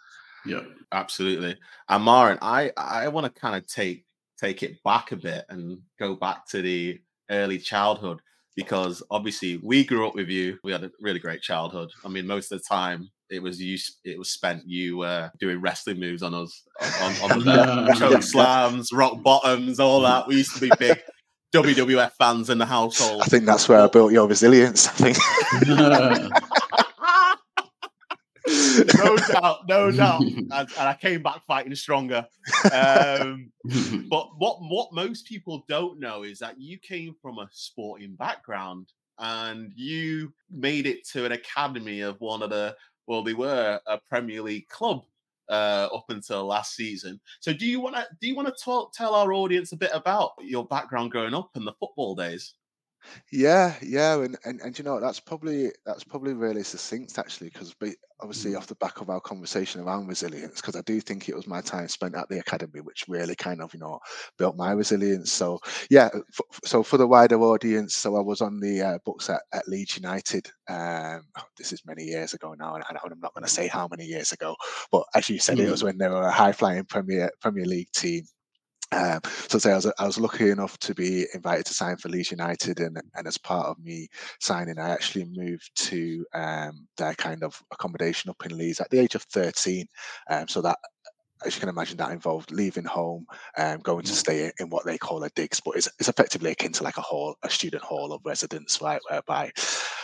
Yeah, 0.45 0.61
absolutely. 0.91 1.57
And 1.89 2.03
Marin, 2.03 2.37
I 2.41 2.71
I 2.77 3.07
want 3.07 3.33
to 3.33 3.41
kind 3.41 3.55
of 3.55 3.67
take 3.67 4.05
take 4.39 4.63
it 4.63 4.81
back 4.83 5.11
a 5.11 5.15
bit 5.15 5.45
and 5.49 5.79
go 5.99 6.15
back 6.15 6.47
to 6.49 6.61
the 6.61 6.99
early 7.29 7.57
childhood 7.57 8.19
because 8.55 9.03
obviously 9.11 9.57
we 9.57 9.83
grew 9.83 10.07
up 10.07 10.15
with 10.15 10.29
you. 10.29 10.57
We 10.63 10.71
had 10.71 10.83
a 10.83 10.91
really 11.01 11.19
great 11.19 11.41
childhood. 11.41 11.91
I 12.05 12.09
mean, 12.09 12.27
most 12.27 12.51
of 12.51 12.59
the 12.59 12.65
time 12.67 13.09
it 13.29 13.41
was 13.41 13.61
you. 13.61 13.77
It 14.03 14.17
was 14.17 14.29
spent 14.29 14.63
you 14.65 15.01
uh, 15.01 15.29
doing 15.39 15.59
wrestling 15.61 15.99
moves 15.99 16.23
on 16.23 16.33
us 16.33 16.63
on, 17.01 17.13
on, 17.23 17.31
on 17.31 17.39
the 17.43 17.45
bed, 17.45 17.97
choke 17.97 18.23
slams, 18.23 18.91
rock 18.91 19.21
bottoms, 19.21 19.79
all 19.79 20.01
that. 20.01 20.27
We 20.27 20.37
used 20.37 20.55
to 20.55 20.61
be 20.61 20.71
big 20.79 20.99
WWF 21.63 22.11
fans 22.13 22.49
in 22.49 22.57
the 22.57 22.65
household. 22.65 23.21
I 23.23 23.25
think 23.25 23.45
that's 23.45 23.67
where 23.67 23.79
I 23.79 23.87
built 23.87 24.11
your 24.11 24.27
resilience. 24.27 24.87
I 24.87 24.91
think. 24.91 25.17
no 28.99 29.17
doubt, 29.17 29.67
no 29.67 29.91
doubt. 29.91 30.21
And, 30.21 30.51
and, 30.51 30.69
I 30.77 30.95
came 30.99 31.23
back 31.23 31.41
fighting 31.47 31.73
stronger. 31.73 32.27
Um, 32.71 33.51
but 34.09 34.29
what 34.37 34.57
what 34.61 34.93
most 34.93 35.25
people 35.25 35.65
don't 35.67 35.99
know 35.99 36.23
is 36.23 36.39
that 36.39 36.59
you 36.59 36.77
came 36.77 37.15
from 37.21 37.39
a 37.39 37.49
sporting 37.51 38.15
background 38.15 38.89
and 39.17 39.71
you 39.75 40.33
made 40.51 40.85
it 40.85 41.07
to 41.07 41.25
an 41.25 41.31
academy 41.31 42.01
of 42.01 42.21
one 42.21 42.43
of 42.43 42.51
the 42.51 42.75
well, 43.07 43.23
they 43.23 43.33
were 43.33 43.79
a 43.87 43.99
Premier 44.09 44.41
League 44.41 44.67
club 44.67 45.03
uh, 45.49 45.87
up 45.93 46.05
until 46.09 46.45
last 46.45 46.75
season. 46.75 47.19
So, 47.39 47.53
do 47.53 47.65
you 47.65 47.79
want 47.79 47.95
to 47.95 48.07
do 48.21 48.27
you 48.27 48.35
want 48.35 48.47
to 48.47 48.87
tell 48.93 49.15
our 49.15 49.33
audience 49.33 49.71
a 49.71 49.77
bit 49.77 49.91
about 49.93 50.31
your 50.41 50.65
background 50.65 51.11
growing 51.11 51.33
up 51.33 51.51
and 51.55 51.65
the 51.65 51.73
football 51.79 52.15
days? 52.15 52.53
Yeah, 53.31 53.75
yeah, 53.81 54.21
and, 54.21 54.37
and 54.45 54.59
and 54.61 54.77
you 54.77 54.83
know 54.83 54.99
that's 54.99 55.19
probably 55.19 55.71
that's 55.85 56.03
probably 56.03 56.33
really 56.33 56.63
succinct 56.63 57.17
actually, 57.17 57.49
because 57.49 57.73
obviously 58.19 58.51
Mm. 58.51 58.57
off 58.57 58.67
the 58.67 58.75
back 58.75 58.99
of 59.01 59.09
our 59.09 59.19
conversation 59.21 59.81
around 59.81 60.07
resilience, 60.07 60.59
because 60.61 60.75
I 60.75 60.81
do 60.81 60.99
think 61.01 61.29
it 61.29 61.35
was 61.35 61.47
my 61.47 61.61
time 61.61 61.87
spent 61.87 62.15
at 62.15 62.27
the 62.29 62.39
academy 62.39 62.81
which 62.81 63.05
really 63.07 63.35
kind 63.35 63.61
of 63.61 63.73
you 63.73 63.79
know 63.79 63.99
built 64.37 64.55
my 64.57 64.71
resilience. 64.71 65.31
So 65.31 65.59
yeah, 65.89 66.09
f- 66.13 66.59
so 66.65 66.83
for 66.83 66.97
the 66.97 67.07
wider 67.07 67.39
audience, 67.41 67.95
so 67.95 68.15
I 68.15 68.21
was 68.21 68.41
on 68.41 68.59
the 68.59 68.81
uh, 68.81 68.97
books 69.05 69.29
at, 69.29 69.41
at 69.53 69.67
Leeds 69.67 69.97
United. 69.97 70.47
Um, 70.69 71.23
oh, 71.37 71.43
this 71.57 71.71
is 71.73 71.85
many 71.85 72.03
years 72.05 72.33
ago 72.33 72.55
now, 72.57 72.75
and, 72.75 72.83
and 72.89 72.97
I'm 73.03 73.19
not 73.19 73.33
going 73.33 73.45
to 73.45 73.49
say 73.51 73.67
how 73.67 73.87
many 73.89 74.05
years 74.05 74.31
ago, 74.31 74.55
but 74.91 75.03
as 75.15 75.29
you 75.29 75.39
said, 75.39 75.59
it 75.59 75.69
was 75.69 75.81
Mm. 75.81 75.83
when 75.83 75.97
they 75.97 76.07
were 76.09 76.23
a 76.23 76.31
high 76.31 76.51
flying 76.53 76.85
Premier 76.85 77.29
Premier 77.41 77.65
League 77.65 77.91
team. 77.93 78.23
Um, 78.91 79.19
so 79.49 79.57
say 79.57 79.71
I 79.71 79.75
was, 79.75 79.91
I 79.99 80.05
was 80.05 80.17
lucky 80.17 80.49
enough 80.49 80.77
to 80.79 80.95
be 80.95 81.25
invited 81.33 81.65
to 81.65 81.73
sign 81.73 81.97
for 81.97 82.09
Leeds 82.09 82.31
United, 82.31 82.79
and, 82.79 82.97
and 83.15 83.27
as 83.27 83.37
part 83.37 83.67
of 83.67 83.77
me 83.79 84.07
signing, 84.39 84.79
I 84.79 84.89
actually 84.89 85.25
moved 85.25 85.71
to 85.87 86.25
um, 86.33 86.87
their 86.97 87.13
kind 87.15 87.43
of 87.43 87.61
accommodation 87.71 88.29
up 88.29 88.45
in 88.45 88.57
Leeds 88.57 88.79
at 88.79 88.89
the 88.89 88.99
age 88.99 89.15
of 89.15 89.23
13. 89.23 89.85
Um, 90.29 90.47
so 90.47 90.61
that, 90.61 90.77
as 91.45 91.55
you 91.55 91.59
can 91.59 91.69
imagine, 91.69 91.97
that 91.97 92.11
involved 92.11 92.51
leaving 92.51 92.85
home, 92.85 93.25
um, 93.57 93.79
going 93.79 94.05
to 94.05 94.13
stay 94.13 94.51
in 94.59 94.69
what 94.69 94.85
they 94.85 94.97
call 94.97 95.23
a 95.23 95.29
digs, 95.31 95.59
but 95.59 95.75
it's, 95.75 95.89
it's 95.99 96.09
effectively 96.09 96.51
akin 96.51 96.71
to 96.71 96.83
like 96.83 96.97
a 96.97 97.01
hall, 97.01 97.35
a 97.43 97.49
student 97.49 97.83
hall 97.83 98.13
of 98.13 98.21
residence, 98.23 98.81
right? 98.81 99.01
Whereby 99.09 99.51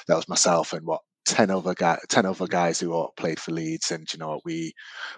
that 0.08 0.16
was 0.16 0.28
myself 0.28 0.74
and 0.74 0.86
what 0.86 1.02
10 1.26 1.50
other 1.50 1.74
guy 1.74 1.98
10 2.10 2.26
other 2.26 2.48
guys 2.48 2.80
who 2.80 2.92
all 2.94 3.14
played 3.18 3.40
for 3.40 3.52
Leeds 3.52 3.92
and 3.92 4.12
you 4.12 4.20
know 4.20 4.30
what 4.30 4.46
we 4.46 4.74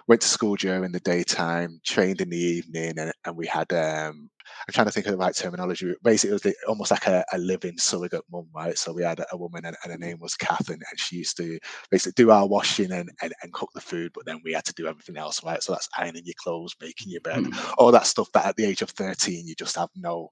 went 0.06 0.20
to 0.22 0.28
school 0.28 0.56
during 0.56 0.92
the 0.92 1.00
daytime 1.00 1.80
trained 1.84 2.20
in 2.20 2.30
the 2.30 2.36
evening 2.36 2.94
and, 2.98 3.12
and 3.24 3.36
we 3.36 3.46
had 3.46 3.72
um 3.72 4.30
I'm 4.68 4.72
trying 4.72 4.86
to 4.86 4.92
think 4.92 5.06
of 5.06 5.12
the 5.12 5.18
right 5.18 5.34
terminology. 5.34 5.94
Basically, 6.02 6.30
it 6.36 6.44
was 6.44 6.54
almost 6.68 6.90
like 6.90 7.06
a, 7.06 7.24
a 7.32 7.38
living 7.38 7.78
surrogate 7.78 8.24
mum, 8.30 8.48
right? 8.54 8.76
So 8.76 8.92
we 8.92 9.02
had 9.02 9.20
a, 9.32 9.36
woman, 9.36 9.64
and, 9.64 9.76
and 9.84 9.92
her 9.92 9.98
name 9.98 10.18
was 10.20 10.34
Kath, 10.34 10.68
and, 10.68 10.82
and 10.90 11.00
she 11.00 11.16
used 11.16 11.36
to 11.38 11.58
basically 11.90 12.22
do 12.24 12.30
our 12.30 12.46
washing 12.46 12.92
and, 12.92 13.10
and, 13.22 13.32
and 13.42 13.52
cook 13.52 13.70
the 13.74 13.80
food, 13.80 14.12
but 14.14 14.26
then 14.26 14.40
we 14.44 14.52
had 14.52 14.64
to 14.64 14.72
do 14.74 14.86
everything 14.86 15.16
else, 15.16 15.42
right? 15.44 15.62
So 15.62 15.72
that's 15.72 15.88
ironing 15.96 16.22
your 16.24 16.34
clothes, 16.42 16.74
making 16.80 17.12
your 17.12 17.20
bed, 17.20 17.36
Mm. 17.36 17.74
all 17.78 17.92
that 17.92 18.06
stuff 18.06 18.30
that 18.32 18.46
at 18.46 18.56
the 18.56 18.64
age 18.64 18.82
of 18.82 18.90
13 18.90 19.46
you 19.46 19.54
just 19.54 19.76
have 19.76 19.90
no 19.96 20.28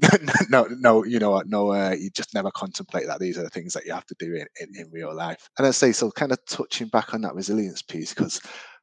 no 0.50 0.66
no 0.70 1.04
you 1.04 1.18
know 1.18 1.30
what 1.30 1.46
no 1.48 1.72
uh, 1.72 1.90
you 1.98 2.10
just 2.10 2.34
never 2.34 2.50
contemplate 2.50 3.06
that 3.06 3.20
these 3.20 3.38
are 3.38 3.42
the 3.42 3.50
things 3.50 3.72
that 3.72 3.84
you 3.84 3.92
have 3.92 4.06
to 4.06 4.14
do 4.18 4.34
in, 4.34 4.46
in, 4.60 4.68
in 4.76 4.90
real 4.90 5.14
life 5.14 5.48
and 5.58 5.66
i 5.66 5.70
say 5.70 5.92
so 5.92 6.10
kind 6.10 6.32
of 6.32 6.38
touching 6.46 6.88
back 6.88 7.14
on 7.14 7.20
that 7.22 7.34
resilience 7.34 7.82
piece 7.82 8.12
because 8.12 8.40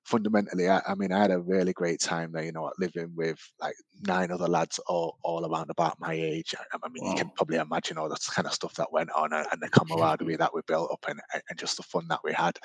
fundamentally 0.10 0.68
I, 0.68 0.82
I 0.88 0.96
mean 0.96 1.12
i 1.12 1.20
had 1.20 1.32
a 1.32 1.40
really 1.40 1.74
great 1.74 2.00
time 2.00 2.32
there 2.32 2.44
you 2.44 2.52
know 2.52 2.72
living 2.80 3.12
with 3.16 3.40
like 3.62 3.76
nine 4.02 4.32
other 4.32 4.48
lads 4.48 4.80
all, 4.88 5.18
all 5.24 5.46
around 5.46 5.70
about 5.70 6.00
my 6.00 6.14
age. 6.14 6.56
I, 6.58 6.78
I 6.84 6.90
mean 6.90 7.06
you 7.06 7.16
can 7.16 7.30
probably 7.36 7.58
imagine 7.58 7.98
all 7.98 8.10
the 8.10 8.18
kind 8.32 8.48
of 8.48 8.54
stuff 8.54 8.74
that 8.76 8.92
went 8.92 9.12
on 9.12 9.34
and, 9.34 9.46
and 9.52 9.62
the 9.62 9.70
camaraderie 9.70 10.38
that 10.38 10.54
we 10.54 10.62
built 10.68 10.90
up 10.92 11.06
and, 11.08 11.20
and 11.50 11.60
just 11.60 11.78
the 11.78 11.84
fun 11.84 12.06
that 12.10 12.22
we 12.24 12.34
had. 12.34 12.58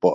But 0.00 0.14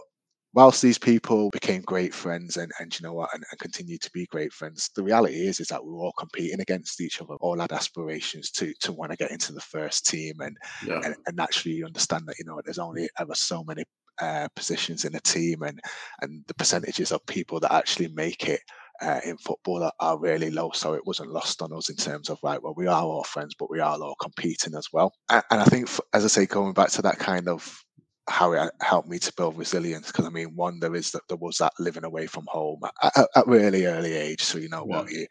whilst 0.53 0.81
these 0.81 0.97
people 0.97 1.49
became 1.51 1.81
great 1.81 2.13
friends 2.13 2.57
and, 2.57 2.71
and 2.79 2.97
you 2.97 3.05
know 3.05 3.13
what 3.13 3.29
and, 3.33 3.43
and 3.49 3.59
continue 3.59 3.97
to 3.97 4.11
be 4.13 4.25
great 4.27 4.53
friends 4.53 4.89
the 4.95 5.03
reality 5.03 5.47
is 5.47 5.59
is 5.59 5.67
that 5.67 5.83
we 5.83 5.91
were 5.91 6.03
all 6.05 6.13
competing 6.17 6.61
against 6.61 7.01
each 7.01 7.21
other 7.21 7.35
all 7.41 7.59
had 7.59 7.71
aspirations 7.71 8.51
to 8.51 8.73
to 8.79 8.91
want 8.91 9.11
to 9.11 9.17
get 9.17 9.31
into 9.31 9.51
the 9.53 9.61
first 9.61 10.05
team 10.05 10.35
and 10.41 10.55
Yeah. 10.87 11.01
and, 11.03 11.15
and 11.25 11.35
naturally 11.35 11.77
you 11.77 11.85
understand 11.85 12.23
that 12.27 12.37
you 12.39 12.45
know 12.45 12.61
there's 12.63 12.79
only 12.79 13.09
ever 13.19 13.35
so 13.35 13.63
many 13.63 13.83
uh, 14.21 14.47
positions 14.55 15.05
in 15.05 15.15
a 15.15 15.19
team 15.21 15.63
and 15.63 15.79
and 16.21 16.43
the 16.47 16.53
percentages 16.53 17.11
of 17.11 17.25
people 17.25 17.59
that 17.59 17.73
actually 17.73 18.07
make 18.09 18.47
it 18.47 18.61
uh, 19.01 19.19
in 19.25 19.37
football 19.37 19.83
are, 19.83 19.91
are 19.99 20.19
really 20.19 20.49
low 20.51 20.71
so 20.71 20.93
it 20.93 21.05
wasn't 21.05 21.29
lost 21.31 21.61
on 21.61 21.73
us 21.73 21.89
in 21.89 21.95
terms 21.95 22.29
of 22.29 22.37
right 22.43 22.61
well 22.61 22.73
we 22.77 22.87
are 22.87 23.03
all 23.03 23.23
friends 23.23 23.55
but 23.57 23.69
we 23.69 23.79
are 23.79 23.97
all 23.99 24.15
competing 24.21 24.75
as 24.75 24.87
well 24.93 25.13
and, 25.29 25.43
and 25.51 25.61
i 25.61 25.65
think 25.65 25.89
as 26.13 26.23
i 26.23 26.27
say 26.27 26.45
going 26.45 26.73
back 26.73 26.89
to 26.89 27.01
that 27.01 27.17
kind 27.19 27.47
of 27.49 27.83
how 28.29 28.53
it 28.53 28.71
helped 28.81 29.09
me 29.09 29.19
to 29.19 29.33
build 29.35 29.57
resilience 29.57 30.07
because 30.07 30.25
I 30.25 30.29
mean, 30.29 30.55
one 30.55 30.79
there 30.79 30.95
is 30.95 31.11
that 31.11 31.23
there 31.27 31.37
was 31.37 31.57
that 31.57 31.73
living 31.77 32.05
away 32.05 32.25
from 32.25 32.45
home 32.47 32.79
at, 33.03 33.47
really 33.47 33.85
early 33.85 34.13
age. 34.13 34.41
So 34.41 34.57
you 34.59 34.69
know 34.69 34.85
Yeah. 34.87 35.01
what, 35.01 35.11
you 35.11 35.27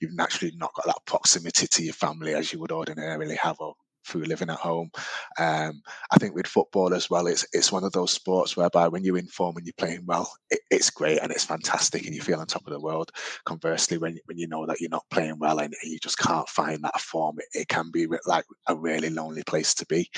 you've 0.00 0.14
naturally 0.16 0.52
not 0.56 0.74
got 0.74 0.86
that 0.86 1.06
proximity 1.06 1.68
to 1.68 1.84
your 1.84 1.94
family 1.94 2.34
as 2.34 2.52
you 2.52 2.58
would 2.60 2.72
ordinarily 2.72 3.36
have 3.36 3.56
or 3.60 3.74
through 4.06 4.24
living 4.24 4.50
at 4.50 4.58
home. 4.58 4.90
Um, 5.38 5.82
I 6.12 6.18
think 6.18 6.34
with 6.34 6.46
football 6.46 6.94
as 6.94 7.10
well, 7.10 7.26
it's 7.26 7.46
it's 7.52 7.72
one 7.72 7.84
of 7.84 7.92
those 7.92 8.10
sports 8.10 8.56
whereby 8.56 8.88
when 8.88 9.04
you're 9.04 9.18
in 9.18 9.26
form 9.26 9.56
and 9.56 9.66
you're 9.66 9.74
playing 9.76 10.04
well, 10.06 10.30
it, 10.50 10.60
it's 10.70 10.90
great 10.90 11.18
and 11.20 11.30
it's 11.30 11.44
fantastic 11.44 12.04
and 12.06 12.14
you 12.14 12.20
feel 12.20 12.40
on 12.40 12.46
top 12.46 12.66
of 12.66 12.72
the 12.72 12.80
world. 12.80 13.10
Conversely, 13.44 13.98
when 13.98 14.18
when 14.26 14.38
you 14.38 14.46
know 14.46 14.66
that 14.66 14.80
you're 14.80 14.90
not 14.90 15.04
playing 15.10 15.38
well 15.38 15.58
and, 15.58 15.74
and 15.82 15.92
you 15.92 15.98
just 15.98 16.18
can't 16.18 16.48
find 16.48 16.82
that 16.82 17.00
form, 17.00 17.36
it, 17.38 17.60
it 17.60 17.68
can 17.68 17.90
be 17.90 18.06
like 18.26 18.44
a 18.68 18.74
really 18.74 19.10
lonely 19.10 19.42
place 19.44 19.74
to 19.74 19.86
be. 19.86 20.08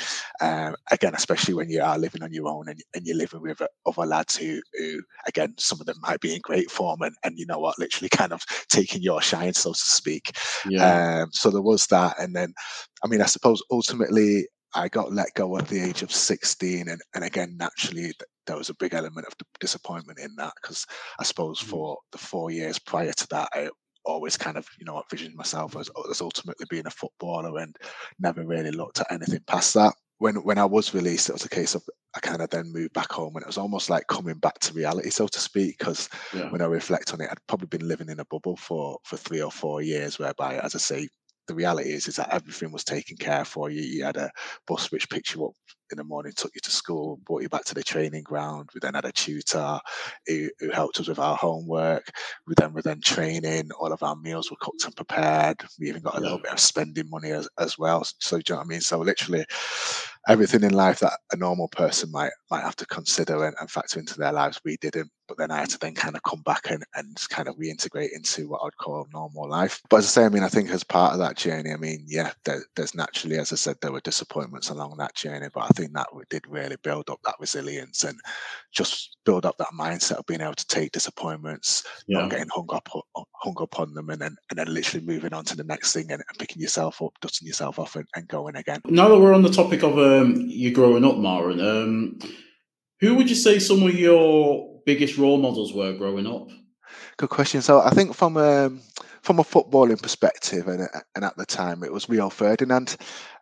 Um, 0.41 0.75
again, 0.91 1.15
especially 1.15 1.55
when 1.55 1.71
you 1.71 1.83
are 1.83 1.99
living 1.99 2.23
on 2.23 2.33
your 2.33 2.49
own 2.49 2.69
and, 2.69 2.81
and 2.95 3.07
you're 3.07 3.17
living 3.17 3.41
with 3.41 3.61
other 3.87 4.07
lads 4.07 4.37
who, 4.37 4.61
who, 4.75 5.03
again, 5.27 5.55
some 5.59 5.81
of 5.81 5.87
them 5.87 5.97
might 6.01 6.21
be 6.21 6.35
in 6.35 6.41
great 6.41 6.71
form 6.71 7.03
and, 7.03 7.15
and 7.25 7.39
you 7.39 7.47
know 7.47 7.59
what, 7.59 7.79
literally 7.79 8.09
kind 8.09 8.33
of 8.33 8.45
taking 8.69 9.03
your 9.03 9.23
shine, 9.23 9.55
so 9.55 9.73
to 9.73 9.79
speak. 9.79 10.37
Yeah. 10.69 11.23
Um, 11.23 11.29
so 11.33 11.51
there 11.51 11.63
was 11.63 11.87
that. 11.89 12.19
And 12.19 12.35
then, 12.35 12.55
I 13.05 13.07
mean, 13.07 13.21
I 13.21 13.27
suppose 13.27 13.63
ultimately 13.71 14.47
I 14.75 14.89
got 14.89 15.13
let 15.13 15.33
go 15.35 15.57
at 15.59 15.69
the 15.69 15.79
age 15.81 16.03
of 16.03 16.11
16. 16.11 16.89
And, 16.89 17.01
and 17.15 17.23
again, 17.23 17.57
naturally, 17.59 18.03
th- 18.05 18.15
there 18.47 18.57
was 18.57 18.71
a 18.71 18.75
big 18.75 18.95
element 18.95 19.27
of 19.27 19.37
d- 19.39 19.45
disappointment 19.61 20.19
in 20.19 20.35
that 20.37 20.55
because 20.61 20.87
I 21.21 21.25
suppose 21.25 21.61
Mm. 21.61 21.67
for 21.67 21.99
the 22.13 22.19
four 22.19 22.51
years 22.51 22.79
prior 22.79 23.13
to 23.13 23.27
that, 23.29 23.49
I 23.55 23.69
always 24.05 24.37
kind 24.37 24.57
of, 24.57 24.67
you 24.79 24.85
know, 24.87 25.01
envisioned 25.03 25.37
myself 25.37 25.77
as, 25.77 25.91
as 26.11 26.21
ultimately 26.21 26.67
being 26.69 26.87
a 26.87 26.91
footballer 26.91 27.59
and 27.61 27.77
never 28.19 28.45
really 28.45 28.71
looked 28.71 29.01
at 29.01 29.13
anything 29.13 29.41
past 29.47 29.75
that. 29.75 29.95
When 30.19 30.37
when 30.37 30.59
I 30.59 30.65
was 30.65 30.95
released, 30.95 31.29
it 31.29 31.33
was 31.35 31.45
a 31.45 31.49
case 31.49 31.75
of 31.75 31.83
I 32.17 32.21
kind 32.21 32.41
of 32.41 32.49
then 32.51 32.73
moved 32.73 32.93
back 32.95 33.11
home, 33.13 33.35
and 33.35 33.43
it 33.43 33.49
was 33.49 33.59
almost 33.59 33.91
like 33.91 34.07
coming 34.07 34.39
back 34.39 34.59
to 34.61 34.73
reality, 34.73 35.11
so 35.11 35.27
to 35.27 35.41
speak. 35.41 35.79
Because 35.79 36.09
Yeah. 36.33 36.51
when 36.51 36.63
I 36.63 36.67
reflect 36.67 37.13
on 37.13 37.21
it, 37.21 37.29
I'd 37.31 37.47
probably 37.49 37.67
been 37.67 37.89
living 37.89 38.09
in 38.09 38.21
a 38.21 38.25
bubble 38.27 38.57
for 38.57 38.99
for 39.05 39.17
three 39.17 39.43
or 39.43 39.51
four 39.51 39.83
years, 39.83 40.19
whereby, 40.19 40.59
as 40.59 40.75
I 40.75 40.79
say, 40.79 41.09
the 41.47 41.55
reality 41.55 41.91
is 41.91 42.09
is 42.09 42.17
that 42.17 42.33
everything 42.33 42.73
was 42.73 42.85
taken 42.85 43.17
care 43.17 43.45
for 43.45 43.71
you. 43.71 43.83
You 43.83 44.05
had 44.05 44.17
a 44.17 44.31
bus 44.67 44.91
which 44.91 45.11
picked 45.11 45.35
you 45.35 45.47
up 45.47 45.55
in 45.91 45.99
the 45.99 46.05
morning, 46.05 46.33
took 46.35 46.55
you 46.55 46.61
to 46.63 46.71
school, 46.71 47.19
brought 47.25 47.43
you 47.43 47.49
back 47.49 47.65
to 47.65 47.75
the 47.75 47.83
training 47.83 48.23
ground. 48.23 48.71
We 48.75 48.81
then 48.81 48.95
had 48.95 49.05
a 49.05 49.13
tutor 49.13 49.79
who, 50.27 50.51
who 50.59 50.71
helped 50.71 51.01
us 51.01 51.09
with 51.09 51.19
our 51.19 51.37
homework. 51.37 52.11
We 52.47 52.55
then 52.57 52.73
were 52.73 52.83
then 52.83 53.01
training. 53.01 53.71
All 53.79 53.93
of 53.93 54.03
our 54.03 54.17
meals 54.17 54.51
were 54.51 54.57
cooked 54.61 54.85
and 54.85 54.97
prepared. 54.97 55.63
We 55.79 55.89
even 55.89 56.03
got 56.03 56.17
a 56.17 56.21
little 56.21 56.39
bit 56.39 56.53
of 56.53 56.61
spending 56.61 57.09
money 57.11 57.31
as, 57.31 57.49
as 57.59 57.79
well. 57.79 58.05
So 58.21 58.39
do 58.39 58.43
you 58.49 58.55
know 58.55 58.59
what 58.59 58.67
I 58.67 58.69
mean? 58.69 58.81
So 58.81 58.99
literally 58.99 59.45
everything 60.29 60.63
in 60.63 60.73
life 60.73 61.01
that 61.01 61.13
a 61.33 61.37
normal 61.37 61.69
person 61.69 62.11
might 62.11 62.33
might 62.51 62.63
have 62.63 62.77
to 62.77 62.87
consider 62.87 63.45
and, 63.45 63.55
and 63.61 63.71
factor 63.71 63.99
into 63.99 64.17
their 64.19 64.33
lives, 64.33 64.61
we 64.65 64.77
didn't. 64.79 65.11
But 65.27 65.39
then 65.39 65.51
I 65.51 65.61
had 65.61 65.71
to 65.71 65.79
then 65.79 65.95
kind 65.95 66.15
of 66.17 66.23
come 66.23 66.43
back 66.43 66.71
and, 66.71 66.85
and 66.95 67.17
kind 67.31 67.49
of 67.49 67.57
reintegrate 67.57 68.11
into 68.15 68.49
what 68.49 68.61
I'd 68.65 68.77
call 68.77 69.07
normal 69.13 69.49
life. 69.49 69.81
But 69.89 69.99
as 69.99 70.07
I 70.07 70.09
say, 70.09 70.25
I 70.25 70.29
mean, 70.29 70.43
I 70.43 70.49
think 70.49 70.71
as 70.71 70.85
part 70.85 71.15
of 71.15 71.19
that 71.21 71.37
journey, 71.37 71.73
I 71.73 71.77
mean, 71.77 72.05
yeah, 72.07 72.33
there, 72.45 72.63
there's 72.77 72.95
naturally, 72.95 73.39
as 73.39 73.53
I 73.53 73.57
said, 73.57 73.77
there 73.81 73.93
were 73.93 74.01
disappointments 74.01 74.69
along 74.69 74.97
that 74.99 75.15
journey, 75.15 75.49
but 75.53 75.65
I 75.65 75.69
think 75.75 75.93
that 75.93 76.09
did 76.31 76.47
really 76.49 76.77
build 76.83 77.11
up 77.11 77.21
that 77.25 77.37
resilience 77.41 78.05
and 78.05 78.19
just 78.73 79.17
build 79.25 79.47
up 79.47 79.57
that 79.59 79.69
mindset 79.79 80.17
of 80.17 80.27
being 80.27 80.41
able 80.41 80.55
to 80.55 80.67
take 80.67 80.93
disappointments, 80.93 81.85
Yeah. 82.07 82.21
not 82.21 82.31
getting 82.31 82.49
hung 82.49 82.69
up 82.73 82.89
hung 83.15 83.57
up 83.61 83.79
on 83.79 83.95
them, 83.95 84.11
and 84.11 84.21
then 84.21 84.37
and 84.51 84.59
then 84.59 84.73
literally 84.73 85.05
moving 85.07 85.33
on 85.33 85.45
to 85.47 85.57
the 85.57 85.65
next 85.65 85.93
thing 85.93 86.11
and, 86.11 86.23
and 86.29 86.39
picking 86.39 86.63
yourself 86.63 87.03
up, 87.03 87.13
dusting 87.21 87.47
yourself 87.47 87.79
off, 87.79 87.97
and, 87.97 88.07
and 88.17 88.27
going 88.29 88.57
again. 88.57 88.81
Now 88.87 89.09
that 89.09 89.19
we're 89.19 89.35
on 89.35 89.43
the 89.43 89.51
topic 89.51 89.83
of 89.83 89.99
um, 89.99 90.37
you 90.47 90.73
growing 90.73 91.05
up, 91.05 91.17
Marin, 91.19 91.61
um, 91.61 92.19
who 93.01 93.15
would 93.17 93.29
you 93.29 93.37
say 93.37 93.59
some 93.59 93.83
of 93.83 93.95
your 93.95 94.81
biggest 94.87 95.19
role 95.19 95.39
models 95.39 95.73
were 95.75 95.93
growing 95.93 96.27
up? 96.27 96.49
Good 97.17 97.31
question. 97.31 97.63
So 97.63 97.81
I 97.81 97.91
think 97.91 98.15
from 98.15 98.37
um, 98.37 98.81
from 99.23 99.39
a 99.39 99.45
footballing 99.45 100.03
perspective, 100.03 100.67
and 100.69 100.89
and 101.15 101.25
at 101.25 101.37
the 101.37 101.47
time 101.47 101.85
it 101.85 101.93
was 101.93 102.09
Rio 102.09 102.29
Ferdinand, 102.29 102.97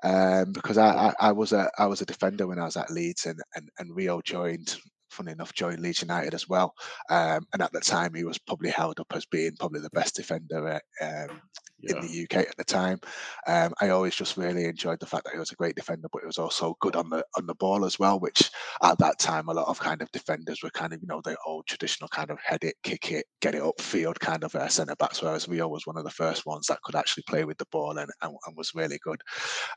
um, 0.05 0.53
because 0.53 0.77
I, 0.79 1.09
I, 1.09 1.15
I 1.29 1.33
was 1.33 1.53
a 1.53 1.71
I 1.79 1.87
was 1.87 2.03
a 2.03 2.07
defender 2.07 2.47
when 2.47 2.59
I 2.59 2.65
was 2.65 2.77
at 2.77 2.91
Leeds, 2.91 3.27
and 3.27 3.41
and, 3.55 3.69
and 3.79 3.95
Rio 3.97 4.21
joined. 4.23 4.77
Funny 5.11 5.33
enough, 5.33 5.53
joined 5.53 5.81
Leeds 5.81 6.01
United 6.01 6.33
as 6.33 6.49
well, 6.49 6.73
um, 7.11 7.47
and 7.53 7.61
at 7.61 7.71
the 7.73 7.81
time 7.81 8.15
he 8.15 8.25
was 8.25 8.39
probably 8.39 8.71
held 8.71 8.99
up 8.99 9.09
as 9.13 9.27
being 9.27 9.53
probably 9.59 9.81
the 9.81 9.91
best 9.91 10.17
defender 10.17 10.81
uh, 11.03 11.05
um, 11.05 11.43
in 11.83 12.01
the 12.01 12.23
UK 12.25 12.47
at 12.49 12.57
the 12.57 12.65
time. 12.65 13.01
Um, 13.47 13.73
I 13.81 13.89
always 13.89 14.15
just 14.15 14.37
really 14.37 14.65
enjoyed 14.65 15.01
the 15.01 15.07
fact 15.07 15.25
that 15.25 15.33
he 15.33 15.39
was 15.39 15.53
a 15.53 15.57
great 15.57 15.75
defender, 15.75 16.09
but 16.13 16.23
he 16.23 16.27
was 16.27 16.39
also 16.39 16.77
good 16.81 16.97
on 16.97 17.09
the 17.11 17.25
on 17.37 17.47
the 17.47 17.55
ball 17.55 17.85
as 17.85 17.99
well, 17.99 18.21
which 18.21 18.51
at 18.83 18.99
that 18.99 19.19
time 19.19 19.49
a 19.49 19.55
lot 19.55 19.69
of 19.69 19.79
kind 19.79 20.03
of 20.03 20.11
defenders 20.13 20.63
were 20.63 20.71
kind 20.71 20.93
of 20.93 21.01
you 21.01 21.09
know 21.09 21.21
the 21.25 21.37
old 21.47 21.67
traditional 21.67 22.09
kind 22.09 22.31
of 22.31 22.39
head 22.41 22.65
it, 22.65 22.77
kick 22.83 23.13
it, 23.13 23.27
get 23.41 23.55
it 23.55 23.63
upfield 23.63 24.19
kind 24.19 24.45
of 24.45 24.55
uh, 24.55 24.69
centre 24.69 24.97
backs, 24.97 25.23
whereas 25.23 25.49
Rio 25.49 25.69
was 25.69 25.87
one 25.87 25.97
of 25.97 26.05
the 26.05 26.11
first 26.11 26.47
ones 26.47 26.67
that 26.67 26.83
could 26.83 26.97
actually 26.97 27.25
play 27.29 27.45
with 27.45 27.59
the 27.59 27.67
ball 27.73 27.99
and, 27.99 28.11
and, 28.23 28.37
and 28.47 28.57
was 28.57 28.75
really 28.75 28.99
good. 29.03 29.21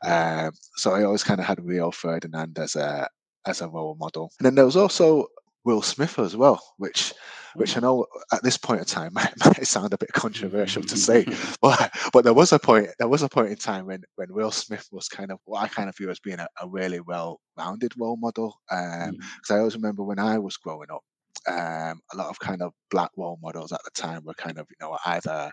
Um, 0.04 0.52
so 0.76 0.92
I 0.92 1.04
always 1.04 1.24
kind 1.24 1.40
of 1.40 1.46
had 1.46 1.64
Rio 1.64 1.90
Ferdinand 1.90 2.58
as 2.58 2.76
a 2.76 3.08
as 3.46 3.60
a 3.60 3.68
role 3.68 3.96
model, 4.00 4.32
and 4.38 4.46
then 4.46 4.54
there 4.56 4.64
was 4.64 4.76
also 4.76 5.28
Will 5.66 5.82
Smith 5.82 6.18
as 6.20 6.36
well, 6.36 6.62
which 6.78 7.12
which 7.56 7.76
I 7.76 7.80
know 7.80 8.06
at 8.32 8.42
this 8.42 8.56
point 8.56 8.80
in 8.80 8.86
time 8.86 9.12
might, 9.14 9.32
might 9.44 9.66
sound 9.66 9.92
a 9.92 9.98
bit 9.98 10.12
controversial 10.12 10.82
to 10.84 10.96
say, 10.96 11.26
but 11.60 11.90
but 12.12 12.22
there 12.22 12.32
was 12.32 12.52
a 12.52 12.58
point 12.58 12.88
there 12.98 13.08
was 13.08 13.22
a 13.22 13.28
point 13.28 13.48
in 13.48 13.56
time 13.56 13.86
when 13.86 14.04
when 14.14 14.32
Will 14.32 14.52
Smith 14.52 14.88
was 14.92 15.08
kind 15.08 15.32
of 15.32 15.40
what 15.44 15.62
I 15.62 15.68
kind 15.68 15.88
of 15.88 15.96
view 15.96 16.08
as 16.08 16.20
being 16.20 16.38
a, 16.38 16.48
a 16.62 16.68
really 16.68 17.00
well 17.00 17.40
rounded 17.58 17.92
role 17.98 18.16
model. 18.16 18.60
Because 18.70 19.08
um, 19.08 19.14
mm. 19.16 19.54
I 19.54 19.58
always 19.58 19.74
remember 19.74 20.04
when 20.04 20.20
I 20.20 20.38
was 20.38 20.56
growing 20.56 20.90
up, 20.90 21.02
um, 21.48 22.00
a 22.12 22.16
lot 22.16 22.28
of 22.28 22.38
kind 22.38 22.62
of 22.62 22.72
black 22.90 23.10
role 23.16 23.38
models 23.42 23.72
at 23.72 23.80
the 23.84 23.90
time 23.90 24.24
were 24.24 24.34
kind 24.34 24.58
of 24.58 24.68
you 24.70 24.76
know 24.80 24.96
either 25.04 25.50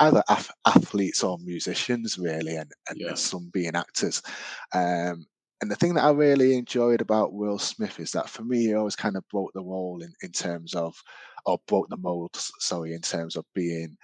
either 0.00 0.22
af- 0.28 0.50
athletes 0.66 1.22
or 1.22 1.38
musicians 1.38 2.18
really 2.18 2.56
and, 2.56 2.70
and, 2.88 2.98
yeah. 3.00 3.08
and 3.08 3.18
some 3.18 3.48
being 3.52 3.76
actors 3.76 4.22
um, 4.72 5.24
and 5.60 5.70
the 5.70 5.76
thing 5.76 5.94
that 5.94 6.04
I 6.04 6.10
really 6.10 6.56
enjoyed 6.56 7.00
about 7.00 7.32
Will 7.32 7.58
Smith 7.58 8.00
is 8.00 8.12
that 8.12 8.28
for 8.28 8.42
me, 8.42 8.64
he 8.64 8.74
always 8.74 8.96
kind 8.96 9.16
of 9.16 9.26
broke 9.28 9.52
the 9.54 9.62
role 9.62 10.02
in, 10.02 10.12
in 10.22 10.32
terms 10.32 10.74
of, 10.74 10.94
or 11.46 11.58
broke 11.66 11.88
the 11.88 11.96
mold, 11.96 12.30
sorry, 12.34 12.92
in 12.94 13.00
terms 13.00 13.36
of 13.36 13.44
being 13.54 13.96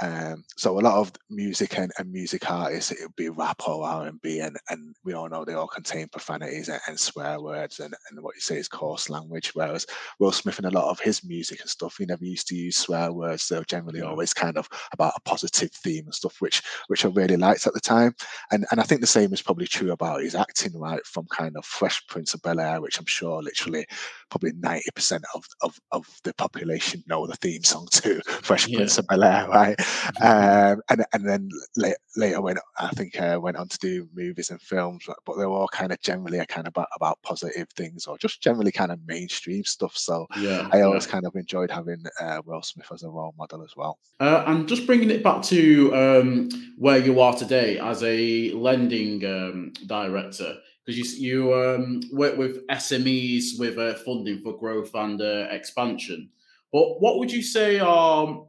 um, 0.00 0.44
so 0.56 0.78
a 0.78 0.80
lot 0.80 0.98
of 0.98 1.12
music 1.30 1.78
and, 1.78 1.92
and 1.98 2.10
music 2.10 2.50
artists, 2.50 2.90
it 2.90 2.98
would 3.02 3.14
be 3.14 3.28
rap 3.28 3.62
or 3.68 3.84
R 3.84 4.06
and 4.06 4.20
B, 4.20 4.40
and 4.40 4.56
and 4.70 4.96
we 5.04 5.12
all 5.12 5.28
know 5.28 5.44
they 5.44 5.54
all 5.54 5.68
contain 5.68 6.08
profanities 6.08 6.68
and, 6.68 6.80
and, 6.88 6.98
swear 6.98 7.40
words 7.40 7.78
and, 7.78 7.94
and 8.10 8.22
what 8.22 8.34
you 8.34 8.40
say 8.40 8.56
is 8.56 8.68
coarse 8.68 9.10
language. 9.10 9.52
Whereas 9.54 9.86
Will 10.18 10.32
Smith 10.32 10.58
and 10.58 10.66
a 10.66 10.70
lot 10.70 10.90
of 10.90 10.98
his 10.98 11.22
music 11.24 11.60
and 11.60 11.70
stuff, 11.70 11.96
he 11.98 12.06
never 12.06 12.24
used 12.24 12.48
to 12.48 12.56
use 12.56 12.76
swear 12.76 13.12
words. 13.12 13.46
They 13.46 13.58
were 13.58 13.64
generally 13.64 14.00
always 14.00 14.34
kind 14.34 14.56
of 14.56 14.68
about 14.92 15.14
a 15.16 15.20
positive 15.20 15.70
theme 15.70 16.06
and 16.06 16.14
stuff, 16.14 16.40
which 16.40 16.62
which 16.88 17.04
I 17.04 17.08
really 17.08 17.36
liked 17.36 17.66
at 17.66 17.74
the 17.74 17.80
time. 17.80 18.14
And 18.50 18.66
and 18.70 18.80
I 18.80 18.84
think 18.84 19.02
the 19.02 19.06
same 19.06 19.32
is 19.32 19.42
probably 19.42 19.66
true 19.66 19.92
about 19.92 20.22
his 20.22 20.34
acting, 20.34 20.76
right? 20.78 21.04
From 21.06 21.26
kind 21.26 21.56
of 21.56 21.64
Fresh 21.64 22.06
Prince 22.08 22.34
of 22.34 22.42
Bel 22.42 22.60
Air, 22.60 22.80
which 22.80 22.98
I'm 22.98 23.06
sure 23.06 23.42
literally 23.42 23.86
probably 24.30 24.52
ninety 24.58 24.90
percent 24.94 25.24
of, 25.34 25.44
of 25.60 25.78
of 25.92 26.06
the 26.24 26.34
population 26.34 27.04
know 27.06 27.26
the 27.26 27.36
theme 27.36 27.62
song 27.62 27.86
to 27.92 28.20
Fresh 28.42 28.68
yeah. 28.68 28.78
Prince 28.78 28.98
of 28.98 29.06
Bel 29.06 29.22
Air, 29.22 29.46
right? 29.48 29.78
um, 30.22 30.80
and 30.88 31.04
and 31.12 31.28
then 31.28 31.48
later, 31.76 31.96
later 32.16 32.40
went 32.40 32.58
I 32.78 32.88
think 32.90 33.20
uh, 33.20 33.38
went 33.40 33.56
on 33.56 33.68
to 33.68 33.78
do 33.78 34.08
movies 34.14 34.50
and 34.50 34.60
films, 34.60 35.06
but 35.24 35.36
they 35.36 35.46
were 35.46 35.56
all 35.56 35.68
kind 35.68 35.92
of 35.92 36.00
generally 36.00 36.38
a 36.38 36.46
kind 36.46 36.66
of 36.66 36.72
about, 36.72 36.88
about 36.96 37.18
positive 37.22 37.68
things 37.76 38.06
or 38.06 38.18
just 38.18 38.42
generally 38.42 38.72
kind 38.72 38.92
of 38.92 38.98
mainstream 39.06 39.64
stuff. 39.64 39.96
So 39.96 40.26
yeah, 40.38 40.68
I 40.72 40.82
always 40.82 41.06
yeah. 41.06 41.12
kind 41.12 41.26
of 41.26 41.34
enjoyed 41.36 41.70
having 41.70 42.04
uh, 42.20 42.42
Will 42.44 42.62
Smith 42.62 42.88
as 42.92 43.02
a 43.02 43.10
role 43.10 43.34
model 43.38 43.62
as 43.62 43.74
well. 43.76 43.98
Uh, 44.20 44.44
and 44.46 44.68
just 44.68 44.86
bringing 44.86 45.10
it 45.10 45.22
back 45.22 45.42
to 45.42 45.94
um, 45.94 46.48
where 46.78 46.98
you 46.98 47.20
are 47.20 47.34
today 47.34 47.78
as 47.78 48.02
a 48.02 48.50
lending 48.52 49.24
um, 49.24 49.72
director 49.86 50.56
because 50.84 51.18
you 51.18 51.32
you 51.32 51.54
um, 51.54 52.00
work 52.12 52.36
with 52.36 52.66
SMEs 52.68 53.58
with 53.58 53.78
uh, 53.78 53.94
funding 53.94 54.42
for 54.42 54.56
growth 54.56 54.94
and 54.94 55.20
uh, 55.20 55.46
expansion. 55.50 56.30
But 56.72 57.00
what 57.00 57.18
would 57.18 57.30
you 57.30 57.42
say 57.42 57.78
are 57.78 58.44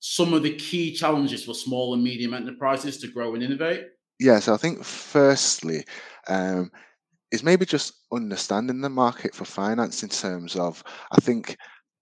some 0.00 0.32
of 0.32 0.42
the 0.42 0.54
key 0.54 0.92
challenges 0.92 1.44
for 1.44 1.54
small 1.54 1.94
and 1.94 2.02
medium 2.02 2.34
enterprises 2.34 2.98
to 2.98 3.08
grow 3.08 3.34
and 3.34 3.42
innovate? 3.42 3.86
Yeah, 4.20 4.40
so 4.40 4.54
I 4.54 4.56
think 4.56 4.84
firstly, 4.84 5.84
um, 6.28 6.70
is 7.30 7.42
maybe 7.42 7.66
just 7.66 7.94
understanding 8.12 8.80
the 8.80 8.88
market 8.88 9.34
for 9.34 9.44
finance 9.44 10.02
in 10.02 10.08
terms 10.08 10.56
of 10.56 10.82
I 11.12 11.20
think 11.20 11.56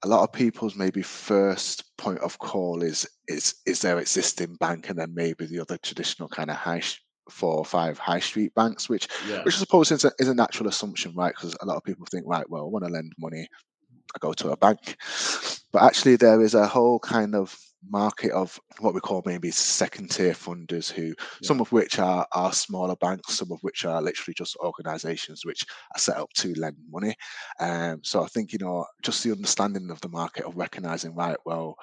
a 0.04 0.08
lot 0.08 0.22
of 0.22 0.32
people's 0.32 0.76
maybe 0.76 1.02
first 1.02 1.84
point 1.96 2.20
of 2.20 2.38
call 2.38 2.82
is 2.82 3.08
is 3.28 3.56
is 3.66 3.80
their 3.80 3.98
existing 3.98 4.56
bank 4.56 4.88
and 4.88 4.98
then 4.98 5.14
maybe 5.14 5.46
the 5.46 5.60
other 5.60 5.78
traditional 5.78 6.28
kind 6.28 6.50
of 6.50 6.56
high 6.56 6.82
four 7.30 7.54
or 7.54 7.64
five 7.64 7.98
high 7.98 8.20
street 8.20 8.54
banks, 8.54 8.88
which 8.88 9.08
yeah. 9.28 9.42
which 9.42 9.56
I 9.56 9.58
suppose 9.58 9.90
is 9.90 10.04
a, 10.04 10.12
is 10.18 10.28
a 10.28 10.34
natural 10.34 10.68
assumption, 10.68 11.12
right? 11.14 11.34
Because 11.34 11.56
a 11.60 11.66
lot 11.66 11.76
of 11.76 11.84
people 11.84 12.06
think, 12.10 12.24
right, 12.26 12.48
well, 12.48 12.62
I 12.62 12.68
want 12.68 12.84
to 12.84 12.90
lend 12.90 13.12
money, 13.18 13.48
I 14.14 14.18
go 14.20 14.32
to 14.32 14.50
a 14.50 14.56
bank, 14.56 14.96
but 15.72 15.82
actually 15.82 16.16
there 16.16 16.40
is 16.40 16.54
a 16.54 16.66
whole 16.66 16.98
kind 17.00 17.34
of 17.34 17.58
market 17.90 18.32
of 18.32 18.58
what 18.80 18.94
we 18.94 19.00
call 19.00 19.22
maybe 19.24 19.50
second 19.50 20.10
tier 20.10 20.32
funders 20.32 20.90
who 20.90 21.06
yeah. 21.06 21.14
some 21.42 21.60
of 21.60 21.70
which 21.72 21.98
are 21.98 22.26
are 22.32 22.52
smaller 22.52 22.96
banks 22.96 23.34
some 23.34 23.52
of 23.52 23.58
which 23.62 23.84
are 23.84 24.02
literally 24.02 24.34
just 24.34 24.56
organizations 24.56 25.44
which 25.44 25.64
are 25.94 25.98
set 25.98 26.16
up 26.16 26.32
to 26.34 26.54
lend 26.54 26.76
money 26.90 27.14
um 27.60 28.00
so 28.02 28.22
i 28.22 28.26
think 28.26 28.52
you 28.52 28.58
know 28.58 28.84
just 29.02 29.22
the 29.22 29.32
understanding 29.32 29.90
of 29.90 30.00
the 30.00 30.08
market 30.08 30.44
of 30.44 30.56
recognizing 30.56 31.14
right 31.14 31.38
well 31.44 31.76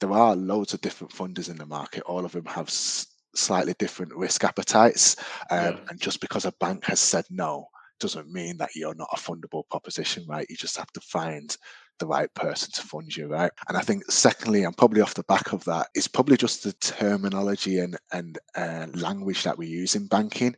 there 0.00 0.12
are 0.12 0.34
loads 0.34 0.72
of 0.74 0.80
different 0.80 1.12
funders 1.12 1.50
in 1.50 1.56
the 1.56 1.66
market 1.66 2.02
all 2.04 2.24
of 2.24 2.32
them 2.32 2.46
have 2.46 2.68
s- 2.68 3.06
slightly 3.34 3.74
different 3.78 4.14
risk 4.14 4.44
appetites 4.44 5.16
um, 5.50 5.74
yeah. 5.74 5.80
and 5.90 6.00
just 6.00 6.20
because 6.20 6.44
a 6.44 6.52
bank 6.60 6.84
has 6.84 7.00
said 7.00 7.24
no 7.30 7.66
doesn't 8.00 8.32
mean 8.32 8.56
that 8.56 8.70
you're 8.74 8.94
not 8.94 9.10
a 9.12 9.18
fundable 9.18 9.62
proposition 9.70 10.24
right 10.26 10.46
you 10.48 10.56
just 10.56 10.76
have 10.76 10.90
to 10.92 11.00
find 11.02 11.56
the 12.00 12.06
right 12.06 12.32
person 12.34 12.72
to 12.72 12.82
fund 12.82 13.16
you, 13.16 13.28
right? 13.28 13.52
And 13.68 13.76
I 13.76 13.82
think 13.82 14.10
secondly, 14.10 14.64
and 14.64 14.76
probably 14.76 15.00
off 15.00 15.14
the 15.14 15.22
back 15.24 15.52
of 15.52 15.64
that, 15.64 15.88
is 15.94 16.08
probably 16.08 16.36
just 16.36 16.64
the 16.64 16.72
terminology 16.74 17.78
and 17.78 17.96
and 18.12 18.38
uh, 18.56 18.86
language 18.94 19.44
that 19.44 19.56
we 19.56 19.66
use 19.66 19.94
in 19.94 20.06
banking, 20.08 20.56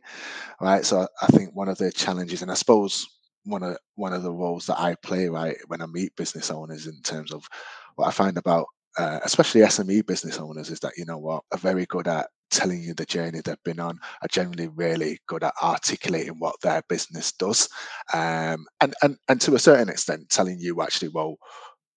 right? 0.59 0.85
So 0.85 1.07
I 1.21 1.27
think 1.27 1.55
one 1.55 1.69
of 1.69 1.77
the 1.77 1.91
challenges, 1.91 2.41
and 2.41 2.49
I 2.49 2.55
suppose 2.55 3.05
one 3.45 3.63
of 3.63 3.77
one 3.95 4.13
of 4.13 4.23
the 4.23 4.31
roles 4.31 4.65
that 4.67 4.79
I 4.79 4.95
play, 4.95 5.29
right, 5.29 5.57
when 5.67 5.81
I 5.81 5.85
meet 5.85 6.15
business 6.15 6.49
owners 6.49 6.87
in 6.87 7.01
terms 7.03 7.31
of 7.31 7.47
what 7.95 8.07
I 8.07 8.11
find 8.11 8.37
about 8.37 8.65
uh, 8.97 9.19
especially 9.23 9.61
SME 9.61 10.05
business 10.05 10.39
owners, 10.39 10.69
is 10.69 10.79
that 10.81 10.93
you 10.97 11.05
know 11.05 11.17
what 11.17 11.43
are 11.51 11.57
very 11.57 11.85
good 11.87 12.07
at 12.07 12.29
telling 12.51 12.81
you 12.81 12.93
the 12.93 13.05
journey 13.05 13.41
they've 13.43 13.63
been 13.63 13.79
on 13.79 13.99
are 14.21 14.27
generally 14.29 14.67
really 14.69 15.19
good 15.27 15.43
at 15.43 15.53
articulating 15.61 16.35
what 16.39 16.55
their 16.61 16.81
business 16.89 17.31
does 17.33 17.67
um, 18.13 18.65
and, 18.81 18.93
and 19.01 19.17
and 19.29 19.41
to 19.41 19.55
a 19.55 19.59
certain 19.59 19.89
extent 19.89 20.29
telling 20.29 20.59
you 20.59 20.81
actually 20.81 21.09
well 21.09 21.35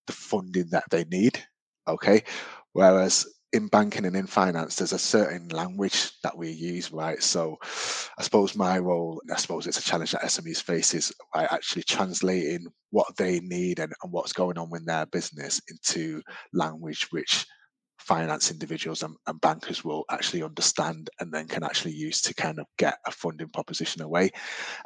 the 0.07 0.13
funding 0.13 0.67
that 0.71 0.85
they 0.89 1.03
need 1.05 1.43
okay 1.87 2.23
whereas 2.73 3.25
in 3.53 3.67
banking 3.67 4.05
and 4.05 4.15
in 4.15 4.27
finance, 4.27 4.75
there's 4.75 4.93
a 4.93 4.99
certain 4.99 5.47
language 5.49 6.11
that 6.21 6.37
we 6.37 6.51
use, 6.51 6.91
right? 6.91 7.23
So 7.23 7.57
I 8.17 8.21
suppose 8.21 8.55
my 8.55 8.77
role, 8.77 9.21
I 9.33 9.37
suppose 9.37 9.65
it's 9.65 9.79
a 9.79 9.83
challenge 9.83 10.11
that 10.11 10.23
SMEs 10.23 10.61
face 10.61 10.93
is 10.93 11.13
right, 11.33 11.47
actually 11.51 11.83
translating 11.83 12.67
what 12.89 13.07
they 13.17 13.39
need 13.39 13.79
and, 13.79 13.93
and 14.03 14.11
what's 14.11 14.33
going 14.33 14.57
on 14.57 14.69
with 14.69 14.85
their 14.85 15.05
business 15.05 15.61
into 15.69 16.21
language 16.53 17.07
which 17.11 17.45
finance 18.07 18.51
individuals 18.51 19.03
and, 19.03 19.15
and, 19.27 19.41
bankers 19.41 19.83
will 19.83 20.05
actually 20.09 20.41
understand 20.41 21.09
and 21.19 21.31
then 21.33 21.45
can 21.45 21.61
actually 21.63 21.91
use 21.91 22.21
to 22.21 22.33
kind 22.33 22.57
of 22.57 22.65
get 22.77 22.97
a 23.05 23.11
funding 23.11 23.49
proposition 23.49 24.01
away 24.01 24.29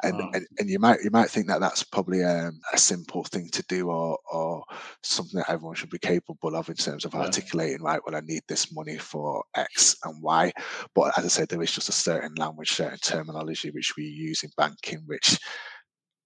and 0.02 0.18
wow. 0.18 0.30
and, 0.34 0.46
and, 0.58 0.68
you 0.68 0.80
might 0.80 0.98
you 1.04 1.10
might 1.10 1.30
think 1.30 1.46
that 1.46 1.60
that's 1.60 1.84
probably 1.84 2.24
um, 2.24 2.60
a 2.72 2.78
simple 2.78 3.22
thing 3.24 3.48
to 3.48 3.62
do 3.68 3.90
or 3.90 4.18
or 4.32 4.64
something 5.04 5.38
that 5.38 5.48
everyone 5.48 5.76
should 5.76 5.88
be 5.88 5.98
capable 5.98 6.56
of 6.56 6.68
in 6.68 6.74
terms 6.74 7.04
of 7.04 7.14
yeah. 7.14 7.20
articulating 7.20 7.80
right 7.80 8.00
well 8.04 8.16
i 8.16 8.20
need 8.20 8.42
this 8.48 8.72
money 8.72 8.98
for 8.98 9.44
x 9.54 9.96
and 10.04 10.20
y 10.20 10.52
but 10.92 11.16
as 11.16 11.24
i 11.24 11.28
said 11.28 11.48
there 11.48 11.62
is 11.62 11.70
just 11.70 11.88
a 11.88 11.92
certain 11.92 12.34
language 12.34 12.72
certain 12.72 12.98
terminology 12.98 13.70
which 13.70 13.94
we 13.96 14.04
use 14.04 14.42
in 14.42 14.50
banking 14.56 15.00
which 15.06 15.38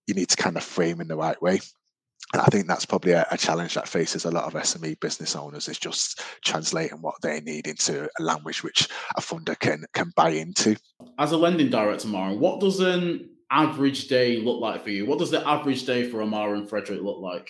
you 0.06 0.14
need 0.14 0.30
to 0.30 0.36
kind 0.36 0.56
of 0.56 0.64
frame 0.64 1.02
in 1.02 1.08
the 1.08 1.16
right 1.16 1.40
way 1.42 1.60
and 2.32 2.42
I 2.42 2.46
think 2.46 2.66
that's 2.66 2.86
probably 2.86 3.12
a, 3.12 3.26
a, 3.30 3.36
challenge 3.36 3.74
that 3.74 3.88
faces 3.88 4.24
a 4.24 4.30
lot 4.30 4.44
of 4.44 4.60
SME 4.60 4.98
business 5.00 5.36
owners 5.36 5.68
is 5.68 5.78
just 5.78 6.22
translating 6.44 7.00
what 7.00 7.14
they 7.22 7.40
need 7.40 7.66
into 7.68 8.08
a 8.18 8.22
language 8.22 8.64
which 8.64 8.88
a 9.16 9.20
funder 9.20 9.58
can 9.58 9.84
can 9.94 10.12
buy 10.16 10.30
into. 10.30 10.76
As 11.18 11.32
a 11.32 11.36
lending 11.36 11.70
director, 11.70 12.08
Amarron, 12.08 12.40
what 12.40 12.60
does 12.60 12.80
an 12.80 13.30
average 13.50 14.08
day 14.08 14.38
look 14.38 14.60
like 14.60 14.82
for 14.82 14.90
you? 14.90 15.06
What 15.06 15.20
does 15.20 15.30
the 15.30 15.46
average 15.46 15.86
day 15.86 16.10
for 16.10 16.20
Amarron 16.20 16.66
Frederick 16.66 17.00
look 17.00 17.18
like? 17.18 17.48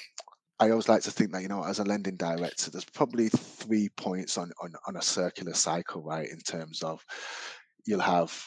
I 0.59 0.71
always 0.71 0.89
like 0.89 1.03
to 1.03 1.11
think 1.11 1.33
that 1.33 1.43
you 1.43 1.49
know, 1.49 1.65
as 1.65 1.79
a 1.79 1.85
lending 1.85 2.17
director, 2.17 2.71
there's 2.71 2.85
probably 2.85 3.29
three 3.29 3.89
points 3.97 4.37
on 4.37 4.53
on, 4.63 4.75
on 4.87 4.97
a 4.97 5.03
circular 5.03 5.55
cycle, 5.55 6.03
right? 6.03 6.29
In 6.29 6.41
terms 6.41 6.83
of 6.83 7.03
you'll 7.87 8.01
have 8.01 8.39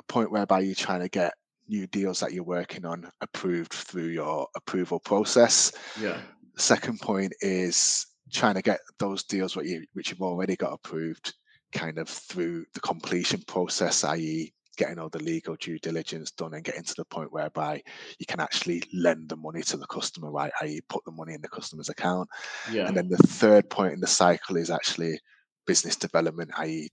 a 0.00 0.02
point 0.04 0.30
whereby 0.30 0.60
you're 0.60 0.74
trying 0.74 1.00
to 1.00 1.08
get 1.08 1.32
new 1.68 1.86
deals 1.86 2.20
that 2.20 2.32
you're 2.32 2.44
working 2.44 2.84
on 2.84 3.10
approved 3.20 3.72
through 3.72 4.08
your 4.08 4.46
approval 4.56 5.00
process. 5.00 5.72
Yeah. 6.00 6.20
second 6.56 7.00
point 7.00 7.32
is 7.40 8.06
trying 8.32 8.54
to 8.54 8.62
get 8.62 8.80
those 8.98 9.24
deals 9.24 9.56
what 9.56 9.66
you 9.66 9.84
which 9.92 10.10
you've 10.10 10.22
already 10.22 10.56
got 10.56 10.72
approved 10.72 11.34
kind 11.72 11.98
of 11.98 12.08
through 12.08 12.64
the 12.74 12.80
completion 12.80 13.42
process, 13.46 14.04
i.e., 14.04 14.52
getting 14.76 14.98
all 14.98 15.08
the 15.08 15.22
legal 15.22 15.56
due 15.56 15.78
diligence 15.78 16.30
done 16.30 16.54
and 16.54 16.64
getting 16.64 16.82
to 16.82 16.94
the 16.96 17.04
point 17.06 17.32
whereby 17.32 17.82
you 18.18 18.26
can 18.26 18.40
actually 18.40 18.82
lend 18.92 19.28
the 19.28 19.36
money 19.36 19.62
to 19.62 19.76
the 19.76 19.86
customer, 19.86 20.30
right? 20.30 20.52
i.e., 20.62 20.80
put 20.88 21.04
the 21.04 21.12
money 21.12 21.34
in 21.34 21.40
the 21.42 21.48
customer's 21.48 21.88
account. 21.88 22.28
Yeah. 22.70 22.86
And 22.86 22.96
then 22.96 23.08
the 23.08 23.18
third 23.18 23.68
point 23.68 23.92
in 23.92 24.00
the 24.00 24.06
cycle 24.06 24.56
is 24.56 24.70
actually 24.70 25.18
business 25.66 25.96
development, 25.96 26.50
i.e., 26.58 26.88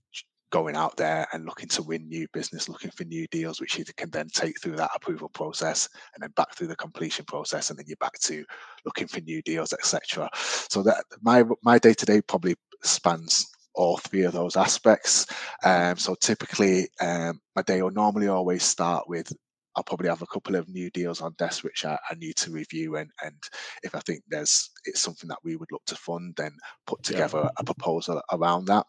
going 0.50 0.76
out 0.76 0.96
there 0.96 1.26
and 1.32 1.46
looking 1.46 1.68
to 1.68 1.82
win 1.82 2.08
new 2.08 2.26
business, 2.32 2.68
looking 2.68 2.90
for 2.90 3.04
new 3.04 3.26
deals, 3.28 3.60
which 3.60 3.78
you 3.78 3.84
can 3.96 4.10
then 4.10 4.28
take 4.28 4.60
through 4.60 4.76
that 4.76 4.90
approval 4.94 5.28
process 5.28 5.88
and 6.14 6.22
then 6.22 6.30
back 6.36 6.54
through 6.54 6.66
the 6.66 6.76
completion 6.76 7.24
process, 7.24 7.70
and 7.70 7.78
then 7.78 7.86
you're 7.88 7.96
back 7.96 8.18
to 8.20 8.44
looking 8.84 9.06
for 9.06 9.20
new 9.20 9.40
deals, 9.42 9.72
etc. 9.72 10.28
So 10.68 10.82
that 10.82 11.04
my 11.22 11.44
my 11.62 11.78
day 11.78 11.94
to 11.94 12.06
day 12.06 12.20
probably 12.20 12.56
spans 12.82 13.50
all 13.74 13.98
three 13.98 14.24
of 14.24 14.32
those 14.32 14.56
aspects. 14.56 15.26
Um, 15.64 15.96
so 15.96 16.14
typically, 16.14 16.88
um, 17.00 17.40
my 17.54 17.62
day 17.62 17.82
will 17.82 17.92
normally 17.92 18.28
always 18.28 18.62
start 18.62 19.08
with 19.08 19.32
I'll 19.76 19.84
probably 19.84 20.08
have 20.08 20.22
a 20.22 20.26
couple 20.26 20.56
of 20.56 20.68
new 20.68 20.90
deals 20.90 21.20
on 21.20 21.32
desk 21.38 21.62
which 21.62 21.84
I, 21.84 21.96
I 22.10 22.14
need 22.16 22.36
to 22.36 22.50
review, 22.50 22.96
and 22.96 23.10
and 23.22 23.36
if 23.82 23.94
I 23.94 24.00
think 24.00 24.22
there's 24.28 24.70
it's 24.84 25.00
something 25.00 25.28
that 25.28 25.38
we 25.44 25.56
would 25.56 25.70
look 25.70 25.84
to 25.86 25.96
fund, 25.96 26.34
then 26.36 26.52
put 26.86 27.02
together 27.02 27.42
yeah. 27.44 27.50
a 27.56 27.64
proposal 27.64 28.20
around 28.32 28.66
that 28.66 28.86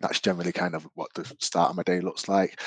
that's 0.00 0.20
generally 0.20 0.52
kind 0.52 0.74
of 0.74 0.86
what 0.94 1.12
the 1.14 1.30
start 1.40 1.70
of 1.70 1.76
my 1.76 1.82
day 1.82 2.00
looks 2.00 2.28
like. 2.28 2.60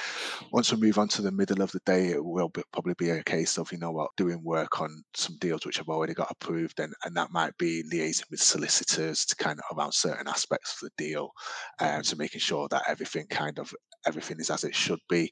Once 0.51 0.71
we 0.71 0.79
move 0.79 0.97
on 0.97 1.07
to 1.09 1.21
the 1.21 1.31
middle 1.31 1.61
of 1.61 1.71
the 1.71 1.81
day, 1.85 2.09
it 2.09 2.23
will 2.23 2.49
be, 2.49 2.61
probably 2.71 2.93
be 2.97 3.09
a 3.09 3.23
case 3.23 3.57
of, 3.57 3.71
you 3.71 3.77
know 3.77 3.91
what, 3.91 4.11
doing 4.17 4.43
work 4.43 4.81
on 4.81 5.03
some 5.15 5.37
deals 5.39 5.65
which 5.65 5.77
have 5.77 5.89
already 5.89 6.13
got 6.13 6.31
approved. 6.31 6.79
And, 6.79 6.93
and 7.05 7.15
that 7.15 7.31
might 7.31 7.57
be 7.57 7.83
liaising 7.91 8.29
with 8.29 8.41
solicitors 8.41 9.25
to 9.25 9.35
kind 9.35 9.59
of 9.59 9.77
around 9.77 9.93
certain 9.93 10.27
aspects 10.27 10.81
of 10.81 10.89
the 10.89 11.03
deal. 11.03 11.31
Um, 11.79 12.03
so 12.03 12.15
making 12.17 12.41
sure 12.41 12.67
that 12.69 12.83
everything 12.87 13.25
kind 13.27 13.57
of, 13.57 13.73
everything 14.05 14.39
is 14.39 14.49
as 14.49 14.63
it 14.63 14.75
should 14.75 14.99
be. 15.09 15.31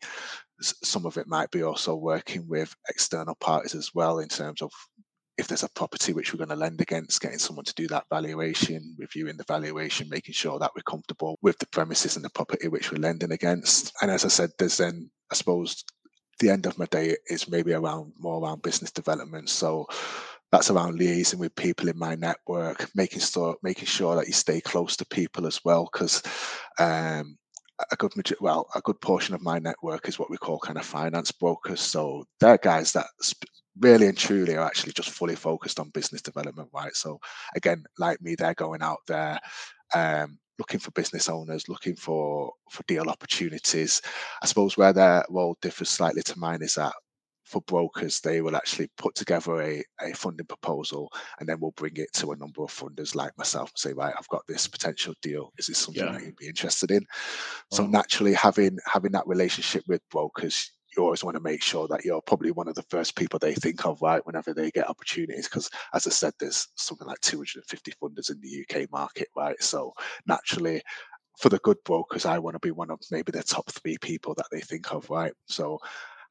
Some 0.61 1.05
of 1.05 1.17
it 1.17 1.27
might 1.27 1.51
be 1.51 1.63
also 1.63 1.95
working 1.95 2.47
with 2.47 2.73
external 2.89 3.35
parties 3.35 3.75
as 3.75 3.91
well 3.93 4.19
in 4.19 4.29
terms 4.29 4.61
of 4.61 4.71
if 5.38 5.47
there's 5.47 5.63
a 5.63 5.69
property 5.69 6.13
which 6.13 6.34
we're 6.34 6.38
going 6.38 6.49
to 6.49 6.55
lend 6.55 6.82
against, 6.82 7.21
getting 7.21 7.39
someone 7.39 7.65
to 7.65 7.73
do 7.73 7.88
that 7.88 8.05
valuation, 8.09 8.95
reviewing 8.99 9.38
the 9.38 9.45
valuation, 9.47 10.09
making 10.09 10.34
sure 10.34 10.59
that 10.59 10.71
we're 10.75 10.84
comfortable 10.84 11.39
with 11.41 11.57
the 11.59 11.67
premises 11.67 12.15
and 12.15 12.25
the 12.25 12.29
property 12.29 12.67
which 12.67 12.91
we're 12.91 12.99
lending 12.99 13.32
against. 13.32 13.93
And 14.01 14.11
as 14.11 14.25
I 14.25 14.27
said, 14.27 14.51
there's 14.59 14.77
then, 14.77 15.09
I 15.32 15.36
suppose, 15.36 15.84
the 16.39 16.49
end 16.49 16.65
of 16.65 16.77
my 16.77 16.86
day 16.86 17.15
is 17.27 17.49
maybe 17.49 17.73
around 17.73 18.13
more 18.19 18.41
around 18.41 18.61
business 18.61 18.91
development. 18.91 19.49
So 19.49 19.88
that's 20.51 20.69
around 20.69 20.99
liaising 20.99 21.39
with 21.39 21.55
people 21.55 21.88
in 21.88 21.97
my 21.97 22.15
network, 22.15 22.89
making 22.95 23.21
sure 23.21 23.55
making 23.63 23.86
sure 23.86 24.15
that 24.15 24.27
you 24.27 24.34
stay 24.34 24.59
close 24.59 24.97
to 24.97 25.05
people 25.05 25.47
as 25.47 25.63
well, 25.63 25.88
because 25.91 26.21
um, 26.79 27.38
a 27.91 27.95
good 27.95 28.11
well 28.41 28.67
a 28.75 28.82
good 28.82 28.99
portion 29.01 29.34
of 29.34 29.41
my 29.41 29.59
network 29.59 30.07
is 30.07 30.19
what 30.19 30.29
we 30.29 30.38
call 30.38 30.59
kind 30.59 30.77
of 30.77 30.86
finance 30.86 31.32
brokers. 31.32 31.79
So 31.79 32.25
they're 32.39 32.57
guys 32.57 32.91
that 32.93 33.07
really 33.80 34.07
and 34.07 34.17
truly 34.17 34.55
are 34.55 34.65
actually 34.65 34.93
just 34.93 35.09
fully 35.09 35.36
focused 35.36 35.80
on 35.80 35.89
business 35.89 36.22
development, 36.22 36.69
right? 36.74 36.95
So 36.95 37.19
again, 37.55 37.84
like 37.97 38.22
me, 38.22 38.36
they're 38.36 38.53
going 38.53 38.82
out 38.82 38.99
there 39.07 39.39
um, 39.95 40.38
looking 40.59 40.80
for 40.80 40.91
business 40.91 41.30
owners, 41.30 41.69
looking 41.69 41.95
for 41.95 42.51
for 42.69 42.84
deal 42.88 43.09
opportunities. 43.09 44.01
I 44.41 44.45
suppose 44.45 44.78
where 44.78 44.93
their 44.93 45.26
role 45.30 45.57
differs 45.61 45.89
slightly 45.89 46.22
to 46.24 46.39
mine 46.39 46.61
is 46.61 46.76
that 46.76 46.93
for 47.51 47.61
brokers, 47.63 48.22
they 48.22 48.41
will 48.41 48.55
actually 48.55 48.89
put 48.97 49.13
together 49.13 49.61
a, 49.61 49.84
a 50.01 50.13
funding 50.13 50.45
proposal 50.45 51.11
and 51.39 51.49
then 51.49 51.59
we'll 51.59 51.72
bring 51.72 51.91
it 51.95 52.11
to 52.13 52.32
a 52.32 52.38
number 52.38 52.63
of 52.63 52.69
funders 52.72 53.13
like 53.13 53.38
myself 53.38 53.72
and 53.72 53.78
say, 53.78 53.93
right, 53.93 54.13
I've 54.17 54.28
got 54.30 54.43
this 54.47 54.67
potential 54.67 55.13
deal. 55.22 55.51
Is 55.57 55.67
this 55.67 55.80
something 55.80 56.05
yeah. 56.05 56.13
that 56.13 56.24
you'd 56.24 56.38
be 56.38 56.47
interested 56.47 56.91
in? 56.91 57.05
So 57.72 57.86
naturally 57.86 58.34
having 58.34 58.78
having 58.86 59.11
that 59.11 59.28
relationship 59.28 59.84
with 59.88 60.01
brokers, 60.09 60.72
you 60.95 61.03
always 61.03 61.23
want 61.23 61.35
to 61.35 61.43
make 61.43 61.63
sure 61.63 61.87
that 61.87 62.03
you're 62.03 62.21
probably 62.21 62.51
one 62.51 62.67
of 62.67 62.75
the 62.75 62.83
first 62.83 63.15
people 63.15 63.39
they 63.39 63.53
think 63.53 63.85
of, 63.85 64.01
right, 64.01 64.25
whenever 64.25 64.53
they 64.53 64.71
get 64.71 64.89
opportunities. 64.89 65.47
Because 65.47 65.69
as 65.93 66.07
I 66.07 66.09
said, 66.09 66.33
there's 66.39 66.67
something 66.75 67.07
like 67.07 67.19
250 67.21 67.93
funders 68.01 68.29
in 68.29 68.41
the 68.41 68.65
UK 68.65 68.91
market, 68.91 69.29
right? 69.35 69.61
So 69.61 69.93
naturally, 70.25 70.81
for 71.37 71.49
the 71.49 71.59
good 71.59 71.77
brokers, 71.85 72.25
I 72.25 72.39
want 72.39 72.55
to 72.55 72.59
be 72.59 72.71
one 72.71 72.91
of 72.91 72.99
maybe 73.09 73.31
the 73.31 73.43
top 73.43 73.69
three 73.71 73.97
people 73.97 74.33
that 74.35 74.47
they 74.51 74.59
think 74.59 74.93
of, 74.93 75.09
right? 75.09 75.33
So 75.47 75.79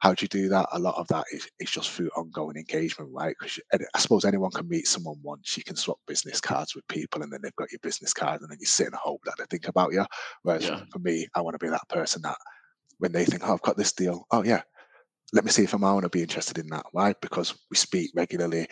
how 0.00 0.14
do 0.14 0.24
you 0.24 0.28
do 0.28 0.48
that? 0.48 0.66
A 0.72 0.78
lot 0.78 0.96
of 0.96 1.06
that 1.08 1.24
is, 1.30 1.48
is 1.58 1.70
just 1.70 1.90
through 1.90 2.10
ongoing 2.16 2.56
engagement, 2.56 3.10
right? 3.12 3.36
Because 3.38 3.60
I 3.72 3.98
suppose 3.98 4.24
anyone 4.24 4.50
can 4.50 4.68
meet 4.68 4.86
someone 4.86 5.16
once. 5.22 5.56
You 5.56 5.62
can 5.62 5.76
swap 5.76 5.98
business 6.06 6.40
cards 6.40 6.74
with 6.74 6.88
people, 6.88 7.22
and 7.22 7.30
then 7.30 7.40
they've 7.42 7.56
got 7.56 7.70
your 7.70 7.80
business 7.82 8.14
card, 8.14 8.40
and 8.40 8.50
then 8.50 8.58
you 8.60 8.66
sit 8.66 8.86
and 8.86 8.94
hope 8.94 9.20
that 9.24 9.34
they 9.38 9.44
think 9.50 9.68
about 9.68 9.92
you. 9.92 10.04
Whereas 10.42 10.64
yeah. 10.64 10.80
for 10.90 11.00
me, 11.00 11.28
I 11.34 11.42
want 11.42 11.54
to 11.54 11.64
be 11.64 11.70
that 11.70 11.88
person 11.88 12.22
that 12.22 12.38
when 13.00 13.12
they 13.12 13.24
think, 13.24 13.46
oh, 13.46 13.52
I've 13.52 13.62
got 13.62 13.76
this 13.76 13.92
deal. 13.92 14.26
Oh, 14.30 14.44
yeah, 14.44 14.62
let 15.32 15.44
me 15.44 15.50
see 15.50 15.64
if 15.64 15.74
I'm 15.74 15.82
want 15.82 16.02
to 16.02 16.08
be 16.08 16.22
interested 16.22 16.58
in 16.58 16.68
that. 16.68 16.86
Why? 16.92 17.14
Because 17.20 17.54
we 17.70 17.76
speak 17.76 18.10
regularly. 18.14 18.68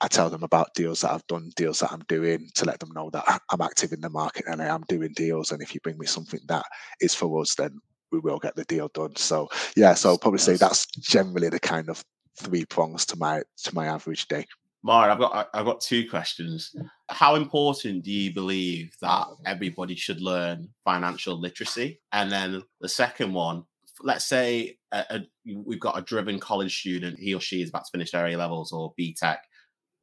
I 0.00 0.08
tell 0.08 0.30
them 0.30 0.42
about 0.42 0.74
deals 0.74 1.00
that 1.00 1.12
I've 1.12 1.26
done, 1.26 1.50
deals 1.56 1.80
that 1.80 1.92
I'm 1.92 2.02
doing 2.08 2.48
to 2.54 2.64
let 2.64 2.78
them 2.78 2.90
know 2.94 3.10
that 3.10 3.40
I'm 3.50 3.60
active 3.60 3.92
in 3.92 4.00
the 4.00 4.10
market 4.10 4.44
and 4.46 4.60
I 4.62 4.66
am 4.66 4.84
doing 4.88 5.12
deals. 5.14 5.50
And 5.50 5.62
if 5.62 5.74
you 5.74 5.80
bring 5.82 5.98
me 5.98 6.06
something 6.06 6.40
that 6.48 6.64
is 7.00 7.14
for 7.14 7.40
us, 7.40 7.54
then 7.54 7.78
we 8.12 8.20
will 8.20 8.38
get 8.38 8.54
the 8.56 8.64
deal 8.64 8.90
done. 8.94 9.16
So 9.16 9.48
yeah, 9.76 9.94
so 9.94 10.10
I'll 10.10 10.18
probably 10.18 10.38
say 10.38 10.56
that's 10.56 10.86
generally 10.86 11.48
the 11.48 11.60
kind 11.60 11.88
of 11.88 12.02
three 12.38 12.64
prongs 12.64 13.04
to 13.06 13.18
my 13.18 13.42
to 13.64 13.74
my 13.74 13.86
average 13.86 14.28
day. 14.28 14.46
Mark, 14.84 15.10
I've 15.10 15.18
got 15.18 15.48
I've 15.52 15.64
got 15.64 15.80
two 15.80 16.08
questions. 16.08 16.74
How 17.08 17.34
important 17.34 18.04
do 18.04 18.12
you 18.12 18.32
believe 18.32 18.92
that 19.00 19.26
everybody 19.44 19.96
should 19.96 20.20
learn 20.20 20.68
financial 20.84 21.38
literacy? 21.38 22.00
And 22.12 22.30
then 22.30 22.62
the 22.80 22.88
second 22.88 23.32
one, 23.32 23.64
let's 24.02 24.26
say 24.26 24.78
a, 24.92 25.04
a, 25.10 25.20
we've 25.66 25.80
got 25.80 25.98
a 25.98 26.02
driven 26.02 26.38
college 26.38 26.78
student, 26.78 27.18
he 27.18 27.34
or 27.34 27.40
she 27.40 27.60
is 27.60 27.70
about 27.70 27.86
to 27.86 27.90
finish 27.90 28.12
their 28.12 28.26
A 28.26 28.36
levels 28.36 28.72
or 28.72 28.94
BTEC, 28.98 29.38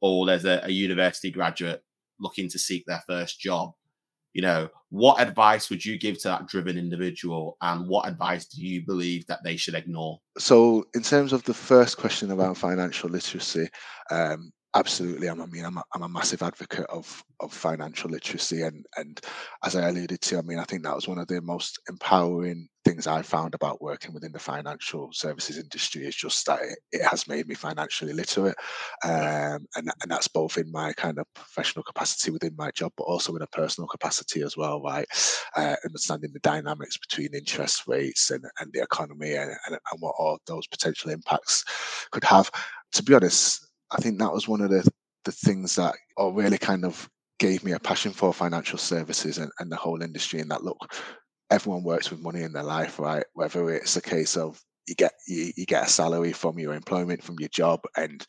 or 0.00 0.26
there's 0.26 0.44
a, 0.44 0.60
a 0.64 0.70
university 0.70 1.30
graduate 1.30 1.82
looking 2.20 2.48
to 2.50 2.58
seek 2.58 2.84
their 2.86 3.02
first 3.06 3.40
job. 3.40 3.72
You 4.34 4.42
know, 4.42 4.68
what 4.90 5.20
advice 5.20 5.70
would 5.70 5.82
you 5.82 5.98
give 5.98 6.20
to 6.20 6.28
that 6.28 6.46
driven 6.46 6.76
individual, 6.76 7.56
and 7.62 7.88
what 7.88 8.06
advice 8.06 8.44
do 8.46 8.60
you 8.60 8.84
believe 8.84 9.26
that 9.28 9.42
they 9.42 9.56
should 9.56 9.74
ignore? 9.74 10.18
So, 10.36 10.84
in 10.94 11.02
terms 11.02 11.32
of 11.32 11.42
the 11.44 11.54
first 11.54 11.96
question 11.96 12.30
about 12.30 12.58
financial 12.58 13.08
literacy, 13.08 13.68
um, 14.10 14.52
absolutely 14.76 15.28
i 15.30 15.34
mean 15.34 15.64
I'm 15.64 15.78
a, 15.78 15.82
I'm 15.94 16.02
a 16.02 16.08
massive 16.08 16.42
advocate 16.42 16.86
of 16.90 17.24
of 17.40 17.52
financial 17.52 18.10
literacy 18.10 18.62
and 18.62 18.84
and 18.96 19.18
as 19.64 19.74
i 19.74 19.88
alluded 19.88 20.20
to 20.22 20.38
i 20.38 20.42
mean 20.42 20.58
i 20.58 20.64
think 20.64 20.82
that 20.82 20.94
was 20.94 21.08
one 21.08 21.18
of 21.18 21.26
the 21.28 21.40
most 21.40 21.78
empowering 21.88 22.68
things 22.84 23.06
i 23.06 23.22
found 23.22 23.54
about 23.54 23.80
working 23.82 24.12
within 24.12 24.32
the 24.32 24.38
financial 24.38 25.08
services 25.12 25.58
industry 25.58 26.04
is 26.06 26.14
just 26.14 26.44
that 26.46 26.60
it, 26.62 26.78
it 26.92 27.02
has 27.02 27.26
made 27.26 27.48
me 27.48 27.54
financially 27.54 28.12
literate 28.12 28.54
um, 29.04 29.66
and, 29.76 29.90
and 30.02 30.08
that's 30.10 30.28
both 30.28 30.58
in 30.58 30.70
my 30.70 30.92
kind 30.92 31.18
of 31.18 31.26
professional 31.34 31.82
capacity 31.82 32.30
within 32.30 32.54
my 32.56 32.70
job 32.72 32.92
but 32.96 33.04
also 33.04 33.34
in 33.34 33.42
a 33.42 33.46
personal 33.48 33.88
capacity 33.88 34.42
as 34.42 34.56
well 34.56 34.82
right? 34.82 35.06
Uh, 35.56 35.74
understanding 35.84 36.30
the 36.32 36.40
dynamics 36.40 36.96
between 36.98 37.34
interest 37.34 37.86
rates 37.88 38.30
and, 38.30 38.44
and 38.60 38.72
the 38.72 38.82
economy 38.82 39.34
and, 39.34 39.50
and, 39.66 39.78
and 39.90 40.00
what 40.00 40.14
all 40.18 40.38
those 40.46 40.66
potential 40.66 41.10
impacts 41.10 41.64
could 42.12 42.24
have. 42.24 42.50
To 42.92 43.02
be 43.02 43.14
honest 43.14 43.65
I 43.90 43.98
think 43.98 44.18
that 44.18 44.32
was 44.32 44.48
one 44.48 44.60
of 44.60 44.70
the 44.70 44.88
the 45.24 45.32
things 45.32 45.74
that 45.76 45.94
or 46.16 46.32
really 46.32 46.58
kind 46.58 46.84
of 46.84 47.08
gave 47.38 47.64
me 47.64 47.72
a 47.72 47.80
passion 47.80 48.12
for 48.12 48.32
financial 48.32 48.78
services 48.78 49.38
and, 49.38 49.50
and 49.58 49.70
the 49.70 49.76
whole 49.76 50.00
industry 50.00 50.40
and 50.40 50.50
that 50.50 50.62
look 50.62 50.94
everyone 51.50 51.82
works 51.82 52.10
with 52.10 52.20
money 52.20 52.42
in 52.42 52.52
their 52.52 52.62
life 52.62 52.98
right? 52.98 53.24
Whether 53.34 53.70
it's 53.70 53.96
a 53.96 54.02
case 54.02 54.36
of 54.36 54.60
you 54.86 54.94
get 54.94 55.12
you, 55.26 55.52
you 55.56 55.66
get 55.66 55.86
a 55.86 55.90
salary 55.90 56.32
from 56.32 56.58
your 56.58 56.74
employment 56.74 57.22
from 57.22 57.36
your 57.40 57.48
job 57.48 57.80
and 57.96 58.24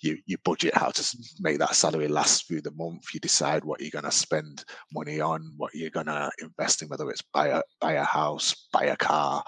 you 0.00 0.18
you 0.26 0.36
budget 0.44 0.74
how 0.76 0.90
to 0.90 1.18
make 1.40 1.58
that 1.58 1.74
salary 1.74 2.08
last 2.08 2.46
through 2.46 2.62
the 2.62 2.70
month. 2.72 3.12
You 3.12 3.20
decide 3.20 3.64
what 3.64 3.80
you're 3.80 3.90
going 3.90 4.04
to 4.04 4.10
spend 4.10 4.64
money 4.92 5.20
on 5.20 5.52
what 5.56 5.74
you're 5.74 5.90
going 5.90 6.06
to 6.06 6.30
invest 6.40 6.82
in 6.82 6.88
whether 6.88 7.08
it's 7.10 7.22
buy 7.22 7.48
a 7.48 7.62
buy 7.80 7.92
a 7.92 8.04
house 8.04 8.68
buy 8.72 8.84
a 8.84 8.96
car 8.96 9.42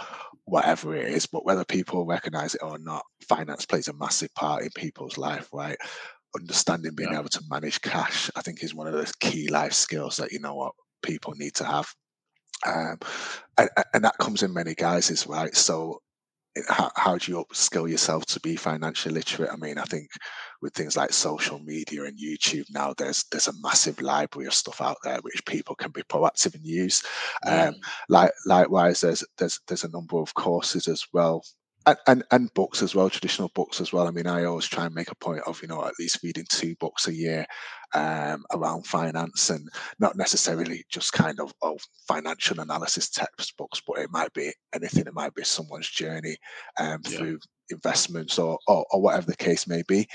whatever 0.44 0.94
it 0.96 1.09
is. 1.09 1.26
But 1.26 1.44
whether 1.44 1.64
people 1.64 2.07
recognize 2.07 2.55
it 2.55 2.62
or 2.62 2.78
not 2.78 3.05
finance 3.28 3.66
plays 3.66 3.88
a 3.88 3.92
massive 3.94 4.34
part 4.34 4.62
in 4.62 4.70
people's 4.74 5.18
life 5.18 5.48
right? 5.53 5.78
Understanding 6.38 6.94
being 6.94 7.12
yeah. 7.12 7.20
able 7.20 7.28
to 7.28 7.42
manage 7.51 7.80
cash 7.80 8.30
i 8.36 8.40
think 8.40 8.62
is 8.62 8.72
one 8.72 8.86
of 8.86 8.92
those 8.92 9.11
key 9.12 9.48
life 9.48 9.72
skills 9.72 10.16
that 10.16 10.30
you 10.30 10.38
know 10.38 10.55
what 10.55 10.72
people 11.03 11.34
need 11.36 11.55
to 11.55 11.64
have. 11.64 11.92
Um, 12.66 12.98
and, 13.57 13.70
and 13.94 14.05
that 14.05 14.18
comes 14.18 14.42
in 14.42 14.53
many 14.53 14.74
guises 14.74 15.26
right? 15.26 15.55
So 15.55 16.03
how, 16.68 16.90
how 16.96 17.16
do 17.16 17.30
you 17.30 17.44
upskill 17.44 17.88
yourself 17.88 18.26
to 18.26 18.40
be 18.40 18.57
financially 18.57 19.14
literate? 19.14 19.51
I 19.53 19.57
mean, 19.57 19.78
I 19.78 19.84
think 19.84 20.09
with 20.61 20.74
things 20.74 20.96
like 20.96 21.12
social 21.12 21.59
media 21.61 22.05
and 22.05 22.18
YouTube 22.18 22.64
now, 22.70 22.92
there's 22.96 23.24
there's 23.30 23.48
a 23.48 23.61
massive 23.61 24.01
library 24.01 24.46
of 24.46 24.55
stuff 24.55 24.80
out 24.80 24.98
there 25.05 25.18
which 25.22 25.44
people 25.46 25.74
can 25.74 25.90
be 25.90 26.03
proactive 26.03 26.55
and 26.55 26.64
use. 26.64 27.03
Um, 27.46 27.74
like 28.09 28.32
likewise, 28.46 29.01
there's 29.01 29.24
there's 29.38 29.61
there's 29.68 29.84
a 29.84 29.90
number 29.90 30.18
of 30.18 30.34
courses 30.34 30.88
as 30.88 31.07
well 31.12 31.42
and, 31.87 31.99
and, 32.07 32.24
and 32.31 32.55
books 32.55 32.83
as 32.83 32.95
well, 32.95 33.09
traditional 33.09 33.51
books 33.55 33.81
as 33.81 33.93
well. 33.93 34.07
I 34.07 34.11
mean, 34.11 34.26
I 34.26 34.45
always 34.45 34.66
try 34.66 34.87
and 34.87 34.95
make 34.95 35.11
a 35.11 35.14
point 35.16 35.43
of 35.47 35.61
you 35.62 35.68
know 35.68 35.85
at 35.85 35.99
least 35.99 36.22
reading 36.22 36.45
two 36.49 36.74
books 36.76 37.09
a 37.09 37.14
year 37.14 37.47
um, 37.95 38.45
around 38.53 38.87
finance, 38.87 39.51
and 39.51 39.68
not 39.99 40.16
necessarily 40.16 40.85
just 40.91 41.12
kind 41.12 41.41
of 41.41 41.53
of 41.62 41.81
financial 42.07 42.61
analysis 42.61 43.11
textbooks, 43.11 43.81
but 43.87 43.99
it 43.99 44.11
might 44.11 44.33
be 44.35 44.53
anything. 44.74 45.07
It 45.07 45.14
might 45.14 45.35
be 45.35 45.45
someone's 45.45 45.89
journey 45.89 46.37
um, 46.78 47.01
yeah. 47.05 47.18
through 47.18 47.39
investments 47.70 48.39
or, 48.39 48.59
or, 48.66 48.85
or 48.91 49.01
whatever 49.01 49.26
the 49.26 49.37
case 49.37 49.66
may 49.66 49.83
be. 49.87 50.07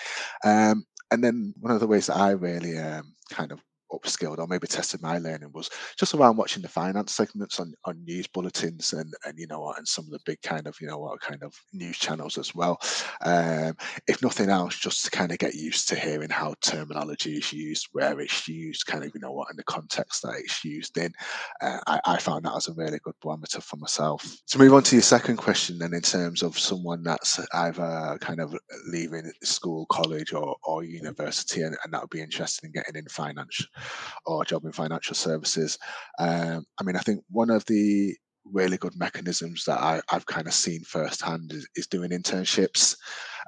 Um, 0.44 0.84
and 1.12 1.24
then 1.24 1.54
one 1.60 1.74
of 1.74 1.80
the 1.80 1.88
ways 1.88 2.08
that 2.08 2.18
I 2.18 2.32
really 2.32 2.78
um, 2.78 3.14
kind 3.30 3.52
of 3.52 3.60
upskilled 3.92 4.40
or 4.40 4.48
maybe 4.48 4.68
tested 4.68 5.02
my 5.02 5.18
learning 5.18 5.52
was 5.54 5.70
just 5.98 6.14
around 6.14 6.38
watching 6.38 6.62
the 6.62 6.68
finance 6.68 7.14
segments 7.14 7.60
on, 7.60 7.74
on 7.86 8.04
news 8.04 8.28
bulletins 8.28 8.94
and 8.94 9.14
and 9.26 9.38
you 9.38 9.48
know 9.48 9.62
what 9.62 9.78
and 9.78 9.88
some 9.88 10.06
of 10.06 10.12
the 10.12 10.20
big 10.26 10.42
kind 10.42 10.68
of 10.68 10.76
you 10.82 10.88
know 10.88 10.98
what 10.98 11.20
kind 11.22 11.42
of 11.44 11.54
news 11.74 11.98
channels 11.98 12.38
as 12.38 12.54
well. 12.56 12.80
Um, 13.22 13.76
if 14.08 14.22
nothing 14.22 14.50
else 14.50 14.78
just 14.78 15.06
to 15.06 15.12
kind 15.12 15.32
of 15.32 15.38
get 15.38 15.56
used 15.56 15.88
to 15.90 15.96
hearing 15.96 16.30
how 16.30 16.56
terminology 16.62 17.38
is 17.38 17.54
used 17.54 17.88
where 17.92 18.20
it's 18.20 18.48
used 18.48 18.86
kind 18.86 19.04
of 19.04 19.12
you 19.14 19.22
know 19.22 19.32
what 19.32 19.50
in 19.52 19.58
the 19.58 19.64
context 19.64 20.22
that 20.24 20.36
it's 20.38 20.64
used 20.64 20.98
in 20.98 21.14
uh, 21.62 21.80
I, 21.88 22.00
I 22.06 22.18
found 22.18 22.46
that 22.46 22.56
as 22.56 22.68
a 22.68 22.74
really 22.74 23.00
good 23.04 23.16
barometer 23.22 23.62
for 23.62 23.78
myself. 23.78 24.38
To 24.48 24.58
move 24.58 24.74
on 24.74 24.84
to 24.84 24.96
your 24.96 25.04
second 25.04 25.38
question 25.38 25.78
then 25.80 25.94
in 25.94 26.02
terms 26.02 26.42
of 26.44 26.58
someone 26.58 27.04
that's 27.04 27.40
either 27.54 28.18
kind 28.22 28.40
of 28.40 28.56
leaving 28.88 29.32
school 29.44 29.86
college 29.88 30.34
or, 30.34 30.56
or 30.64 30.84
university 30.84 31.62
and, 31.62 31.76
and 31.84 31.94
that 31.94 32.02
would 32.02 32.10
be 32.10 32.22
interested 32.22 32.66
in 32.66 32.72
getting 32.72 32.96
in 32.96 33.06
finance 33.06 33.68
or 34.26 34.42
a 34.42 34.46
job 34.46 34.66
in 34.66 34.72
financial 34.72 35.16
services. 35.16 35.78
Um, 36.20 36.66
I 36.80 36.84
mean, 36.84 36.96
I 36.96 37.00
think 37.00 37.24
one 37.30 37.50
of 37.50 37.66
the 37.66 38.16
really 38.52 38.78
good 38.78 38.96
mechanisms 38.96 39.66
that 39.66 39.80
I, 39.80 40.02
have 40.10 40.26
kind 40.26 40.48
of 40.48 40.54
seen 40.54 40.82
firsthand 40.82 41.52
is, 41.52 41.68
is 41.76 41.88
doing 41.88 42.12
internships. 42.12 42.96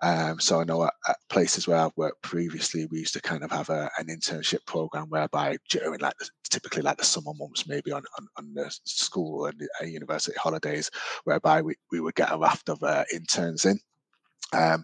Um, 0.01 0.39
so 0.39 0.59
I 0.59 0.63
know 0.63 0.83
at, 0.83 0.93
at, 1.07 1.17
places 1.29 1.67
where 1.67 1.77
I've 1.77 1.95
worked 1.97 2.21
previously, 2.21 2.85
we 2.85 2.99
used 2.99 3.13
to 3.13 3.21
kind 3.21 3.43
of 3.43 3.51
have 3.51 3.69
a, 3.69 3.89
an 3.97 4.07
internship 4.07 4.65
program 4.65 5.07
whereby 5.09 5.57
during 5.69 5.99
like 5.99 6.17
the, 6.19 6.29
typically 6.49 6.81
like 6.81 6.97
the 6.97 7.05
summer 7.05 7.33
months, 7.35 7.67
maybe 7.67 7.91
on, 7.91 8.03
on, 8.19 8.27
on 8.37 8.53
the 8.53 8.75
school 8.85 9.45
and 9.45 9.59
the, 9.59 9.67
uh, 9.81 9.85
university 9.85 10.37
holidays, 10.39 10.89
whereby 11.23 11.61
we, 11.61 11.75
we 11.91 11.99
would 11.99 12.15
get 12.15 12.31
a 12.31 12.37
raft 12.37 12.69
of 12.69 12.81
uh, 12.83 13.03
interns 13.13 13.65
in. 13.65 13.79
Um, 14.53 14.83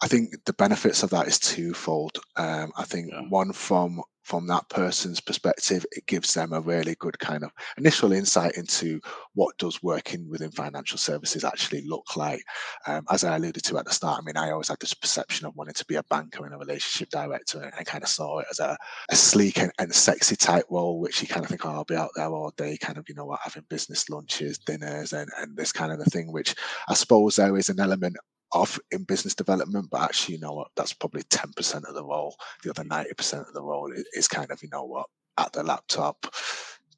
I 0.00 0.08
think 0.08 0.30
the 0.44 0.52
benefits 0.52 1.02
of 1.02 1.10
that 1.10 1.26
is 1.26 1.38
twofold. 1.38 2.18
Um, 2.36 2.72
I 2.76 2.84
think 2.84 3.10
yeah. 3.10 3.22
one 3.28 3.52
from 3.52 4.02
from 4.28 4.46
that 4.46 4.68
person's 4.68 5.20
perspective, 5.20 5.86
it 5.90 6.04
gives 6.04 6.34
them 6.34 6.52
a 6.52 6.60
really 6.60 6.94
good 6.96 7.18
kind 7.18 7.42
of 7.42 7.50
initial 7.78 8.12
insight 8.12 8.58
into 8.58 9.00
what 9.32 9.56
does 9.56 9.82
working 9.82 10.28
within 10.28 10.50
financial 10.50 10.98
services 10.98 11.44
actually 11.44 11.82
look 11.86 12.14
like. 12.14 12.42
Um, 12.86 13.06
as 13.10 13.24
I 13.24 13.36
alluded 13.36 13.64
to 13.64 13.78
at 13.78 13.86
the 13.86 13.90
start, 13.90 14.20
I 14.20 14.26
mean, 14.26 14.36
I 14.36 14.50
always 14.50 14.68
had 14.68 14.80
this 14.80 14.92
perception 14.92 15.46
of 15.46 15.56
wanting 15.56 15.72
to 15.72 15.84
be 15.86 15.94
a 15.94 16.02
banker 16.10 16.44
and 16.44 16.54
a 16.54 16.58
relationship 16.58 17.08
director, 17.08 17.62
and 17.62 17.72
I 17.78 17.84
kind 17.84 18.04
of 18.04 18.10
saw 18.10 18.40
it 18.40 18.46
as 18.50 18.58
a, 18.60 18.76
a 19.08 19.16
sleek 19.16 19.60
and, 19.60 19.72
and, 19.78 19.94
sexy 19.94 20.36
type 20.36 20.66
role, 20.68 21.00
which 21.00 21.22
you 21.22 21.26
kind 21.26 21.42
of 21.42 21.48
think, 21.48 21.64
oh, 21.64 21.70
I'll 21.70 21.84
be 21.84 21.96
out 21.96 22.10
there 22.14 22.28
all 22.28 22.52
day, 22.58 22.76
kind 22.76 22.98
of, 22.98 23.08
you 23.08 23.14
know 23.14 23.24
what, 23.24 23.40
having 23.42 23.64
business 23.70 24.10
lunches, 24.10 24.58
dinners, 24.58 25.14
and, 25.14 25.30
and 25.38 25.56
this 25.56 25.72
kind 25.72 25.90
of 25.90 26.00
a 26.00 26.04
thing, 26.04 26.30
which 26.32 26.54
I 26.86 26.92
suppose 26.92 27.36
there 27.36 27.56
is 27.56 27.70
an 27.70 27.80
element 27.80 28.18
of 28.52 28.78
in 28.90 29.04
business 29.04 29.34
development, 29.34 29.88
but 29.90 30.02
actually, 30.02 30.36
you 30.36 30.40
know 30.40 30.52
what, 30.52 30.68
that's 30.76 30.92
probably 30.92 31.22
10% 31.24 31.88
of 31.88 31.94
the 31.94 32.04
role. 32.04 32.36
The 32.62 32.70
other 32.70 32.84
90% 32.84 33.46
of 33.48 33.54
the 33.54 33.62
role 33.62 33.92
is, 33.92 34.04
is 34.14 34.28
kind 34.28 34.50
of, 34.50 34.62
you 34.62 34.68
know 34.70 34.84
what, 34.84 35.06
at 35.36 35.52
the 35.52 35.62
laptop, 35.62 36.26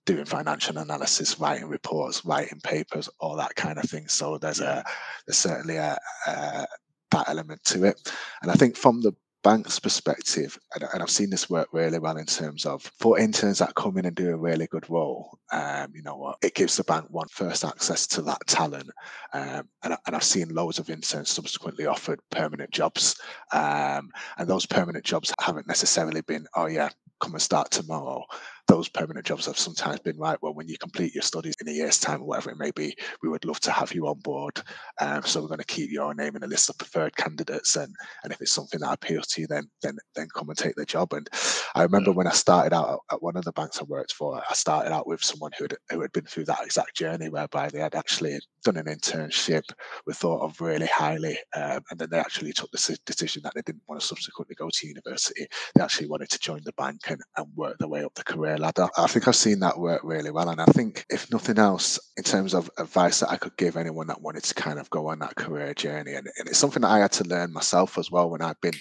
doing 0.06 0.24
financial 0.24 0.78
analysis, 0.78 1.38
writing 1.38 1.68
reports, 1.68 2.24
writing 2.24 2.60
papers, 2.62 3.08
all 3.20 3.36
that 3.36 3.54
kind 3.54 3.78
of 3.78 3.84
thing. 3.84 4.08
So 4.08 4.38
there's 4.38 4.60
a 4.60 4.84
there's 5.26 5.38
certainly 5.38 5.76
a, 5.76 5.98
a 6.26 6.66
that 7.10 7.28
element 7.28 7.62
to 7.64 7.84
it. 7.84 8.12
And 8.42 8.50
I 8.50 8.54
think 8.54 8.76
from 8.76 9.02
the 9.02 9.12
bank's 9.42 9.78
perspective, 9.78 10.58
and, 10.74 10.84
and, 10.92 11.02
I've 11.02 11.10
seen 11.10 11.30
this 11.30 11.48
work 11.48 11.68
really 11.72 11.98
well 11.98 12.16
in 12.16 12.26
terms 12.26 12.66
of 12.66 12.82
for 12.98 13.18
interns 13.18 13.58
that 13.58 13.74
come 13.74 13.96
in 13.96 14.06
and 14.06 14.14
do 14.14 14.30
a 14.30 14.36
really 14.36 14.66
good 14.66 14.88
role, 14.90 15.38
um, 15.52 15.92
you 15.94 16.02
know 16.02 16.16
what, 16.16 16.38
it 16.42 16.54
gives 16.54 16.76
the 16.76 16.84
bank 16.84 17.06
one 17.10 17.28
first 17.28 17.64
access 17.64 18.06
to 18.08 18.22
that 18.22 18.46
talent. 18.46 18.90
Um, 19.32 19.68
and, 19.82 19.96
and, 20.06 20.16
I've 20.16 20.24
seen 20.24 20.48
loads 20.50 20.78
of 20.78 20.90
interns 20.90 21.30
subsequently 21.30 21.86
offered 21.86 22.20
permanent 22.30 22.70
jobs. 22.70 23.18
Um, 23.52 24.10
and 24.38 24.48
those 24.48 24.66
permanent 24.66 25.04
jobs 25.04 25.32
haven't 25.40 25.68
necessarily 25.68 26.20
been, 26.22 26.46
oh 26.56 26.66
yeah, 26.66 26.90
come 27.20 27.32
and 27.32 27.42
start 27.42 27.70
tomorrow 27.70 28.24
those 28.66 28.88
permanent 28.88 29.26
jobs 29.26 29.46
have 29.46 29.58
sometimes 29.58 30.00
been 30.00 30.18
right. 30.18 30.38
Well, 30.40 30.54
when 30.54 30.68
you 30.68 30.78
complete 30.78 31.14
your 31.14 31.22
studies 31.22 31.54
in 31.60 31.68
a 31.68 31.72
year's 31.72 31.98
time, 31.98 32.22
or 32.22 32.26
whatever 32.26 32.50
it 32.50 32.58
may 32.58 32.70
be, 32.70 32.96
we 33.22 33.28
would 33.28 33.44
love 33.44 33.60
to 33.60 33.72
have 33.72 33.92
you 33.92 34.06
on 34.06 34.18
board. 34.20 34.60
Um, 35.00 35.22
so 35.24 35.40
we're 35.40 35.48
going 35.48 35.58
to 35.58 35.64
keep 35.64 35.90
your 35.90 36.14
name 36.14 36.36
in 36.36 36.42
a 36.42 36.46
list 36.46 36.70
of 36.70 36.78
preferred 36.78 37.16
candidates, 37.16 37.76
and 37.76 37.94
and 38.22 38.32
if 38.32 38.40
it's 38.40 38.52
something 38.52 38.80
that 38.80 38.92
appeals 38.92 39.26
to 39.28 39.40
you, 39.40 39.46
then 39.46 39.68
then 39.82 39.96
then 40.14 40.28
come 40.34 40.48
and 40.48 40.58
take 40.58 40.76
the 40.76 40.84
job. 40.86 41.12
And 41.12 41.28
I 41.74 41.82
remember 41.82 42.12
when 42.12 42.26
I 42.26 42.32
started 42.32 42.74
out 42.74 43.00
at 43.10 43.22
one 43.22 43.36
of 43.36 43.44
the 43.44 43.52
banks 43.52 43.80
I 43.80 43.84
worked 43.84 44.12
for, 44.12 44.42
I 44.48 44.54
started 44.54 44.92
out 44.92 45.06
with 45.06 45.22
someone 45.22 45.52
who 45.58 45.64
had 45.64 45.76
who 45.90 46.00
had 46.00 46.12
been 46.12 46.24
through 46.26 46.44
that 46.46 46.64
exact 46.64 46.96
journey, 46.96 47.28
whereby 47.28 47.68
they 47.68 47.80
had 47.80 47.94
actually 47.94 48.38
done 48.62 48.76
an 48.76 48.86
internship, 48.86 49.62
were 50.06 50.12
thought 50.12 50.42
of 50.42 50.60
really 50.60 50.86
highly, 50.86 51.38
um, 51.56 51.80
and 51.90 51.98
then 51.98 52.10
they 52.10 52.18
actually 52.18 52.52
took 52.52 52.70
the 52.70 52.98
decision 53.06 53.42
that 53.42 53.54
they 53.54 53.62
didn't 53.62 53.82
want 53.88 54.00
to 54.00 54.06
subsequently 54.06 54.54
go 54.54 54.68
to 54.72 54.86
university. 54.86 55.46
They 55.74 55.82
actually 55.82 56.08
wanted 56.08 56.30
to 56.30 56.38
join 56.38 56.60
the 56.64 56.72
bank 56.72 57.00
and, 57.08 57.20
and 57.36 57.46
work 57.56 57.78
their 57.78 57.88
way 57.88 58.04
up 58.04 58.14
the 58.14 58.24
career 58.24 58.49
ladder. 58.58 58.88
I 58.96 59.06
think 59.06 59.28
I've 59.28 59.36
seen 59.36 59.60
that 59.60 59.78
work 59.78 60.02
really 60.04 60.30
well. 60.30 60.48
And 60.48 60.60
I 60.60 60.66
think, 60.66 61.04
if 61.10 61.30
nothing 61.30 61.58
else, 61.58 61.98
in 62.16 62.24
terms 62.24 62.54
of 62.54 62.70
advice 62.78 63.20
that 63.20 63.30
I 63.30 63.36
could 63.36 63.56
give 63.56 63.76
anyone 63.76 64.06
that 64.08 64.20
wanted 64.20 64.44
to 64.44 64.54
kind 64.54 64.78
of 64.78 64.90
go 64.90 65.08
on 65.08 65.18
that 65.20 65.36
career 65.36 65.74
journey, 65.74 66.14
and, 66.14 66.28
and 66.38 66.48
it's 66.48 66.58
something 66.58 66.82
that 66.82 66.90
I 66.90 66.98
had 67.00 67.12
to 67.12 67.24
learn 67.24 67.52
myself 67.52 67.98
as 67.98 68.10
well 68.10 68.30
when 68.30 68.42
I've 68.42 68.60
been 68.60 68.74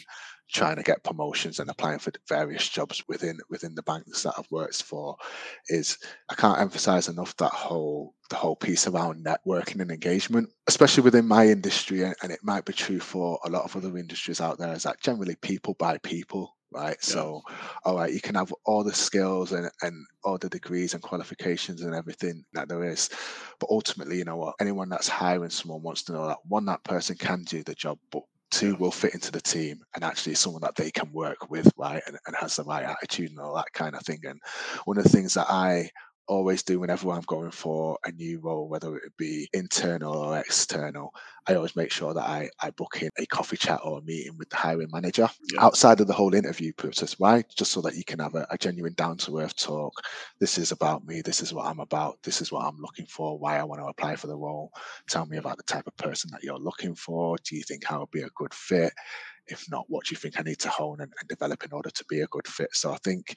trying 0.51 0.75
to 0.75 0.83
get 0.83 1.03
promotions 1.03 1.59
and 1.59 1.69
applying 1.69 1.99
for 1.99 2.11
various 2.27 2.67
jobs 2.67 3.03
within 3.07 3.37
within 3.49 3.75
the 3.75 3.83
banks 3.83 4.23
that 4.23 4.33
I've 4.37 4.49
worked 4.51 4.81
for 4.81 5.15
is 5.67 5.97
I 6.29 6.35
can't 6.35 6.59
emphasize 6.59 7.07
enough 7.07 7.37
that 7.37 7.51
whole 7.51 8.15
the 8.29 8.35
whole 8.35 8.55
piece 8.55 8.87
around 8.87 9.25
networking 9.25 9.81
and 9.81 9.91
engagement, 9.91 10.49
especially 10.67 11.03
within 11.03 11.27
my 11.27 11.47
industry, 11.47 12.03
and 12.03 12.31
it 12.31 12.39
might 12.43 12.65
be 12.65 12.73
true 12.73 12.99
for 12.99 13.39
a 13.43 13.49
lot 13.49 13.63
of 13.63 13.75
other 13.75 13.97
industries 13.97 14.41
out 14.41 14.57
there, 14.57 14.73
is 14.73 14.83
that 14.83 15.01
generally 15.01 15.35
people 15.35 15.75
buy 15.75 15.97
people 15.99 16.55
right? 16.71 16.97
Yeah. 17.01 17.13
So, 17.13 17.41
all 17.85 17.97
right, 17.97 18.13
you 18.13 18.21
can 18.21 18.35
have 18.35 18.53
all 18.65 18.83
the 18.83 18.93
skills 18.93 19.51
and, 19.51 19.69
and 19.81 20.05
all 20.23 20.37
the 20.37 20.49
degrees 20.49 20.93
and 20.93 21.03
qualifications 21.03 21.81
and 21.81 21.95
everything 21.95 22.43
that 22.53 22.69
there 22.69 22.83
is. 22.83 23.09
But 23.59 23.69
ultimately, 23.69 24.17
you 24.17 24.25
know 24.25 24.37
what? 24.37 24.55
Anyone 24.59 24.89
that's 24.89 25.07
hiring 25.07 25.49
someone 25.49 25.81
wants 25.81 26.03
to 26.03 26.13
know 26.13 26.27
that 26.27 26.39
one, 26.47 26.65
that 26.65 26.83
person 26.83 27.15
can 27.15 27.43
do 27.43 27.63
the 27.63 27.75
job, 27.75 27.97
but 28.11 28.23
two 28.51 28.75
will 28.75 28.91
fit 28.91 29.13
into 29.13 29.31
the 29.31 29.41
team 29.41 29.79
and 29.95 30.03
actually 30.03 30.33
someone 30.35 30.61
that 30.61 30.75
they 30.75 30.91
can 30.91 31.11
work 31.11 31.49
with, 31.49 31.71
right? 31.77 32.01
And, 32.07 32.17
and 32.25 32.35
has 32.39 32.55
the 32.55 32.63
right 32.63 32.83
attitude 32.83 33.31
and 33.31 33.39
all 33.39 33.55
that 33.55 33.71
kind 33.73 33.95
of 33.95 34.01
thing. 34.01 34.19
And 34.23 34.39
one 34.85 34.97
of 34.97 35.03
the 35.03 35.09
things 35.09 35.33
that 35.35 35.49
I 35.49 35.89
always 36.29 36.61
do 36.61 36.79
whenever 36.79 37.11
I'm 37.11 37.23
going 37.23 37.51
for 37.51 37.97
a 38.05 38.11
new 38.11 38.39
role, 38.39 38.69
whether 38.69 38.95
it 38.97 39.17
be 39.17 39.49
internal 39.51 40.13
or 40.13 40.37
external. 40.37 41.13
I 41.47 41.55
always 41.55 41.75
make 41.75 41.91
sure 41.91 42.13
that 42.13 42.23
I, 42.23 42.49
I 42.61 42.69
book 42.69 42.99
in 43.01 43.09
a 43.17 43.25
coffee 43.25 43.57
chat 43.57 43.81
or 43.83 43.97
a 43.97 44.01
meeting 44.03 44.37
with 44.37 44.49
the 44.49 44.55
hiring 44.55 44.89
manager 44.93 45.27
yeah. 45.51 45.65
outside 45.65 45.99
of 45.99 46.05
the 46.07 46.13
whole 46.13 46.35
interview 46.35 46.71
process. 46.73 47.17
Why? 47.17 47.43
Just 47.57 47.71
so 47.71 47.81
that 47.81 47.95
you 47.95 48.03
can 48.03 48.19
have 48.19 48.35
a, 48.35 48.45
a 48.51 48.57
genuine 48.57 48.93
down 48.93 49.17
to 49.17 49.39
earth 49.39 49.55
talk. 49.55 49.93
This 50.39 50.59
is 50.59 50.71
about 50.71 51.05
me. 51.05 51.21
This 51.21 51.41
is 51.41 51.51
what 51.51 51.65
I'm 51.65 51.79
about. 51.79 52.21
This 52.21 52.41
is 52.41 52.51
what 52.51 52.63
I'm 52.63 52.77
looking 52.77 53.07
for. 53.07 53.39
Why 53.39 53.57
I 53.57 53.63
want 53.63 53.81
to 53.81 53.87
apply 53.87 54.15
for 54.15 54.27
the 54.27 54.37
role. 54.37 54.71
Tell 55.09 55.25
me 55.25 55.37
about 55.37 55.57
the 55.57 55.63
type 55.63 55.87
of 55.87 55.97
person 55.97 56.29
that 56.31 56.43
you're 56.43 56.59
looking 56.59 56.93
for. 56.93 57.37
Do 57.43 57.55
you 57.55 57.63
think 57.63 57.91
I 57.91 57.97
would 57.97 58.11
be 58.11 58.21
a 58.21 58.29
good 58.35 58.53
fit? 58.53 58.93
If 59.49 59.69
not, 59.69 59.85
what 59.87 60.05
do 60.05 60.13
you 60.13 60.17
think 60.17 60.39
I 60.39 60.43
need 60.43 60.59
to 60.59 60.69
hone 60.69 61.01
and, 61.01 61.11
and, 61.19 61.29
develop 61.29 61.63
in 61.63 61.73
order 61.73 61.89
to 61.89 62.05
be 62.05 62.21
a 62.21 62.27
good 62.27 62.47
fit? 62.47 62.69
So 62.73 62.91
I 62.91 62.97
think 63.03 63.35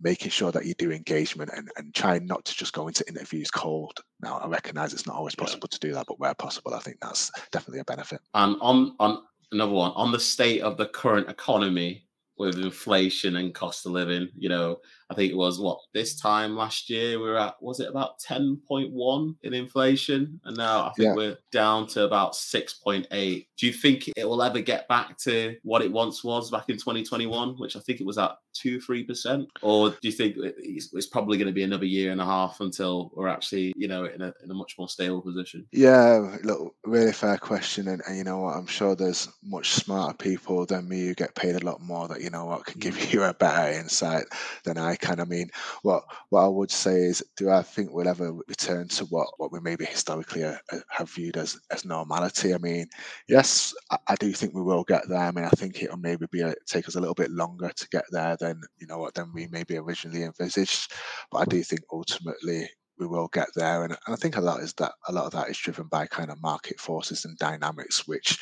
making 0.00 0.30
sure 0.30 0.52
that 0.52 0.66
you 0.66 0.74
do 0.74 0.92
engagement 0.92 1.50
and, 1.54 1.70
and 1.76 1.94
trying 1.94 2.26
not 2.26 2.44
to 2.44 2.54
just 2.54 2.72
go 2.72 2.88
into 2.88 3.06
interviews 3.08 3.50
cold. 3.50 3.98
Now 4.20 4.38
I 4.38 4.48
recognize 4.48 4.92
it's 4.92 5.06
not 5.06 5.16
always 5.16 5.34
possible 5.34 5.68
yeah. 5.70 5.78
to 5.78 5.86
do 5.88 5.94
that, 5.94 6.06
but 6.06 6.20
where 6.20 6.34
possible, 6.34 6.74
I 6.74 6.80
think 6.80 6.98
that's 7.00 7.30
definitely 7.50 7.80
a 7.80 7.84
benefit. 7.84 8.20
And 8.34 8.56
on 8.60 8.94
on 8.98 9.22
another 9.52 9.72
one, 9.72 9.92
on 9.92 10.12
the 10.12 10.20
state 10.20 10.62
of 10.62 10.76
the 10.76 10.86
current 10.86 11.28
economy 11.28 12.06
with 12.38 12.58
inflation 12.58 13.36
and 13.36 13.54
cost 13.54 13.86
of 13.86 13.92
living, 13.92 14.28
you 14.36 14.48
know, 14.48 14.78
I 15.12 15.14
think 15.14 15.30
it 15.30 15.36
was 15.36 15.60
what 15.60 15.78
this 15.92 16.18
time 16.18 16.56
last 16.56 16.88
year 16.88 17.18
we 17.18 17.28
were 17.28 17.38
at 17.38 17.62
was 17.62 17.80
it 17.80 17.88
about 17.88 18.18
10.1 18.20 19.36
in 19.42 19.54
inflation 19.54 20.40
and 20.44 20.56
now 20.56 20.86
I 20.86 20.92
think 20.96 21.08
yeah. 21.08 21.14
we're 21.14 21.38
down 21.52 21.86
to 21.88 22.04
about 22.04 22.32
6.8. 22.32 23.46
Do 23.58 23.66
you 23.66 23.72
think 23.72 24.08
it 24.16 24.26
will 24.26 24.42
ever 24.42 24.60
get 24.60 24.88
back 24.88 25.18
to 25.18 25.56
what 25.62 25.82
it 25.82 25.92
once 25.92 26.24
was 26.24 26.50
back 26.50 26.70
in 26.70 26.76
2021 26.76 27.56
which 27.58 27.76
I 27.76 27.80
think 27.80 28.00
it 28.00 28.06
was 28.06 28.16
at 28.16 28.36
2 28.54 28.78
3% 28.78 29.46
or 29.62 29.90
do 29.90 29.96
you 30.02 30.12
think 30.12 30.36
it's, 30.38 31.06
probably 31.12 31.36
going 31.36 31.46
to 31.46 31.52
be 31.52 31.62
another 31.62 31.84
year 31.84 32.10
and 32.10 32.22
a 32.22 32.24
half 32.24 32.60
until 32.60 33.10
we're 33.14 33.28
actually 33.28 33.72
you 33.76 33.86
know 33.86 34.04
in 34.06 34.22
a, 34.22 34.32
in 34.42 34.50
a 34.50 34.54
much 34.54 34.76
more 34.78 34.88
stable 34.88 35.20
position? 35.20 35.66
Yeah, 35.72 36.38
look 36.42 36.74
really 36.84 37.12
fair 37.12 37.36
question 37.36 37.88
and, 37.88 38.00
and 38.06 38.16
you 38.16 38.24
know 38.24 38.38
what 38.38 38.56
I'm 38.56 38.66
sure 38.66 38.94
there's 38.94 39.28
much 39.42 39.72
smarter 39.72 40.16
people 40.16 40.64
than 40.64 40.88
me 40.88 41.06
who 41.06 41.14
get 41.14 41.34
paid 41.34 41.56
a 41.56 41.64
lot 41.64 41.82
more 41.82 42.08
that 42.08 42.22
you 42.22 42.30
know 42.30 42.46
what 42.46 42.64
can 42.64 42.80
give 42.80 42.92
you 43.12 43.22
a 43.24 43.34
better 43.34 43.78
insight 43.78 44.24
than 44.64 44.78
I 44.78 44.96
can. 45.02 45.20
I 45.20 45.24
mean, 45.24 45.50
what 45.82 46.04
what 46.30 46.44
I 46.44 46.48
would 46.48 46.70
say 46.70 47.02
is, 47.02 47.22
do 47.36 47.50
I 47.50 47.62
think 47.62 47.90
we'll 47.92 48.08
ever 48.08 48.32
return 48.48 48.88
to 48.88 49.04
what 49.06 49.28
what 49.38 49.52
we 49.52 49.60
maybe 49.60 49.84
historically 49.84 50.44
uh, 50.44 50.56
uh, 50.72 50.78
have 50.90 51.10
viewed 51.10 51.36
as 51.36 51.58
as 51.70 51.84
normality? 51.84 52.54
I 52.54 52.58
mean, 52.58 52.86
yes, 53.28 53.74
I, 53.90 53.98
I, 54.08 54.14
do 54.16 54.32
think 54.32 54.54
we 54.54 54.62
will 54.62 54.84
get 54.84 55.08
there. 55.08 55.18
I 55.18 55.32
mean, 55.32 55.44
I 55.44 55.50
think 55.50 55.82
it'll 55.82 55.98
maybe 55.98 56.26
be 56.30 56.40
a, 56.40 56.54
take 56.66 56.88
us 56.88 56.94
a 56.94 57.00
little 57.00 57.14
bit 57.14 57.30
longer 57.30 57.70
to 57.74 57.88
get 57.90 58.04
there 58.10 58.36
than 58.40 58.60
you 58.78 58.86
know 58.86 58.98
what 58.98 59.14
than 59.14 59.32
we 59.34 59.48
maybe 59.50 59.76
originally 59.76 60.22
envisaged. 60.22 60.92
But 61.30 61.38
I 61.38 61.44
do 61.46 61.62
think 61.62 61.82
ultimately 61.92 62.68
we 62.98 63.06
will 63.06 63.28
get 63.28 63.48
there. 63.54 63.84
And, 63.84 63.96
I 64.06 64.16
think 64.16 64.36
a 64.36 64.40
lot 64.40 64.60
is 64.60 64.72
that 64.74 64.92
a 65.08 65.12
lot 65.12 65.26
of 65.26 65.32
that 65.32 65.48
is 65.48 65.58
driven 65.58 65.86
by 65.86 66.06
kind 66.06 66.30
of 66.30 66.42
market 66.42 66.78
forces 66.78 67.24
and 67.24 67.36
dynamics, 67.38 68.06
which 68.06 68.38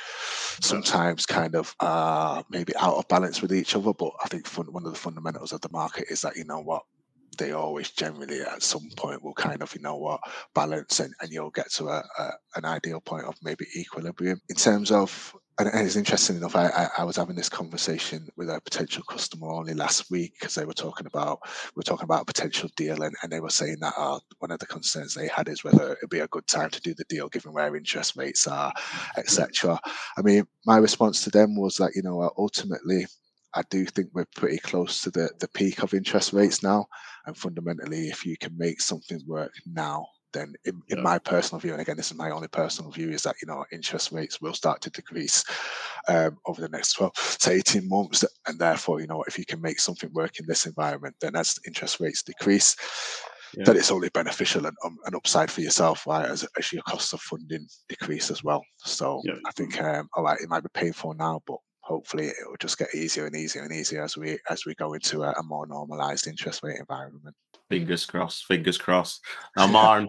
sometimes 0.61 1.27
kind 1.27 1.55
of 1.55 1.75
are 1.81 2.45
maybe 2.51 2.75
out 2.77 2.97
of 2.97 3.09
balance 3.09 3.41
with 3.43 3.53
each 3.53 3.75
other. 3.75 3.93
But 3.93 4.13
I 4.23 4.29
think 4.29 4.47
fun, 4.47 4.73
one 4.73 4.87
of 4.87 4.93
the 4.93 4.99
fundamentals 4.99 5.53
of 5.53 5.61
the 5.61 5.71
market 5.73 6.07
is 6.11 6.21
that 6.23 6.37
you 6.37 6.45
know 6.45 6.61
what 6.61 6.83
they 7.39 7.53
always 7.53 7.91
generally 7.91 8.41
at 8.41 8.63
some 8.63 8.89
point 8.97 9.23
will 9.23 9.33
kind 9.35 9.63
of 9.63 9.75
you 9.75 9.81
know 9.81 9.97
what 9.97 10.21
balance 10.55 11.01
and, 11.01 11.15
and 11.21 11.31
you'll 11.31 11.51
get 11.51 11.71
to 11.73 11.89
a, 11.89 12.03
a 12.19 12.31
an 12.57 12.65
ideal 12.65 13.01
point 13.01 13.25
of 13.25 13.37
maybe 13.43 13.65
equilibrium 13.77 14.41
in 14.49 14.57
terms 14.57 14.91
of 14.91 15.35
and, 15.69 15.87
it's 15.87 15.97
interesting 15.97 16.37
enough. 16.37 16.57
I, 16.57 16.69
I, 16.69 16.89
I, 16.99 17.05
was 17.05 17.17
having 17.17 17.37
this 17.37 17.49
conversation 17.49 18.29
with 18.37 18.49
a 18.49 18.61
potential 18.61 19.03
customer 19.03 19.51
only 19.51 19.75
last 19.75 20.11
week 20.11 20.35
because 20.39 20.55
they 20.55 20.65
were 20.65 20.73
talking 20.73 21.07
about 21.07 21.41
we 21.45 21.81
were 21.81 21.83
talking 21.83 22.05
about 22.05 22.23
a 22.23 22.27
potential 22.27 22.69
deal, 22.77 23.03
and, 23.03 23.15
and 23.23 23.31
they 23.31 23.41
were 23.41 23.51
saying 23.51 23.79
that 23.81 23.95
uh, 23.97 24.19
one 24.39 24.51
of 24.51 24.59
the 24.59 24.67
concerns 24.67 25.15
they 25.15 25.29
had 25.29 25.49
is 25.49 25.65
whether 25.65 25.93
it'd 25.93 26.11
be 26.11 26.21
a 26.21 26.29
good 26.29 26.47
time 26.47 26.71
to 26.71 26.81
do 26.81 26.95
the 26.95 27.05
deal 27.09 27.29
given 27.29 27.53
where 27.53 27.77
interest 27.77 28.17
rates 28.17 28.47
are, 28.47 28.73
etc. 29.17 29.79
I 30.17 30.23
mean, 30.23 30.45
my 30.67 30.79
response 30.79 31.25
to 31.25 31.31
them 31.31 31.57
was 31.57 31.77
that 31.77 31.93
you 31.95 32.03
know 32.03 32.31
ultimately. 32.37 33.07
I 33.53 33.63
do 33.69 33.85
think 33.85 34.11
we're 34.15 34.27
pretty 34.37 34.59
close 34.59 35.03
to 35.03 35.11
the, 35.11 35.29
the 35.41 35.49
peak 35.49 35.83
of 35.83 35.93
interest 35.93 36.33
rates 36.33 36.63
now. 36.63 36.87
And 37.27 37.37
fundamentally, 37.37 38.07
if 38.07 38.25
you 38.25 38.37
can 38.37 38.57
make 38.57 38.81
something 38.81 39.21
work 39.27 39.51
now, 39.67 40.07
then 40.33 40.55
in, 40.65 40.83
in 40.89 41.03
my 41.03 41.19
personal 41.19 41.61
view, 41.61 41.73
and 41.73 41.81
again, 41.81 41.97
this 41.97 42.11
is 42.11 42.17
my 42.17 42.31
only 42.31 42.49
personal 42.49 42.91
view, 42.91 43.11
is 43.11 43.23
that 43.23 43.37
you 43.43 43.47
know 43.47 43.65
interest 43.73 44.13
rates 44.13 44.41
will 44.41 44.55
start 44.55 44.81
to 44.83 44.91
decrease 44.91 45.45
um, 46.09 46.39
over 46.47 46.61
the 46.61 46.69
next 46.69 46.95
12 46.95 47.13
to 47.41 47.51
18 47.51 47.89
months, 47.89 48.25
and 48.47 48.59
therefore, 48.59 49.01
you 49.01 49.07
know, 49.07 49.23
if 49.27 49.39
you 49.39 49.45
can 49.45 49.61
make 49.61 49.81
something 49.81 50.11
work 50.13 50.39
in 50.39 50.47
this 50.47 50.67
environment, 50.67 51.15
then 51.21 51.37
as 51.37 51.59
interest 51.67 52.01
rates 52.01 52.23
decrease, 52.23 52.77
yeah. 53.57 53.65
that 53.65 53.77
it's 53.77 53.91
only 53.91 54.09
beneficial 54.11 54.67
and 54.67 54.77
um, 54.85 54.99
an 55.07 55.15
upside 55.15 55.51
for 55.51 55.61
yourself, 55.61 56.07
right? 56.07 56.29
As, 56.29 56.47
as 56.59 56.73
your 56.73 56.83
cost 56.83 57.13
of 57.13 57.21
funding 57.21 57.67
decrease 57.89 58.31
as 58.31 58.45
well. 58.45 58.63
So 58.79 59.21
yeah. 59.25 59.35
I 59.47 59.53
think, 59.53 59.81
um, 59.81 60.09
all 60.15 60.25
right, 60.25 60.41
it 60.41 60.49
might 60.49 60.63
be 60.63 60.71
painful 60.75 61.15
now, 61.15 61.41
but 61.47 61.59
hopefully 61.83 62.27
it 62.27 62.35
will 62.47 62.57
just 62.61 62.79
get 62.79 62.95
easier 62.95 63.27
and 63.27 63.35
easier 63.35 63.63
and 63.63 63.73
easier 63.73 64.05
as 64.05 64.17
we 64.17 64.39
as 64.49 64.65
we 64.65 64.75
go 64.77 64.93
into 64.93 65.25
a, 65.25 65.33
a 65.33 65.43
more 65.43 65.67
normalized 65.67 66.27
interest 66.27 66.63
rate 66.63 66.79
environment. 66.79 67.35
Fingers 67.69 68.07
crossed. 68.07 68.47
Fingers 68.47 68.79
crossed. 68.79 69.21
Now, 69.57 69.67
Marn, 69.67 70.09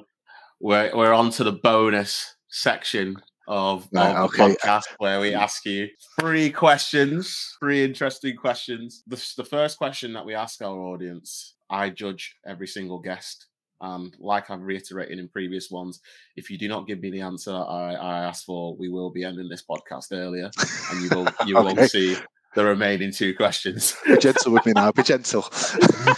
we're 0.61 0.95
we're 0.95 1.13
on 1.13 1.31
to 1.31 1.43
the 1.43 1.51
bonus 1.51 2.35
section 2.49 3.17
of, 3.47 3.87
right, 3.91 4.15
of 4.15 4.31
the 4.31 4.37
podcast 4.37 4.83
where 4.99 5.19
we 5.19 5.33
ask 5.33 5.65
you 5.65 5.89
three 6.19 6.51
questions, 6.51 7.55
three 7.59 7.83
interesting 7.83 8.35
questions. 8.35 9.03
The, 9.07 9.33
the 9.37 9.43
first 9.43 9.77
question 9.77 10.13
that 10.13 10.25
we 10.25 10.35
ask 10.35 10.61
our 10.61 10.79
audience, 10.79 11.55
I 11.69 11.89
judge 11.89 12.37
every 12.45 12.67
single 12.67 12.99
guest. 12.99 13.47
And 13.81 14.15
like 14.19 14.51
I've 14.51 14.61
reiterated 14.61 15.17
in 15.17 15.27
previous 15.27 15.71
ones, 15.71 15.99
if 16.35 16.51
you 16.51 16.57
do 16.57 16.67
not 16.67 16.87
give 16.87 16.99
me 16.99 17.09
the 17.09 17.21
answer 17.21 17.51
I, 17.51 17.93
I 17.93 18.23
asked 18.25 18.45
for, 18.45 18.75
we 18.77 18.89
will 18.89 19.09
be 19.09 19.23
ending 19.23 19.49
this 19.49 19.63
podcast 19.67 20.11
earlier, 20.11 20.51
and 20.91 21.01
you 21.01 21.09
will 21.09 21.27
you 21.47 21.57
okay. 21.57 21.81
will 21.81 21.87
see 21.87 22.15
the 22.53 22.63
remaining 22.63 23.11
two 23.11 23.33
questions. 23.35 23.95
Be 24.05 24.17
gentle 24.17 24.51
with 24.53 24.67
me 24.67 24.73
now. 24.75 24.91
Be 24.91 25.01
gentle. 25.01 25.45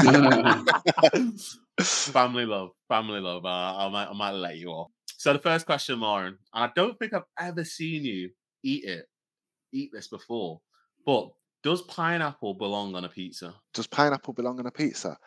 family 1.82 2.46
love, 2.46 2.70
family 2.88 3.20
love. 3.20 3.46
Uh, 3.46 3.50
I 3.78 3.90
might, 3.90 4.08
I 4.08 4.14
might 4.14 4.32
let 4.32 4.58
you 4.58 4.70
off. 4.70 4.92
So 5.18 5.34
the 5.34 5.40
first 5.40 5.66
question, 5.66 6.00
Lauren, 6.00 6.38
I 6.54 6.70
don't 6.76 6.98
think 7.00 7.14
I've 7.14 7.24
ever 7.40 7.64
seen 7.64 8.04
you 8.04 8.30
eat 8.64 8.84
it, 8.86 9.06
eat 9.72 9.92
this 9.94 10.08
before, 10.08 10.60
but 11.06 11.30
does 11.64 11.82
pineapple 11.84 12.56
belong 12.56 12.96
on 12.96 13.06
a 13.06 13.10
pizza? 13.10 13.56
Does 13.74 13.88
pineapple 13.88 14.34
belong 14.34 14.60
on 14.60 14.66
a 14.66 14.72
pizza? 14.72 15.18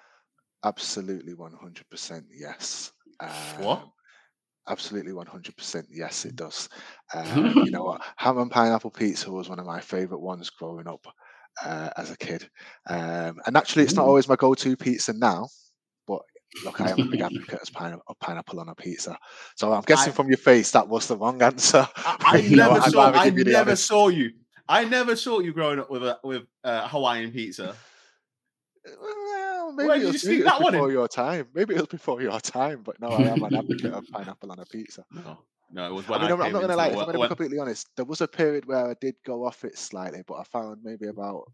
Absolutely, 0.65 1.35
one 1.35 1.55
hundred 1.55 1.89
percent 1.91 2.27
yes. 2.31 2.93
Um, 3.21 3.31
what? 3.59 3.89
Absolutely, 4.69 5.13
one 5.13 5.27
hundred 5.27 5.57
percent 5.57 5.87
yes. 5.91 6.25
It 6.25 6.37
does. 6.37 6.69
Um, 7.15 7.53
you 7.65 7.71
know 7.71 7.85
what? 7.85 8.03
Ham 8.17 8.39
and 8.39 8.51
pineapple 8.51 8.91
pizza 8.91 9.31
was 9.31 9.49
one 9.49 9.59
of 9.59 9.67
my 9.67 9.81
favorite 9.81 10.21
ones 10.21 10.51
growing 10.51 10.89
up 10.89 11.07
uh, 11.65 11.91
as 11.97 12.11
a 12.11 12.17
kid, 12.17 12.49
um, 12.89 13.39
and 13.47 13.57
actually, 13.57 13.85
it's 13.85 13.95
not 13.95 14.07
always 14.07 14.29
my 14.29 14.37
go-to 14.37 14.77
pizza 14.77 15.13
now. 15.13 15.49
But 16.65 16.79
Look, 16.79 16.81
I 16.81 16.91
am 16.91 17.01
a 17.01 17.05
big 17.05 17.21
advocate 17.21 17.61
of, 17.61 17.73
pine- 17.73 18.01
of 18.07 18.19
pineapple 18.19 18.61
on 18.61 18.69
a 18.69 18.75
pizza. 18.75 19.19
So 19.57 19.73
I'm 19.73 19.83
guessing 19.83 20.13
I, 20.13 20.17
from 20.17 20.29
your 20.29 20.39
face 20.39 20.71
that 20.73 20.89
was 20.89 21.07
the 21.07 21.17
wrong 21.17 21.41
answer. 21.43 21.89
I, 21.97 22.17
I 22.21 22.41
never, 22.51 22.81
saw, 22.83 23.13
I 23.13 23.31
never 23.31 23.77
saw 23.77 24.09
you. 24.09 24.33
I 24.69 24.85
never 24.85 25.17
saw 25.17 25.41
you 25.41 25.53
growing 25.53 25.79
up 25.79 25.91
with 25.91 26.03
a 26.03 26.19
with 26.25 26.43
uh, 26.65 26.83
a 26.85 26.89
Hawaiian 26.89 27.33
pizza. 27.33 27.75
Well, 28.87 29.73
maybe 29.73 29.89
Where 29.89 30.01
it 30.01 30.05
was, 30.05 30.25
maybe 30.25 30.43
it 30.43 30.45
was 30.45 30.71
before 30.71 30.93
your 30.93 31.09
time. 31.09 31.49
Maybe 31.53 31.75
it 31.75 31.79
was 31.79 31.89
before 31.89 32.23
your 32.23 32.39
time, 32.39 32.83
but 32.85 33.01
no, 33.01 33.09
I 33.09 33.23
am 33.23 33.43
an 33.43 33.53
advocate 33.53 33.93
of 33.93 34.07
pineapple 34.13 34.53
on 34.53 34.61
a 34.61 34.65
pizza. 34.65 35.05
No, 35.11 35.39
no, 35.73 35.87
it 35.87 35.93
was 35.93 36.09
when 36.09 36.21
I 36.21 36.29
mean, 36.29 36.41
I 36.41 36.47
am 36.47 36.53
not 36.53 36.59
going 36.61 36.71
to 36.71 36.77
lie. 36.77 36.87
If 36.89 36.97
I'm 36.97 37.05
going 37.07 37.15
to 37.15 37.23
be 37.23 37.27
completely 37.27 37.59
honest, 37.59 37.89
there 37.97 38.05
was 38.05 38.21
a 38.21 38.29
period 38.29 38.65
where 38.67 38.89
I 38.89 38.95
did 39.01 39.17
go 39.25 39.45
off 39.45 39.65
it 39.65 39.77
slightly, 39.77 40.23
but 40.25 40.35
I 40.35 40.45
found 40.45 40.85
maybe 40.85 41.09
about 41.09 41.51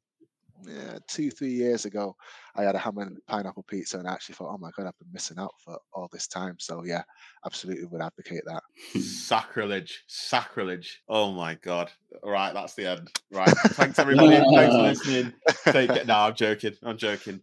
yeah, 0.66 0.98
two, 1.08 1.30
three 1.30 1.52
years 1.52 1.84
ago, 1.84 2.14
I 2.56 2.62
had 2.62 2.74
a 2.74 2.78
ham 2.78 2.98
and 2.98 3.18
pineapple 3.26 3.64
pizza, 3.64 3.98
and 3.98 4.08
I 4.08 4.12
actually 4.12 4.34
thought, 4.34 4.52
oh 4.54 4.58
my 4.58 4.70
god, 4.76 4.86
I've 4.86 4.98
been 4.98 5.12
missing 5.12 5.38
out 5.38 5.54
for 5.64 5.78
all 5.92 6.08
this 6.12 6.26
time. 6.26 6.56
So 6.58 6.84
yeah, 6.84 7.02
absolutely 7.46 7.86
would 7.86 8.02
advocate 8.02 8.42
that. 8.46 8.62
sacrilege, 9.00 10.04
sacrilege. 10.06 11.02
Oh 11.08 11.32
my 11.32 11.54
god. 11.54 11.90
All 12.22 12.30
right, 12.30 12.52
that's 12.54 12.74
the 12.74 12.86
end. 12.90 13.10
Right. 13.30 13.48
Thanks 13.48 13.98
everybody. 13.98 14.36
Thanks 14.54 14.74
for 14.74 14.82
listening. 14.82 15.32
Take 15.66 15.90
it. 15.90 16.06
No, 16.06 16.16
I'm 16.16 16.34
joking. 16.34 16.74
I'm 16.82 16.98
joking. 16.98 17.40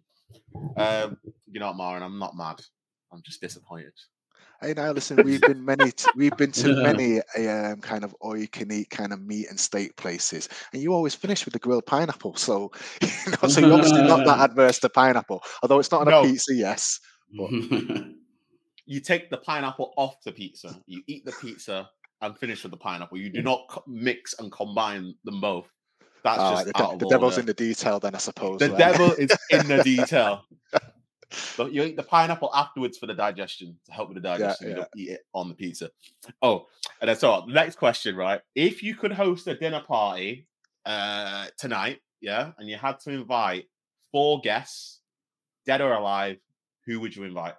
Um, 0.77 1.17
you 1.51 1.59
know 1.59 1.73
Marin? 1.73 2.03
I'm 2.03 2.19
not 2.19 2.35
mad. 2.35 2.61
I'm 3.11 3.21
just 3.23 3.41
disappointed. 3.41 3.93
Hey 4.61 4.73
now, 4.73 4.91
listen, 4.91 5.23
we've 5.23 5.39
been 5.39 5.63
many, 5.63 5.91
t- 5.91 6.09
we've 6.17 6.35
been 6.35 6.51
to 6.51 6.83
many 6.83 7.21
um, 7.47 7.79
kind 7.79 8.03
of 8.03 8.13
all 8.19 8.35
you 8.35 8.47
can 8.49 8.69
eat 8.73 8.89
kind 8.89 9.13
of 9.13 9.21
meat 9.21 9.47
and 9.49 9.57
steak 9.57 9.95
places, 9.95 10.49
and 10.73 10.81
you 10.81 10.93
always 10.93 11.15
finish 11.15 11.45
with 11.45 11.53
the 11.53 11.59
grilled 11.59 11.85
pineapple. 11.85 12.35
So, 12.35 12.71
you 13.01 13.07
know, 13.41 13.47
so 13.47 13.61
you're 13.61 13.73
obviously 13.73 14.01
not 14.01 14.25
that 14.25 14.39
adverse 14.51 14.79
to 14.79 14.89
pineapple, 14.89 15.43
although 15.63 15.79
it's 15.79 15.91
not 15.91 16.01
on 16.01 16.07
no. 16.09 16.21
a 16.21 16.23
pizza, 16.23 16.53
yes. 16.53 16.99
But... 17.37 17.51
you 18.85 18.99
take 18.99 19.29
the 19.29 19.37
pineapple 19.37 19.93
off 19.95 20.21
the 20.25 20.33
pizza, 20.33 20.77
you 20.87 21.03
eat 21.07 21.23
the 21.23 21.31
pizza, 21.31 21.89
and 22.21 22.37
finish 22.37 22.63
with 22.63 22.71
the 22.71 22.77
pineapple. 22.77 23.17
You 23.17 23.29
do 23.29 23.41
not 23.41 23.65
co- 23.69 23.83
mix 23.87 24.35
and 24.39 24.51
combine 24.51 25.15
them 25.23 25.39
both. 25.39 25.67
That's 26.21 26.37
just 26.37 26.65
the, 26.65 26.73
de- 26.73 26.97
the 26.97 27.07
devil's 27.07 27.37
in 27.37 27.45
the 27.45 27.53
detail, 27.53 28.01
then 28.01 28.13
I 28.13 28.17
suppose. 28.17 28.59
The 28.59 28.71
right? 28.71 28.77
devil 28.77 29.13
is 29.13 29.31
in 29.51 29.67
the 29.69 29.81
detail. 29.83 30.43
But 31.57 31.71
you 31.71 31.83
eat 31.83 31.95
the 31.95 32.03
pineapple 32.03 32.49
afterwards 32.53 32.97
for 32.97 33.05
the 33.05 33.13
digestion 33.13 33.77
to 33.85 33.91
help 33.91 34.09
with 34.09 34.15
the 34.15 34.21
digestion. 34.21 34.69
Yeah, 34.69 34.73
yeah. 34.73 34.75
You 34.75 34.81
don't 34.81 34.89
eat 34.97 35.09
it 35.09 35.21
on 35.33 35.49
the 35.49 35.55
pizza. 35.55 35.91
Oh, 36.41 36.67
and 37.01 37.09
that's 37.09 37.23
all. 37.23 37.47
Next 37.47 37.75
question, 37.75 38.15
right? 38.15 38.41
If 38.55 38.81
you 38.81 38.95
could 38.95 39.11
host 39.11 39.47
a 39.47 39.55
dinner 39.55 39.81
party 39.81 40.47
uh, 40.85 41.47
tonight, 41.57 41.99
yeah, 42.21 42.51
and 42.57 42.67
you 42.67 42.77
had 42.77 42.99
to 43.01 43.11
invite 43.11 43.65
four 44.11 44.41
guests, 44.41 45.01
dead 45.65 45.81
or 45.81 45.93
alive, 45.93 46.37
who 46.85 46.99
would 46.99 47.15
you 47.15 47.23
invite? 47.23 47.55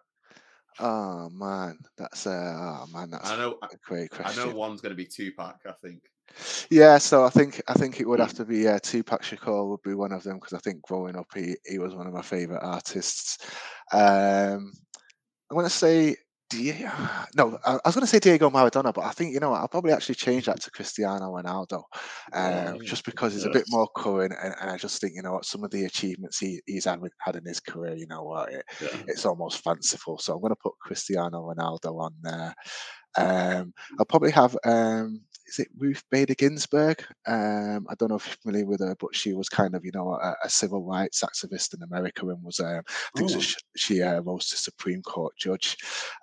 Oh 0.78 1.28
man, 1.30 1.78
that's 1.96 2.26
uh, 2.26 2.30
oh 2.30 2.86
man, 2.92 3.10
that's 3.10 3.30
I 3.30 3.36
know, 3.36 3.58
a 3.62 3.68
great 3.84 4.10
question. 4.10 4.42
I 4.42 4.46
know 4.46 4.54
one's 4.54 4.80
going 4.80 4.90
to 4.90 4.96
be 4.96 5.06
Tupac. 5.06 5.60
I 5.66 5.72
think. 5.82 6.02
Yeah, 6.70 6.98
so 6.98 7.24
I 7.24 7.30
think 7.30 7.62
I 7.68 7.74
think 7.74 8.00
it 8.00 8.08
would 8.08 8.20
have 8.20 8.34
to 8.34 8.44
be 8.44 8.68
uh, 8.68 8.78
Tupac 8.82 9.22
Shakur 9.22 9.68
would 9.68 9.82
be 9.82 9.94
one 9.94 10.12
of 10.12 10.22
them 10.22 10.36
because 10.36 10.52
I 10.52 10.58
think 10.58 10.82
growing 10.82 11.16
up 11.16 11.26
he 11.34 11.56
he 11.66 11.78
was 11.78 11.94
one 11.94 12.06
of 12.06 12.12
my 12.12 12.22
favorite 12.22 12.62
artists. 12.62 13.38
Um, 13.92 14.72
I 15.50 15.54
want 15.54 15.66
to 15.66 15.70
say 15.70 16.16
Diego. 16.50 16.90
No, 17.36 17.58
I, 17.64 17.78
was 17.84 17.94
going 17.94 18.02
to 18.02 18.06
say 18.06 18.18
Diego 18.18 18.50
Maradona, 18.50 18.92
but 18.92 19.04
I 19.04 19.12
think 19.12 19.32
you 19.32 19.40
know 19.40 19.52
I'll 19.52 19.68
probably 19.68 19.92
actually 19.92 20.16
change 20.16 20.46
that 20.46 20.60
to 20.62 20.70
Cristiano 20.70 21.32
Ronaldo, 21.32 21.84
um, 22.32 22.80
just 22.84 23.04
because 23.04 23.32
he's 23.32 23.44
a 23.44 23.50
bit 23.50 23.64
more 23.68 23.88
current, 23.96 24.34
and, 24.42 24.54
and, 24.60 24.70
I 24.70 24.76
just 24.76 25.00
think 25.00 25.14
you 25.14 25.22
know 25.22 25.34
what 25.34 25.44
some 25.44 25.64
of 25.64 25.70
the 25.70 25.84
achievements 25.84 26.38
he, 26.38 26.60
he's 26.66 26.84
had, 26.84 27.00
had 27.20 27.36
in 27.36 27.44
his 27.44 27.60
career, 27.60 27.94
you 27.94 28.08
know 28.08 28.24
what, 28.24 28.52
it, 28.52 28.64
yeah. 28.82 28.88
it's 29.06 29.24
almost 29.24 29.62
fanciful. 29.62 30.18
So 30.18 30.34
I'm 30.34 30.40
going 30.40 30.50
to 30.50 30.56
put 30.60 30.78
Cristiano 30.80 31.54
Ronaldo 31.54 32.00
on 32.00 32.14
there. 32.20 32.54
Um, 33.16 33.72
I'll 33.98 34.06
probably 34.06 34.32
have 34.32 34.56
um, 34.64 35.22
is 35.50 35.58
it 35.58 35.68
Ruth 35.76 36.04
Bader 36.10 36.34
Ginsburg? 36.34 37.04
Um, 37.26 37.86
I 37.90 37.94
don't 37.98 38.08
know 38.08 38.16
if 38.16 38.26
you're 38.26 38.36
familiar 38.36 38.66
with 38.66 38.80
her, 38.80 38.94
but 39.00 39.16
she 39.16 39.32
was 39.32 39.48
kind 39.48 39.74
of, 39.74 39.84
you 39.84 39.90
know, 39.92 40.12
a, 40.12 40.36
a 40.44 40.48
civil 40.48 40.84
rights 40.84 41.24
activist 41.24 41.74
in 41.74 41.82
America 41.82 42.28
and 42.28 42.42
was, 42.42 42.60
um, 42.60 42.82
I 42.86 43.18
think 43.18 43.32
oh. 43.34 43.40
she, 43.40 43.56
she 43.76 44.02
uh, 44.02 44.20
rose 44.20 44.48
to 44.48 44.56
Supreme 44.56 45.02
Court 45.02 45.34
judge 45.36 45.76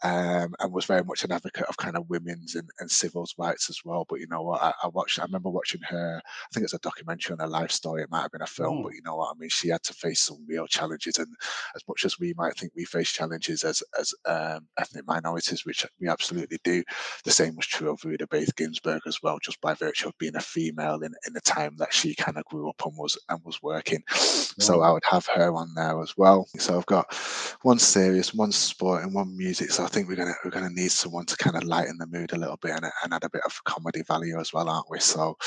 um, 0.04 0.56
and 0.60 0.72
was 0.72 0.86
very 0.86 1.04
much 1.04 1.26
an 1.26 1.34
advocate 1.34 1.66
of 1.66 1.76
kind 1.76 1.98
of 1.98 2.10
women's 2.10 2.56
and, 2.56 2.70
and 2.80 2.90
civil 2.90 3.28
rights 3.38 3.70
as 3.70 3.80
well. 3.84 4.06
But 4.08 4.22
you 4.22 4.28
know 4.28 4.44
what, 4.44 4.64
I, 4.64 4.72
I, 4.84 4.88
watched, 4.88 5.20
I 5.20 5.24
remember 5.24 5.50
watching 5.50 5.82
her, 5.90 6.22
I 6.26 6.48
think 6.54 6.64
it's 6.64 6.74
a 6.74 6.80
documentary 6.80 7.34
on 7.34 7.40
her 7.40 7.48
life 7.48 7.72
story. 7.72 8.04
It 8.04 8.12
might 8.12 8.22
have 8.22 8.32
been 8.32 8.42
a 8.42 8.48
film, 8.48 8.80
oh. 8.80 8.84
but 8.84 8.94
you 8.94 9.02
know 9.04 9.18
what, 9.18 9.36
I 9.36 9.38
mean, 9.38 9.50
she 9.50 9.68
had 9.68 9.84
to 9.84 9.94
face 9.94 10.22
some 10.22 10.46
real 10.48 10.68
challenges. 10.68 11.18
And 11.18 11.28
as 11.76 11.84
much 11.86 12.06
as 12.06 12.18
we 12.18 12.34
might 12.38 12.56
think 12.58 12.72
we 12.76 12.86
face 12.86 13.12
challenges 13.12 13.66
as, 13.66 13.84
as 14.00 14.14
um, 14.26 14.68
ethnic 14.80 15.06
minorities, 15.06 15.66
which 15.66 15.86
we 16.00 16.08
absolutely 16.08 16.60
do, 16.64 16.82
the 17.26 17.32
same 17.32 17.58
was 17.58 17.68
true 17.68 17.92
of 17.92 18.06
Ruth 18.06 18.22
Bader 18.30 18.52
Ginsburg 18.56 19.02
as 19.06 19.17
as 19.18 19.24
well, 19.24 19.40
just 19.42 19.60
by 19.62 19.74
virtue 19.74 20.08
of 20.08 20.18
being 20.18 20.36
a 20.36 20.42
female 20.42 21.02
in, 21.02 21.14
in 21.26 21.34
the 21.34 21.42
time 21.42 21.76
that 21.78 21.94
she 21.94 22.16
kind 22.16 22.38
of 22.38 22.46
grew 22.46 22.70
up 22.70 22.82
and 22.86 22.96
was 22.98 23.18
and 23.30 23.40
was 23.44 23.62
working. 23.62 24.04
So 24.10 24.82
I 24.82 24.92
would 24.92 25.04
have 25.10 25.26
her 25.28 25.54
on 25.54 25.74
there 25.76 26.02
as 26.02 26.18
well. 26.18 26.48
So 26.58 26.78
I've 26.78 26.86
got 26.86 27.14
one 27.62 27.80
serious, 27.80 28.34
one 28.34 28.52
sport, 28.52 29.04
and 29.04 29.14
one 29.14 29.36
music. 29.38 29.72
So 29.72 29.84
I 29.84 29.88
think 29.88 30.08
we're 30.08 30.16
gonna 30.16 30.36
we're 30.44 30.52
gonna 30.52 30.70
need 30.70 30.92
someone 30.92 31.26
to 31.26 31.38
kind 31.38 31.56
of 31.56 31.64
lighten 31.64 31.98
the 31.98 32.08
mood 32.08 32.34
a 32.34 32.38
little 32.38 32.58
bit 32.58 32.72
and, 32.72 32.86
and 33.04 33.14
add 33.14 33.24
a 33.24 33.30
bit 33.30 33.44
of 33.46 33.64
comedy 33.64 34.04
value 34.04 34.40
as 34.40 34.54
well, 34.54 34.70
aren't 34.70 34.90
we? 34.90 35.00
So 35.00 35.38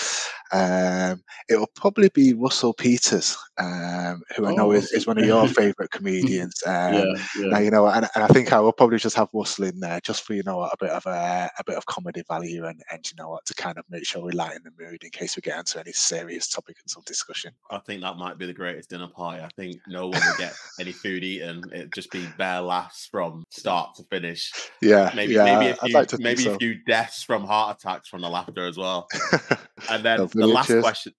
um, 0.52 1.22
it 1.48 1.56
will 1.58 1.70
probably 1.76 2.08
be 2.08 2.32
Russell 2.32 2.72
Peters, 2.74 3.36
um, 3.58 4.22
who 4.36 4.46
I 4.46 4.52
know 4.52 4.70
Oh, 4.70 4.72
is, 4.72 4.90
is 4.92 5.06
one 5.06 5.18
of 5.18 5.24
your 5.24 5.46
favourite 5.48 5.90
comedians. 5.90 6.62
Um, 6.66 6.94
yeah, 6.94 7.14
now, 7.36 7.58
you 7.58 7.70
know, 7.70 7.86
and, 7.86 8.08
and 8.14 8.24
I 8.24 8.28
think 8.28 8.52
I 8.52 8.60
will 8.60 8.72
probably 8.72 8.98
just 8.98 9.16
have 9.16 9.28
Russell 9.32 9.64
in 9.64 9.80
there 9.80 10.00
just 10.00 10.22
for 10.24 10.34
you 10.34 10.42
know 10.44 10.60
a 10.62 10.76
bit 10.78 10.90
of 10.90 11.04
a, 11.06 11.50
a 11.58 11.64
bit 11.64 11.76
of 11.76 11.86
comedy 11.86 12.22
value 12.28 12.66
and, 12.66 12.82
and 12.92 13.10
you 13.10 13.16
know 13.16 13.30
what 13.30 13.46
to 13.46 13.54
kind 13.54 13.78
of 13.78 13.84
make 13.90 14.04
sure 14.06 14.22
we 14.24 14.32
lighten 14.32 14.62
the 14.64 14.84
mood 14.84 15.02
in 15.02 15.10
case 15.10 15.36
we 15.36 15.40
get 15.42 15.58
into 15.58 15.80
any 15.80 15.92
serious 15.92 16.48
topics 16.48 16.96
of 16.96 17.04
discussion. 17.04 17.52
I 17.70 17.78
think 17.78 18.02
that 18.02 18.16
might 18.16 18.38
be 18.38 18.46
the 18.46 18.52
greatest 18.52 18.90
dinner 18.90 19.08
party. 19.08 19.42
I 19.42 19.48
think 19.56 19.76
no 19.88 20.08
one 20.08 20.20
will 20.20 20.38
get 20.38 20.52
any 20.78 20.92
food 20.92 21.24
eaten. 21.24 21.62
It'd 21.72 21.92
just 21.94 22.10
be 22.10 22.26
bare 22.38 22.60
laughs 22.60 23.08
from 23.10 23.44
start 23.50 23.94
to 23.96 24.04
finish. 24.04 24.52
Yeah, 24.82 25.10
Maybe 25.14 25.34
yeah, 25.34 25.44
maybe 25.44 25.70
a 25.70 25.76
few 25.76 25.94
like 25.94 26.18
maybe 26.18 26.42
so. 26.42 26.54
a 26.54 26.58
few 26.58 26.82
deaths 26.84 27.22
from 27.22 27.44
heart 27.44 27.78
attacks 27.78 28.08
from 28.08 28.20
the 28.22 28.28
laughter 28.28 28.66
as 28.66 28.76
well. 28.76 29.08
And 29.88 30.04
then 30.04 30.28
the 30.32 30.46
last 30.46 30.66
cheers. 30.68 30.82
question. 30.82 31.14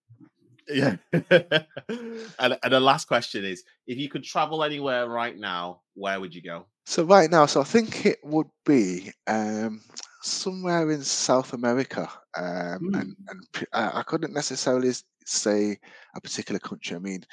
Yeah. 0.68 0.96
and, 1.12 2.58
and 2.64 2.74
the 2.74 2.80
last 2.80 3.06
question 3.06 3.44
is 3.44 3.64
if 3.88 3.98
you 3.98 4.10
could 4.10 4.24
travel 4.24 4.64
anywhere 4.64 5.08
right 5.10 5.38
now, 5.38 5.82
where 5.96 6.20
would 6.20 6.34
you 6.34 6.42
go? 6.42 6.66
So 6.86 7.04
right 7.04 7.30
now, 7.30 7.46
so 7.46 7.62
I 7.62 7.66
think 7.66 8.06
it 8.06 8.20
would 8.24 8.50
be 8.66 9.12
um, 9.28 9.82
somewhere 10.22 10.90
in 10.92 11.04
South 11.04 11.54
America, 11.54 12.10
um, 12.36 12.80
Hmm. 12.80 12.96
and 12.96 13.16
and 13.28 13.68
I, 13.74 14.04
couldn't 14.04 14.34
necessarily 14.34 14.92
say 15.26 15.78
a 16.16 16.22
particular 16.22 16.60
country. 16.60 16.96
I 16.96 17.00
mean, 17.00 17.24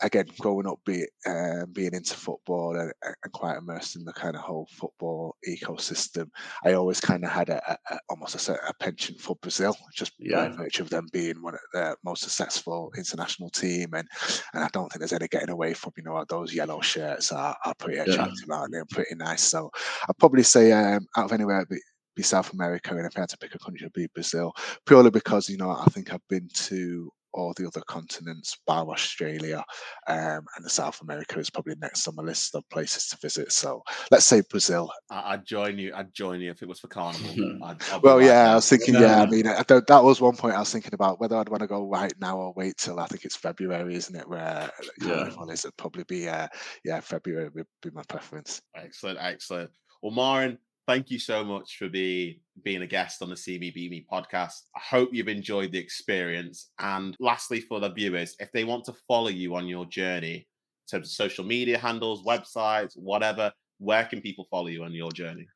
again, 0.00 0.26
growing 0.38 0.66
up, 0.66 0.78
be, 0.84 1.06
um, 1.26 1.72
being 1.72 1.94
into 1.94 2.14
football 2.14 2.76
and, 2.78 2.92
and 3.02 3.32
quite 3.32 3.56
immersed 3.58 3.96
in 3.96 4.04
the 4.04 4.12
kind 4.12 4.36
of 4.36 4.42
whole 4.42 4.68
football 4.70 5.36
ecosystem, 5.48 6.28
I 6.64 6.74
always 6.74 7.00
kind 7.00 7.24
of 7.24 7.30
had 7.30 7.48
a, 7.48 7.60
a, 7.90 7.98
almost 8.08 8.48
a, 8.48 8.52
a 8.68 8.74
penchant 8.74 9.20
for 9.20 9.36
Brazil, 9.36 9.76
just 9.94 10.12
by 10.32 10.48
virtue 10.48 10.82
of 10.82 10.90
them 10.90 11.06
being 11.12 11.42
one 11.42 11.54
of 11.54 11.60
the 11.72 11.96
most 12.04 12.22
successful 12.22 12.92
international 12.96 13.50
team, 13.50 13.94
and 13.94 14.06
and 14.54 14.62
I 14.64 14.68
don't 14.72 14.90
think 14.90 15.00
there's 15.00 15.12
any 15.12 15.28
getting 15.28 15.50
away 15.50 15.74
from 15.74 15.92
you 15.96 16.02
know 16.04 16.24
those 16.28 16.54
yellow 16.54 16.80
shirts 16.80 17.32
are, 17.32 17.56
are 17.64 17.74
pretty 17.78 17.98
Yeah. 17.98 18.04
attractive, 18.04 18.50
aren't 18.50 18.72
they? 18.72 18.78
And 18.78 18.88
pretty 18.88 19.14
nice. 19.16 19.42
So 19.42 19.70
I'd 20.08 20.18
probably 20.18 20.42
say 20.42 20.72
um, 20.72 21.06
out 21.16 21.26
of 21.26 21.32
anywhere. 21.32 21.64
Be, 21.68 21.76
be 22.14 22.22
South 22.22 22.52
America, 22.52 22.94
and 22.94 23.06
if 23.06 23.16
I 23.16 23.20
had 23.20 23.30
to 23.30 23.38
pick 23.38 23.54
a 23.54 23.58
country, 23.58 23.84
it'd 23.84 23.94
be 23.94 24.06
Brazil, 24.14 24.52
purely 24.86 25.10
because 25.10 25.48
you 25.48 25.56
know 25.56 25.70
I 25.70 25.86
think 25.86 26.12
I've 26.12 26.26
been 26.28 26.48
to 26.54 27.10
all 27.34 27.52
the 27.56 27.66
other 27.66 27.82
continents, 27.88 28.56
bar 28.66 28.88
Australia, 28.90 29.64
um, 30.08 30.44
and 30.56 30.64
the 30.64 30.70
South 30.70 31.00
America 31.02 31.38
is 31.38 31.50
probably 31.50 31.74
next 31.80 32.06
on 32.08 32.14
my 32.16 32.22
list 32.22 32.54
of 32.54 32.68
places 32.70 33.06
to 33.08 33.16
visit. 33.18 33.52
So 33.52 33.82
let's 34.10 34.24
say 34.26 34.42
Brazil. 34.48 34.90
I, 35.10 35.32
I'd 35.34 35.46
join 35.46 35.78
you. 35.78 35.92
I'd 35.94 36.12
join 36.14 36.40
you 36.40 36.50
if 36.50 36.62
it 36.62 36.68
was 36.68 36.80
for 36.80 36.88
carnival. 36.88 37.58
I'd, 37.64 37.76
I'd 37.92 38.02
Well, 38.02 38.18
right 38.18 38.26
yeah, 38.26 38.52
I 38.52 38.54
was 38.56 38.68
thinking, 38.68 38.94
yeah, 38.94 39.22
I 39.22 39.26
mean, 39.26 39.46
I, 39.46 39.62
don't- 39.62 39.86
that 39.86 40.02
was 40.04 40.20
one 40.20 40.36
point 40.36 40.54
I 40.54 40.60
was 40.60 40.72
thinking 40.72 40.94
about 40.94 41.20
whether 41.20 41.36
I'd 41.36 41.48
want 41.48 41.62
to 41.62 41.66
go 41.66 41.88
right 41.88 42.12
now 42.20 42.38
or 42.38 42.52
wait 42.56 42.76
till 42.76 43.00
I 43.00 43.06
think 43.06 43.24
it's 43.24 43.36
February, 43.36 43.94
isn't 43.94 44.14
it? 44.16 44.28
Where 44.28 44.70
the 44.98 45.06
Yeah. 45.06 45.14
carnival 45.16 45.50
is, 45.50 45.64
it'd 45.64 45.76
probably 45.76 46.04
be, 46.04 46.28
uh, 46.28 46.48
yeah, 46.84 47.00
February 47.00 47.48
would 47.54 47.66
be 47.82 47.90
my 47.90 48.02
preference. 48.08 48.60
Excellent, 48.76 49.18
excellent. 49.20 49.70
Well, 50.02 50.12
Marin, 50.12 50.58
thank 50.86 51.10
you 51.10 51.18
so 51.18 51.44
much 51.44 51.76
for 51.78 51.88
be, 51.88 52.40
being 52.64 52.82
a 52.82 52.86
guest 52.86 53.22
on 53.22 53.30
the 53.30 53.34
CBBB 53.34 54.06
podcast. 54.12 54.62
I 54.76 54.80
hope 54.80 55.10
you've 55.12 55.28
enjoyed 55.28 55.72
the 55.72 55.78
experience. 55.78 56.70
And 56.78 57.16
lastly, 57.20 57.60
for 57.60 57.80
the 57.80 57.90
viewers, 57.90 58.34
if 58.38 58.50
they 58.52 58.64
want 58.64 58.84
to 58.86 58.94
follow 59.08 59.28
you 59.28 59.54
on 59.54 59.66
your 59.66 59.86
journey, 59.86 60.34
in 60.34 60.98
terms 60.98 61.08
of 61.08 61.12
social 61.12 61.44
media 61.44 61.78
handles, 61.78 62.24
websites, 62.24 62.96
whatever, 62.96 63.52
where 63.78 64.04
can 64.04 64.20
people 64.20 64.46
follow 64.50 64.68
you 64.68 64.84
on 64.84 64.92
your 64.92 65.12
journey? 65.12 65.46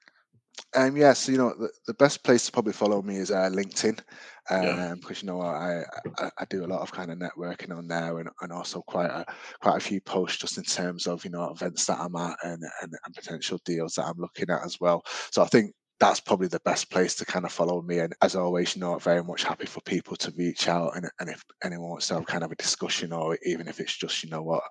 Um, 0.74 0.96
yeah, 0.96 1.12
so 1.12 1.32
you 1.32 1.38
know 1.38 1.54
the, 1.58 1.70
the 1.86 1.94
best 1.94 2.22
place 2.24 2.46
to 2.46 2.52
probably 2.52 2.72
follow 2.72 3.02
me 3.02 3.16
is 3.16 3.30
uh, 3.30 3.48
LinkedIn, 3.50 4.00
um, 4.50 4.76
Yeah. 4.76 4.76
because 5.00 5.22
you 5.22 5.26
know 5.26 5.40
I, 5.40 5.84
I 6.18 6.30
I 6.38 6.44
do 6.50 6.64
a 6.64 6.66
lot 6.66 6.80
of 6.82 6.92
kind 6.92 7.10
of 7.10 7.18
networking 7.18 7.76
on 7.76 7.88
there, 7.88 8.18
and, 8.18 8.28
and 8.40 8.52
also 8.52 8.82
quite 8.82 9.10
a 9.10 9.24
quite 9.60 9.76
a 9.76 9.80
few 9.80 10.00
posts 10.00 10.38
just 10.38 10.58
in 10.58 10.64
terms 10.64 11.06
of 11.06 11.24
you 11.24 11.30
know 11.30 11.50
events 11.50 11.86
that 11.86 11.98
I'm 12.00 12.16
at 12.16 12.36
and, 12.42 12.62
and 12.82 12.92
and 13.04 13.14
potential 13.14 13.58
deals 13.64 13.94
that 13.94 14.06
I'm 14.06 14.18
looking 14.18 14.50
at 14.50 14.64
as 14.64 14.78
well. 14.80 15.02
So 15.30 15.42
I 15.42 15.46
think 15.46 15.74
that's 15.98 16.20
probably 16.20 16.48
the 16.48 16.60
best 16.60 16.90
place 16.90 17.14
to 17.14 17.24
kind 17.24 17.44
of 17.44 17.52
follow 17.52 17.80
me. 17.80 18.00
And 18.00 18.14
as 18.22 18.36
always, 18.36 18.76
you 18.76 18.80
know, 18.80 18.94
I'm 18.94 19.00
very 19.00 19.24
much 19.24 19.44
happy 19.44 19.66
for 19.66 19.80
people 19.82 20.14
to 20.16 20.32
reach 20.36 20.68
out 20.68 20.94
and, 20.94 21.08
and 21.20 21.30
if 21.30 21.42
anyone 21.64 21.88
wants 21.88 22.08
to 22.08 22.14
have 22.14 22.26
kind 22.26 22.44
of 22.44 22.52
a 22.52 22.56
discussion 22.56 23.12
or 23.12 23.38
even 23.44 23.66
if 23.66 23.80
it's 23.80 23.96
just, 23.96 24.22
you 24.22 24.28
know 24.28 24.42
what, 24.42 24.62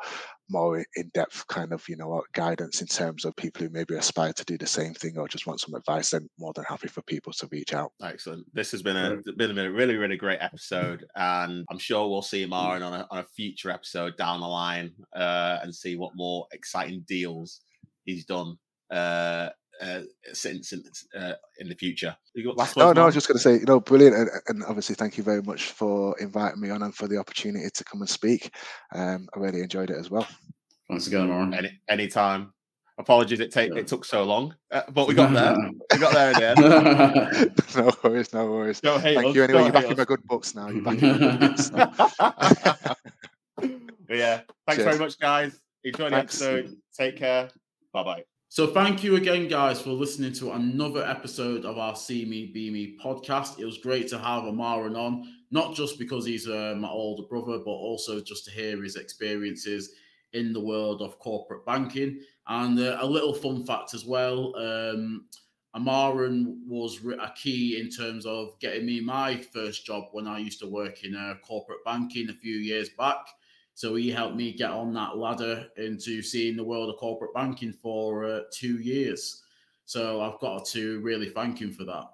more 0.50 0.86
in 0.96 1.12
depth 1.16 1.48
kind 1.48 1.74
of, 1.74 1.88
you 1.90 1.98
know 1.98 2.10
what, 2.10 2.26
guidance 2.34 2.82
in 2.82 2.88
terms 2.88 3.26
of 3.26 3.36
people 3.38 3.64
who 3.64 3.72
maybe 3.72 3.96
aspire 3.96 4.34
to 4.34 4.46
do 4.46 4.58
the 4.58 4.68
same 4.68 4.94
thing 4.94 5.18
or 5.18 5.28
just 5.28 5.48
want 5.48 5.60
some 5.60 5.74
advice, 5.74 6.12
then 6.12 6.30
more 6.38 6.54
than 6.54 6.66
happy 6.66 6.88
for 6.88 7.02
people 7.04 7.34
to 7.34 7.48
reach 7.52 7.74
out. 7.74 7.92
Excellent. 8.04 8.46
This 8.54 8.72
has 8.72 8.84
been 8.84 8.98
a 8.98 9.18
been 9.34 9.58
a 9.58 9.72
really, 9.72 9.96
really 9.96 10.18
great 10.18 10.40
episode, 10.42 11.06
and 11.16 11.66
I'm 11.72 11.80
sure 11.80 12.08
we'll 12.08 12.22
see 12.22 12.46
Marin 12.46 12.84
on 12.84 12.94
a, 12.94 13.08
on 13.10 13.20
a 13.20 13.26
future 13.36 13.72
episode 13.72 14.16
down 14.18 14.42
the 14.42 14.48
line 14.48 14.92
uh, 15.16 15.60
and 15.64 15.74
see 15.74 15.96
what 15.96 16.16
more 16.16 16.46
exciting 16.52 17.04
deals 17.08 17.62
he's 18.04 18.26
done 18.26 18.58
uh, 18.92 19.50
uh, 19.82 20.02
since, 20.34 20.70
since 20.70 21.06
uh, 21.18 21.34
in 21.60 21.70
the 21.70 21.76
future. 21.76 22.16
You 22.34 22.46
got 22.46 22.58
last 22.58 22.78
No, 22.78 22.92
no, 22.94 23.04
I 23.04 23.06
was 23.06 23.14
just 23.14 23.28
going 23.28 23.38
to 23.38 23.44
say, 23.44 23.54
you 23.54 23.66
know, 23.66 23.80
brilliant. 23.80 24.16
And, 24.16 24.30
and 24.48 24.64
obviously, 24.66 24.96
thank 24.96 25.18
you 25.18 25.24
very 25.24 25.42
much 25.42 25.66
for 25.72 26.18
inviting 26.20 26.62
me 26.62 26.70
on 26.70 26.84
and 26.84 26.94
for 26.94 27.08
the 27.08 27.18
opportunity 27.18 27.70
to 27.74 27.84
come 27.84 28.02
and 28.02 28.10
speak. 28.10 28.54
Um, 28.94 29.28
I 29.36 29.40
really 29.40 29.62
enjoyed 29.62 29.90
it 29.90 29.98
as 29.98 30.10
well. 30.10 30.28
Thanks 30.90 31.08
again, 31.08 31.30
Lauren. 31.30 31.54
Any 31.54 31.80
anytime. 31.90 32.52
Apologies, 32.98 33.42
it 33.42 33.52
take 33.52 33.74
Yeah. 33.74 33.80
it 33.80 33.88
took 33.88 34.06
so 34.06 34.24
long, 34.24 34.56
uh, 34.72 34.84
but 34.94 35.06
we 35.06 35.14
got 35.14 35.34
there. 35.34 35.54
we 35.92 35.98
got 36.00 36.14
there 36.14 36.32
in 36.32 36.40
the 36.40 36.48
end. 36.48 37.76
no 37.76 37.92
worries, 38.02 38.34
no 38.34 38.50
worries. 38.50 38.80
Don't 38.80 39.02
hate 39.02 39.16
Thank 39.16 39.28
us, 39.28 39.36
you 39.36 39.44
anyway. 39.44 39.60
don't 39.60 39.66
You're 39.66 39.74
back 39.74 39.84
hate 39.84 39.92
in 39.92 39.98
my 39.98 40.06
good 40.06 40.24
books 40.24 40.56
now. 40.56 40.70
You're 40.70 40.82
back 40.82 41.02
in 41.02 41.12
my 41.12 41.18
good 41.18 41.40
books 41.42 41.72
now. 41.72 41.92
but 43.58 44.18
yeah, 44.18 44.42
thanks 44.66 44.84
very 44.84 44.98
much, 44.98 45.20
guys. 45.20 45.60
Enjoy 45.84 46.06
the 46.06 46.16
Thanks. 46.16 46.42
episode. 46.42 46.78
Take 46.98 47.18
care. 47.18 47.50
Bye 47.92 48.04
bye. 48.04 48.24
So 48.56 48.68
thank 48.68 49.04
you 49.04 49.18
again, 49.18 49.50
guys, 49.50 49.82
for 49.82 49.90
listening 49.90 50.32
to 50.36 50.54
another 50.54 51.06
episode 51.06 51.66
of 51.66 51.78
our 51.78 51.94
See 51.94 52.24
Me 52.24 52.46
Be 52.46 52.72
Me 52.72 52.98
podcast. 53.04 53.60
It 53.60 53.66
was 53.66 53.80
great 53.80 54.08
to 54.08 54.18
have 54.18 54.46
Amarron 54.46 54.96
on, 54.96 55.30
not 55.52 55.76
just 55.76 56.00
because 56.00 56.26
he's 56.26 56.48
uh, 56.48 56.74
my 56.78 56.88
older 56.88 57.24
brother, 57.24 57.58
but 57.58 57.72
also 57.72 58.22
just 58.22 58.46
to 58.46 58.52
hear 58.52 58.82
his 58.82 58.96
experiences 58.96 59.90
in 60.32 60.54
the 60.54 60.62
world 60.62 61.02
of 61.02 61.20
corporate 61.20 61.66
banking. 61.66 62.22
And 62.48 62.80
uh, 62.80 62.98
a 63.02 63.06
little 63.06 63.34
fun 63.34 63.66
fact 63.66 63.94
as 63.94 64.06
well. 64.06 64.56
Um, 64.56 65.26
Amarron 65.76 66.64
was 66.66 67.02
a 67.06 67.34
key 67.36 67.78
in 67.78 67.90
terms 67.90 68.26
of 68.26 68.58
getting 68.62 68.86
me 68.86 69.02
my 69.02 69.36
first 69.36 69.86
job 69.86 70.06
when 70.14 70.28
I 70.28 70.38
used 70.38 70.62
to 70.62 70.68
work 70.68 71.04
in 71.04 71.14
uh, 71.14 71.34
corporate 71.46 71.84
banking 71.84 72.30
a 72.30 72.34
few 72.34 72.56
years 72.56 72.88
back. 72.88 73.28
So 73.76 73.96
he 73.96 74.10
helped 74.10 74.38
me 74.38 74.54
get 74.54 74.72
on 74.72 74.94
that 74.94 75.18
ladder 75.18 75.68
into 75.76 76.22
seeing 76.22 76.56
the 76.56 76.64
world 76.64 76.90
of 76.90 76.96
corporate 76.96 77.34
banking 77.34 77.74
for 77.74 78.26
uh, 78.26 78.40
two 78.52 78.80
years. 78.80 79.44
So 79.84 80.22
I've 80.22 80.40
got 80.40 80.66
to 80.68 81.02
really 81.02 81.30
thank 81.30 81.60
him 81.60 81.74
for 81.74 81.84
that. 81.84 82.10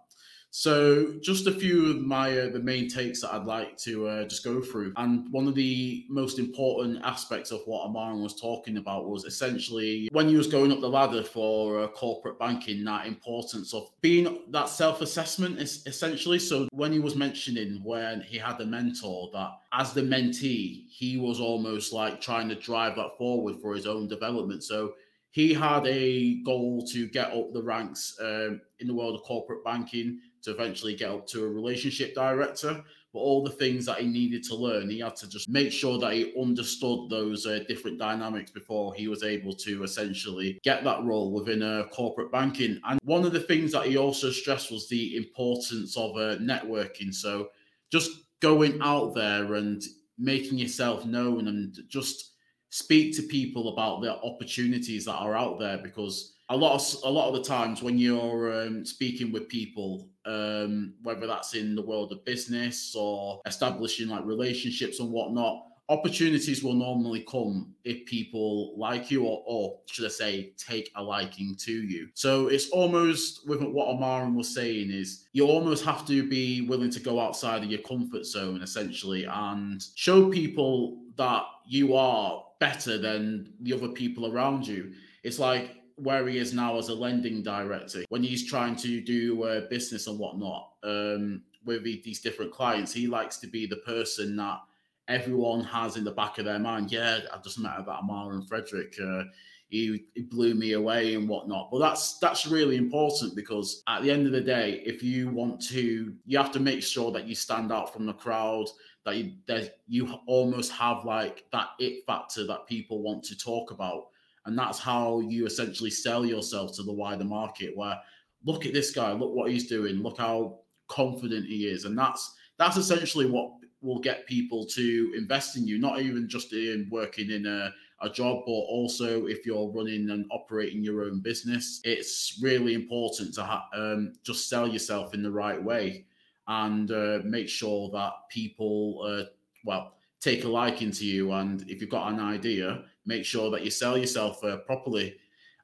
So 0.53 1.13
just 1.21 1.47
a 1.47 1.51
few 1.51 1.91
of 1.91 2.01
my 2.01 2.37
uh, 2.37 2.49
the 2.49 2.59
main 2.59 2.89
takes 2.89 3.21
that 3.21 3.33
I'd 3.33 3.45
like 3.45 3.77
to 3.77 4.07
uh, 4.07 4.23
just 4.25 4.43
go 4.43 4.61
through, 4.61 4.91
and 4.97 5.31
one 5.31 5.47
of 5.47 5.55
the 5.55 6.05
most 6.09 6.39
important 6.39 7.01
aspects 7.05 7.51
of 7.51 7.61
what 7.65 7.87
Amarron 7.87 8.21
was 8.21 8.39
talking 8.39 8.75
about 8.75 9.07
was 9.07 9.23
essentially 9.23 10.09
when 10.11 10.27
he 10.27 10.35
was 10.35 10.47
going 10.47 10.73
up 10.73 10.81
the 10.81 10.89
ladder 10.89 11.23
for 11.23 11.81
uh, 11.81 11.87
corporate 11.87 12.37
banking, 12.37 12.83
that 12.83 13.07
importance 13.07 13.73
of 13.73 13.89
being 14.01 14.39
that 14.49 14.67
self-assessment 14.67 15.57
is 15.57 15.87
essentially. 15.87 16.37
So 16.37 16.67
when 16.73 16.91
he 16.91 16.99
was 16.99 17.15
mentioning 17.15 17.81
when 17.81 18.19
he 18.19 18.37
had 18.37 18.59
a 18.59 18.65
mentor 18.65 19.29
that 19.31 19.51
as 19.71 19.93
the 19.93 20.01
mentee, 20.01 20.85
he 20.89 21.17
was 21.17 21.39
almost 21.39 21.93
like 21.93 22.19
trying 22.19 22.49
to 22.49 22.55
drive 22.55 22.97
that 22.97 23.17
forward 23.17 23.55
for 23.61 23.73
his 23.73 23.87
own 23.87 24.09
development. 24.09 24.65
So 24.65 24.95
he 25.31 25.53
had 25.53 25.87
a 25.87 26.43
goal 26.43 26.85
to 26.87 27.07
get 27.07 27.31
up 27.31 27.53
the 27.53 27.63
ranks 27.63 28.17
um, 28.19 28.59
in 28.79 28.87
the 28.87 28.93
world 28.93 29.15
of 29.15 29.21
corporate 29.23 29.63
banking 29.63 30.19
to 30.43 30.51
eventually 30.51 30.95
get 30.95 31.09
up 31.09 31.27
to 31.27 31.43
a 31.43 31.49
relationship 31.49 32.15
director. 32.15 32.83
But 33.13 33.19
all 33.19 33.43
the 33.43 33.51
things 33.51 33.85
that 33.85 33.99
he 33.99 34.07
needed 34.07 34.43
to 34.43 34.55
learn, 34.55 34.89
he 34.89 34.99
had 34.99 35.17
to 35.17 35.27
just 35.27 35.49
make 35.49 35.71
sure 35.71 35.99
that 35.99 36.13
he 36.13 36.33
understood 36.41 37.09
those 37.09 37.45
uh, 37.45 37.59
different 37.67 37.99
dynamics 37.99 38.51
before 38.51 38.93
he 38.93 39.09
was 39.09 39.23
able 39.23 39.53
to 39.53 39.83
essentially 39.83 40.59
get 40.63 40.83
that 40.85 41.03
role 41.03 41.31
within 41.31 41.61
uh, 41.61 41.83
corporate 41.91 42.31
banking. 42.31 42.79
And 42.85 42.99
one 43.03 43.25
of 43.25 43.33
the 43.33 43.41
things 43.41 43.73
that 43.73 43.85
he 43.85 43.97
also 43.97 44.31
stressed 44.31 44.71
was 44.71 44.87
the 44.87 45.17
importance 45.17 45.97
of 45.97 46.11
uh, 46.11 46.37
networking. 46.37 47.13
So 47.13 47.49
just 47.91 48.11
going 48.39 48.79
out 48.81 49.13
there 49.13 49.55
and 49.55 49.83
making 50.17 50.57
yourself 50.57 51.05
known 51.05 51.47
and 51.47 51.77
just 51.89 52.31
speak 52.69 53.13
to 53.15 53.23
people 53.23 53.73
about 53.73 54.01
the 54.01 54.15
opportunities 54.21 55.05
that 55.05 55.15
are 55.15 55.35
out 55.35 55.59
there 55.59 55.77
because 55.77 56.30
a 56.51 56.57
lot 56.57 56.75
of 56.75 57.03
a 57.03 57.09
lot 57.09 57.29
of 57.29 57.33
the 57.33 57.43
times 57.43 57.81
when 57.81 57.97
you're 57.97 58.63
um, 58.63 58.85
speaking 58.85 59.31
with 59.31 59.47
people, 59.47 60.09
um, 60.25 60.93
whether 61.01 61.25
that's 61.25 61.55
in 61.55 61.75
the 61.75 61.81
world 61.81 62.11
of 62.11 62.23
business 62.25 62.93
or 62.93 63.41
establishing 63.45 64.09
like 64.09 64.25
relationships 64.25 64.99
and 64.99 65.09
whatnot, 65.09 65.63
opportunities 65.87 66.61
will 66.61 66.73
normally 66.73 67.21
come 67.21 67.73
if 67.85 68.05
people 68.05 68.77
like 68.77 69.09
you 69.09 69.23
or, 69.23 69.41
or 69.45 69.79
should 69.85 70.05
I 70.05 70.09
say 70.09 70.51
take 70.57 70.91
a 70.95 71.01
liking 71.01 71.55
to 71.59 71.71
you. 71.71 72.09
So 72.15 72.47
it's 72.47 72.69
almost 72.71 73.47
with 73.47 73.63
what 73.63 73.95
Amarron 73.95 74.35
was 74.35 74.53
saying 74.53 74.91
is 74.91 75.27
you 75.31 75.47
almost 75.47 75.85
have 75.85 76.05
to 76.07 76.27
be 76.27 76.61
willing 76.67 76.91
to 76.91 76.99
go 76.99 77.17
outside 77.21 77.63
of 77.63 77.71
your 77.71 77.81
comfort 77.81 78.25
zone 78.25 78.61
essentially 78.61 79.23
and 79.23 79.81
show 79.95 80.29
people 80.29 80.97
that 81.15 81.43
you 81.65 81.95
are 81.95 82.43
better 82.59 82.97
than 82.97 83.53
the 83.61 83.71
other 83.73 83.87
people 83.89 84.33
around 84.33 84.67
you. 84.67 84.91
It's 85.23 85.39
like 85.39 85.80
where 85.95 86.27
he 86.27 86.37
is 86.37 86.53
now 86.53 86.77
as 86.77 86.89
a 86.89 86.95
lending 86.95 87.43
director 87.43 88.03
when 88.09 88.23
he's 88.23 88.47
trying 88.47 88.75
to 88.75 89.01
do 89.01 89.43
uh, 89.43 89.61
business 89.69 90.07
and 90.07 90.17
whatnot 90.17 90.71
um, 90.83 91.41
with 91.65 91.83
these 91.83 92.21
different 92.21 92.51
clients. 92.51 92.93
He 92.93 93.07
likes 93.07 93.37
to 93.37 93.47
be 93.47 93.65
the 93.65 93.77
person 93.77 94.35
that 94.37 94.59
everyone 95.07 95.63
has 95.63 95.97
in 95.97 96.03
the 96.03 96.11
back 96.11 96.37
of 96.37 96.45
their 96.45 96.59
mind. 96.59 96.91
Yeah, 96.91 97.19
I 97.33 97.37
just 97.39 97.59
met 97.59 97.77
about 97.77 98.03
Amarron 98.03 98.43
Frederick. 98.43 98.95
Uh, 99.01 99.23
he, 99.69 100.05
he, 100.15 100.21
blew 100.23 100.53
me 100.53 100.73
away 100.73 101.15
and 101.15 101.29
whatnot. 101.29 101.69
But 101.71 101.79
that's 101.79 102.19
that's 102.19 102.45
really 102.45 102.75
important 102.75 103.35
because 103.35 103.83
at 103.87 104.01
the 104.03 104.11
end 104.11 104.25
of 104.25 104.33
the 104.33 104.41
day, 104.41 104.83
if 104.85 105.01
you 105.01 105.29
want 105.29 105.61
to, 105.69 106.13
you 106.25 106.37
have 106.37 106.51
to 106.51 106.59
make 106.59 106.83
sure 106.83 107.11
that 107.13 107.25
you 107.25 107.35
stand 107.35 107.71
out 107.71 107.93
from 107.93 108.05
the 108.05 108.13
crowd. 108.13 108.65
That 109.05 109.15
you 109.15 109.33
that 109.47 109.79
you 109.87 110.13
almost 110.27 110.71
have 110.73 111.05
like 111.05 111.45
that 111.51 111.69
it 111.79 112.05
factor 112.05 112.45
that 112.45 112.67
people 112.67 113.01
want 113.01 113.23
to 113.23 113.37
talk 113.37 113.71
about 113.71 114.09
and 114.45 114.57
that's 114.57 114.79
how 114.79 115.19
you 115.21 115.45
essentially 115.45 115.91
sell 115.91 116.25
yourself 116.25 116.75
to 116.75 116.83
the 116.83 116.93
wider 116.93 117.23
market. 117.23 117.75
Where 117.75 117.99
look 118.45 118.65
at 118.65 118.73
this 118.73 118.91
guy, 118.91 119.11
look 119.11 119.33
what 119.33 119.51
he's 119.51 119.67
doing, 119.67 120.01
look 120.01 120.17
how 120.17 120.59
confident 120.87 121.45
he 121.45 121.67
is, 121.67 121.85
and 121.85 121.97
that's 121.97 122.35
that's 122.57 122.77
essentially 122.77 123.29
what 123.29 123.51
will 123.81 123.99
get 123.99 124.27
people 124.27 124.65
to 124.65 125.13
invest 125.17 125.57
in 125.57 125.67
you. 125.67 125.79
Not 125.79 126.01
even 126.01 126.29
just 126.29 126.53
in 126.53 126.87
working 126.91 127.31
in 127.31 127.45
a 127.45 127.71
a 128.01 128.09
job, 128.09 128.43
but 128.45 128.51
also 128.51 129.27
if 129.27 129.45
you're 129.45 129.71
running 129.71 130.09
and 130.09 130.25
operating 130.31 130.83
your 130.83 131.03
own 131.03 131.19
business, 131.19 131.81
it's 131.83 132.39
really 132.41 132.73
important 132.73 133.33
to 133.35 133.43
ha- 133.43 133.69
um, 133.73 134.13
just 134.23 134.49
sell 134.49 134.67
yourself 134.67 135.13
in 135.13 135.21
the 135.21 135.31
right 135.31 135.61
way 135.61 136.05
and 136.47 136.91
uh, 136.91 137.19
make 137.23 137.47
sure 137.47 137.89
that 137.91 138.11
people, 138.29 139.03
uh, 139.05 139.25
well, 139.63 139.93
take 140.19 140.43
a 140.43 140.47
liking 140.47 140.91
to 140.91 141.05
you. 141.05 141.31
And 141.33 141.61
if 141.69 141.79
you've 141.79 141.89
got 141.89 142.11
an 142.11 142.19
idea, 142.19 142.83
make 143.05 143.25
sure 143.25 143.49
that 143.51 143.63
you 143.63 143.71
sell 143.71 143.97
yourself 143.97 144.43
uh, 144.43 144.57
properly. 144.57 145.15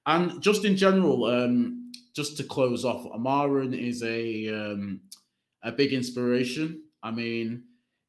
And 0.05 0.41
just 0.41 0.65
in 0.65 0.77
general, 0.77 1.25
um, 1.25 1.91
just 2.15 2.38
to 2.38 2.43
close 2.43 2.85
off, 2.85 3.05
Amarron 3.13 3.73
is 3.73 4.03
a 4.03 4.47
um, 4.49 5.01
a 5.63 5.71
big 5.71 5.93
inspiration. 5.93 6.83
I 7.03 7.11
mean, 7.11 7.63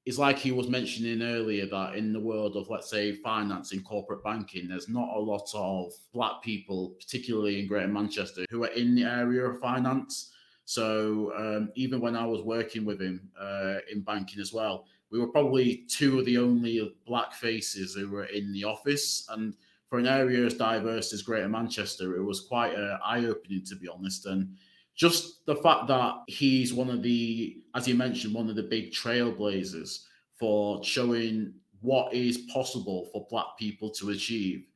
it's 0.07 0.17
like 0.19 0.39
he 0.39 0.53
was 0.53 0.69
mentioning 0.69 1.23
earlier 1.23 1.67
that 1.67 1.97
in 1.97 2.13
the 2.13 2.21
world 2.21 2.57
of 2.57 2.71
let's 2.71 2.89
say 2.89 3.17
finance 3.17 3.73
and 3.73 3.85
corporate 3.85 4.25
banking, 4.25 4.69
there's 4.69 4.89
not 4.89 5.15
a 5.15 5.21
lot 5.21 5.51
of 5.55 5.93
black 6.15 6.41
people, 6.43 6.97
particularly 6.99 7.61
in 7.61 7.67
Greater 7.67 7.89
Manchester, 7.89 8.47
who 8.49 8.65
are 8.65 8.69
in 8.73 8.95
the 8.95 9.05
area 9.05 9.45
of 9.45 9.61
finance. 9.61 10.33
So 10.65 11.33
um, 11.37 11.71
even 11.75 12.01
when 12.01 12.17
I 12.17 12.25
was 12.25 12.43
working 12.43 12.85
with 12.85 13.01
him 13.01 13.29
uh, 13.39 13.79
in 13.91 14.03
banking 14.03 14.41
as 14.41 14.53
well, 14.53 14.87
we 15.11 15.19
were 15.19 15.29
probably 15.29 15.85
two 15.89 16.19
of 16.19 16.25
the 16.25 16.39
only 16.39 16.95
black 17.07 17.33
faces 17.33 17.95
who 17.95 18.11
were 18.11 18.25
in 18.25 18.53
the 18.53 18.65
office. 18.65 19.27
And 19.31 19.55
for 19.89 19.99
an 19.99 20.07
area 20.07 20.45
as 20.45 20.55
diverse 20.55 21.13
as 21.13 21.23
Greater 21.23 21.49
Manchester, 21.49 22.17
it 22.17 22.23
was 22.23 22.43
quite 22.43 22.75
eye 23.05 23.25
opening, 23.25 23.65
to 23.67 23.77
be 23.77 23.89
honest. 23.89 24.27
And 24.27 24.55
just 24.95 25.47
the 25.47 25.57
fact 25.57 25.87
that 25.89 26.15
he's 26.27 26.75
one 26.75 26.91
of 26.91 27.03
the, 27.03 27.63
as 27.75 27.89
you 27.89 27.95
mentioned, 27.95 28.35
one 28.35 28.51
of 28.51 28.57
the 28.57 28.63
big 28.63 28.93
trailblazers 28.93 30.05
for 30.39 30.83
showing 30.85 31.55
what 31.81 32.13
is 32.13 32.39
possible 32.53 33.09
for 33.13 33.27
black 33.31 33.47
people 33.59 33.91
to 33.91 34.11
achieve 34.11 34.67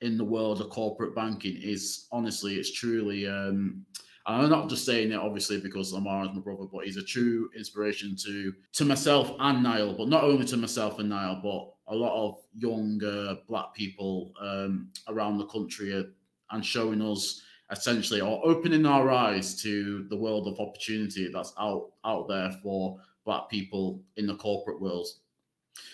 in 0.00 0.16
the 0.16 0.24
world 0.24 0.60
of 0.60 0.70
corporate 0.70 1.14
banking 1.14 1.56
is 1.60 2.06
honestly, 2.12 2.56
it's 2.56 2.72
truly 2.72 3.26
um, 3.26 3.84
and 4.26 4.42
I'm 4.42 4.50
not 4.50 4.68
just 4.68 4.86
saying 4.86 5.12
it 5.12 5.16
obviously 5.16 5.60
because 5.60 5.92
Lamar 5.92 6.24
is 6.24 6.30
my 6.32 6.40
brother, 6.40 6.64
but 6.72 6.84
he's 6.84 6.96
a 6.96 7.02
true 7.02 7.50
inspiration 7.56 8.16
to 8.24 8.54
to 8.72 8.84
myself 8.84 9.32
and 9.38 9.62
Niall, 9.62 9.94
but 9.94 10.08
not 10.08 10.24
only 10.24 10.46
to 10.46 10.56
myself 10.56 10.98
and 10.98 11.08
Niall, 11.08 11.40
but 11.42 11.92
a 11.92 11.96
lot 11.96 12.14
of 12.14 12.38
young 12.56 13.02
uh, 13.04 13.36
black 13.48 13.74
people 13.74 14.32
um, 14.40 14.88
around 15.08 15.38
the 15.38 15.46
country 15.46 15.92
are, 15.92 16.06
and 16.52 16.64
showing 16.64 17.02
us 17.02 17.42
essentially 17.70 18.20
or 18.20 18.40
opening 18.44 18.86
our 18.86 19.10
eyes 19.10 19.60
to 19.62 20.06
the 20.08 20.16
world 20.16 20.46
of 20.46 20.60
opportunity 20.60 21.30
that's 21.32 21.54
out 21.58 21.90
out 22.04 22.28
there 22.28 22.52
for 22.62 22.98
black 23.24 23.48
people 23.48 24.00
in 24.16 24.26
the 24.26 24.36
corporate 24.36 24.80
world. 24.80 25.06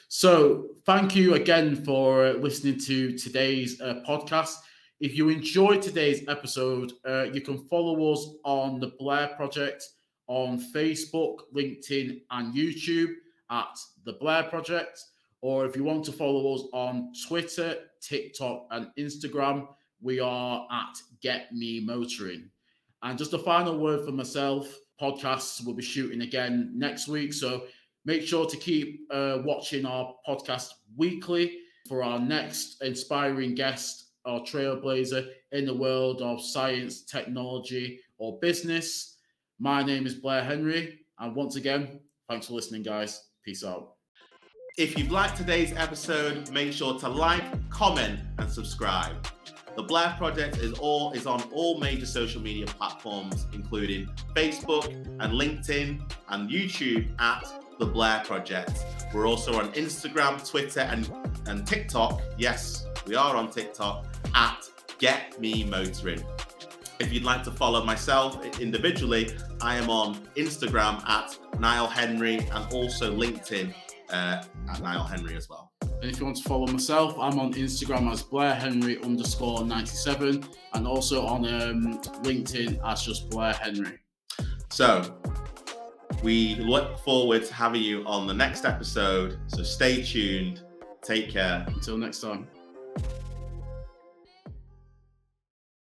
So, 0.08 0.68
thank 0.84 1.14
you 1.14 1.34
again 1.34 1.84
for 1.84 2.32
listening 2.32 2.78
to 2.80 3.16
today's 3.16 3.80
uh, 3.80 4.02
podcast. 4.06 4.56
If 5.00 5.16
you 5.16 5.28
enjoyed 5.28 5.80
today's 5.80 6.26
episode, 6.26 6.92
uh, 7.06 7.24
you 7.32 7.40
can 7.40 7.58
follow 7.68 8.12
us 8.12 8.30
on 8.44 8.80
the 8.80 8.94
Blair 8.98 9.28
Project 9.36 9.84
on 10.26 10.60
Facebook, 10.74 11.42
LinkedIn, 11.54 12.22
and 12.32 12.52
YouTube 12.52 13.12
at 13.48 13.78
the 14.04 14.14
Blair 14.14 14.42
Project. 14.44 15.00
Or 15.40 15.64
if 15.64 15.76
you 15.76 15.84
want 15.84 16.04
to 16.06 16.12
follow 16.12 16.52
us 16.52 16.62
on 16.72 17.12
Twitter, 17.28 17.76
TikTok, 18.00 18.66
and 18.72 18.88
Instagram, 18.98 19.68
we 20.00 20.18
are 20.18 20.66
at 20.68 20.96
Get 21.22 21.52
Me 21.52 21.78
Motoring. 21.78 22.50
And 23.04 23.16
just 23.16 23.34
a 23.34 23.38
final 23.38 23.78
word 23.78 24.04
for 24.04 24.10
myself 24.10 24.66
podcasts 25.00 25.64
will 25.64 25.74
be 25.74 25.82
shooting 25.82 26.22
again 26.22 26.72
next 26.74 27.06
week. 27.06 27.32
So 27.32 27.66
make 28.04 28.22
sure 28.22 28.46
to 28.46 28.56
keep 28.56 29.02
uh, 29.12 29.38
watching 29.44 29.86
our 29.86 30.12
podcast 30.28 30.70
weekly 30.96 31.58
for 31.86 32.02
our 32.02 32.18
next 32.18 32.82
inspiring 32.82 33.54
guest 33.54 34.06
or 34.24 34.40
trailblazer 34.40 35.28
in 35.52 35.64
the 35.64 35.74
world 35.74 36.22
of 36.22 36.42
science, 36.42 37.02
technology, 37.02 38.00
or 38.18 38.38
business. 38.40 39.16
My 39.58 39.82
name 39.82 40.06
is 40.06 40.14
Blair 40.14 40.44
Henry. 40.44 41.00
And 41.18 41.34
once 41.34 41.56
again, 41.56 42.00
thanks 42.28 42.46
for 42.46 42.54
listening, 42.54 42.82
guys. 42.82 43.28
Peace 43.44 43.64
out. 43.64 43.94
If 44.76 44.96
you've 44.96 45.10
liked 45.10 45.36
today's 45.36 45.72
episode, 45.72 46.50
make 46.52 46.72
sure 46.72 46.98
to 47.00 47.08
like, 47.08 47.42
comment, 47.70 48.20
and 48.38 48.48
subscribe. 48.48 49.26
The 49.74 49.82
Blair 49.82 50.14
Project 50.18 50.58
is 50.58 50.72
all 50.74 51.12
is 51.12 51.26
on 51.26 51.40
all 51.52 51.78
major 51.78 52.06
social 52.06 52.40
media 52.40 52.66
platforms, 52.66 53.46
including 53.52 54.08
Facebook 54.34 54.86
and 55.20 55.32
LinkedIn 55.32 56.00
and 56.28 56.50
YouTube 56.50 57.08
at 57.20 57.57
the 57.78 57.86
Blair 57.86 58.22
Project. 58.24 58.84
We're 59.12 59.26
also 59.26 59.58
on 59.58 59.72
Instagram, 59.72 60.48
Twitter, 60.48 60.80
and, 60.80 61.10
and 61.46 61.66
TikTok. 61.66 62.22
Yes, 62.36 62.86
we 63.06 63.14
are 63.14 63.36
on 63.36 63.50
TikTok 63.50 64.06
at 64.34 64.68
Get 64.98 65.40
Me 65.40 65.64
Motoring. 65.64 66.22
If 67.00 67.12
you'd 67.12 67.24
like 67.24 67.44
to 67.44 67.52
follow 67.52 67.84
myself 67.84 68.58
individually, 68.60 69.36
I 69.60 69.76
am 69.76 69.88
on 69.88 70.16
Instagram 70.36 71.08
at 71.08 71.38
Niall 71.60 71.86
Henry 71.86 72.38
and 72.38 72.72
also 72.72 73.14
LinkedIn 73.14 73.72
uh, 74.10 74.42
at 74.70 74.82
Niall 74.82 75.04
Henry 75.04 75.36
as 75.36 75.48
well. 75.48 75.72
And 75.82 76.10
if 76.10 76.18
you 76.18 76.26
want 76.26 76.36
to 76.38 76.42
follow 76.42 76.66
myself, 76.66 77.16
I'm 77.18 77.38
on 77.38 77.54
Instagram 77.54 78.10
as 78.10 78.22
Blair 78.22 78.54
Henry 78.54 79.00
underscore 79.02 79.64
97 79.64 80.44
and 80.74 80.86
also 80.86 81.24
on 81.26 81.46
um, 81.46 82.00
LinkedIn 82.22 82.80
as 82.84 83.02
just 83.02 83.30
Blair 83.30 83.52
Henry. 83.52 83.98
So 84.70 85.18
we 86.22 86.56
look 86.56 86.98
forward 86.98 87.44
to 87.44 87.54
having 87.54 87.82
you 87.82 88.04
on 88.04 88.26
the 88.26 88.34
next 88.34 88.64
episode. 88.64 89.38
So 89.46 89.62
stay 89.62 90.02
tuned. 90.02 90.62
Take 91.02 91.30
care. 91.30 91.64
Until 91.68 91.96
next 91.96 92.20
time. 92.20 92.48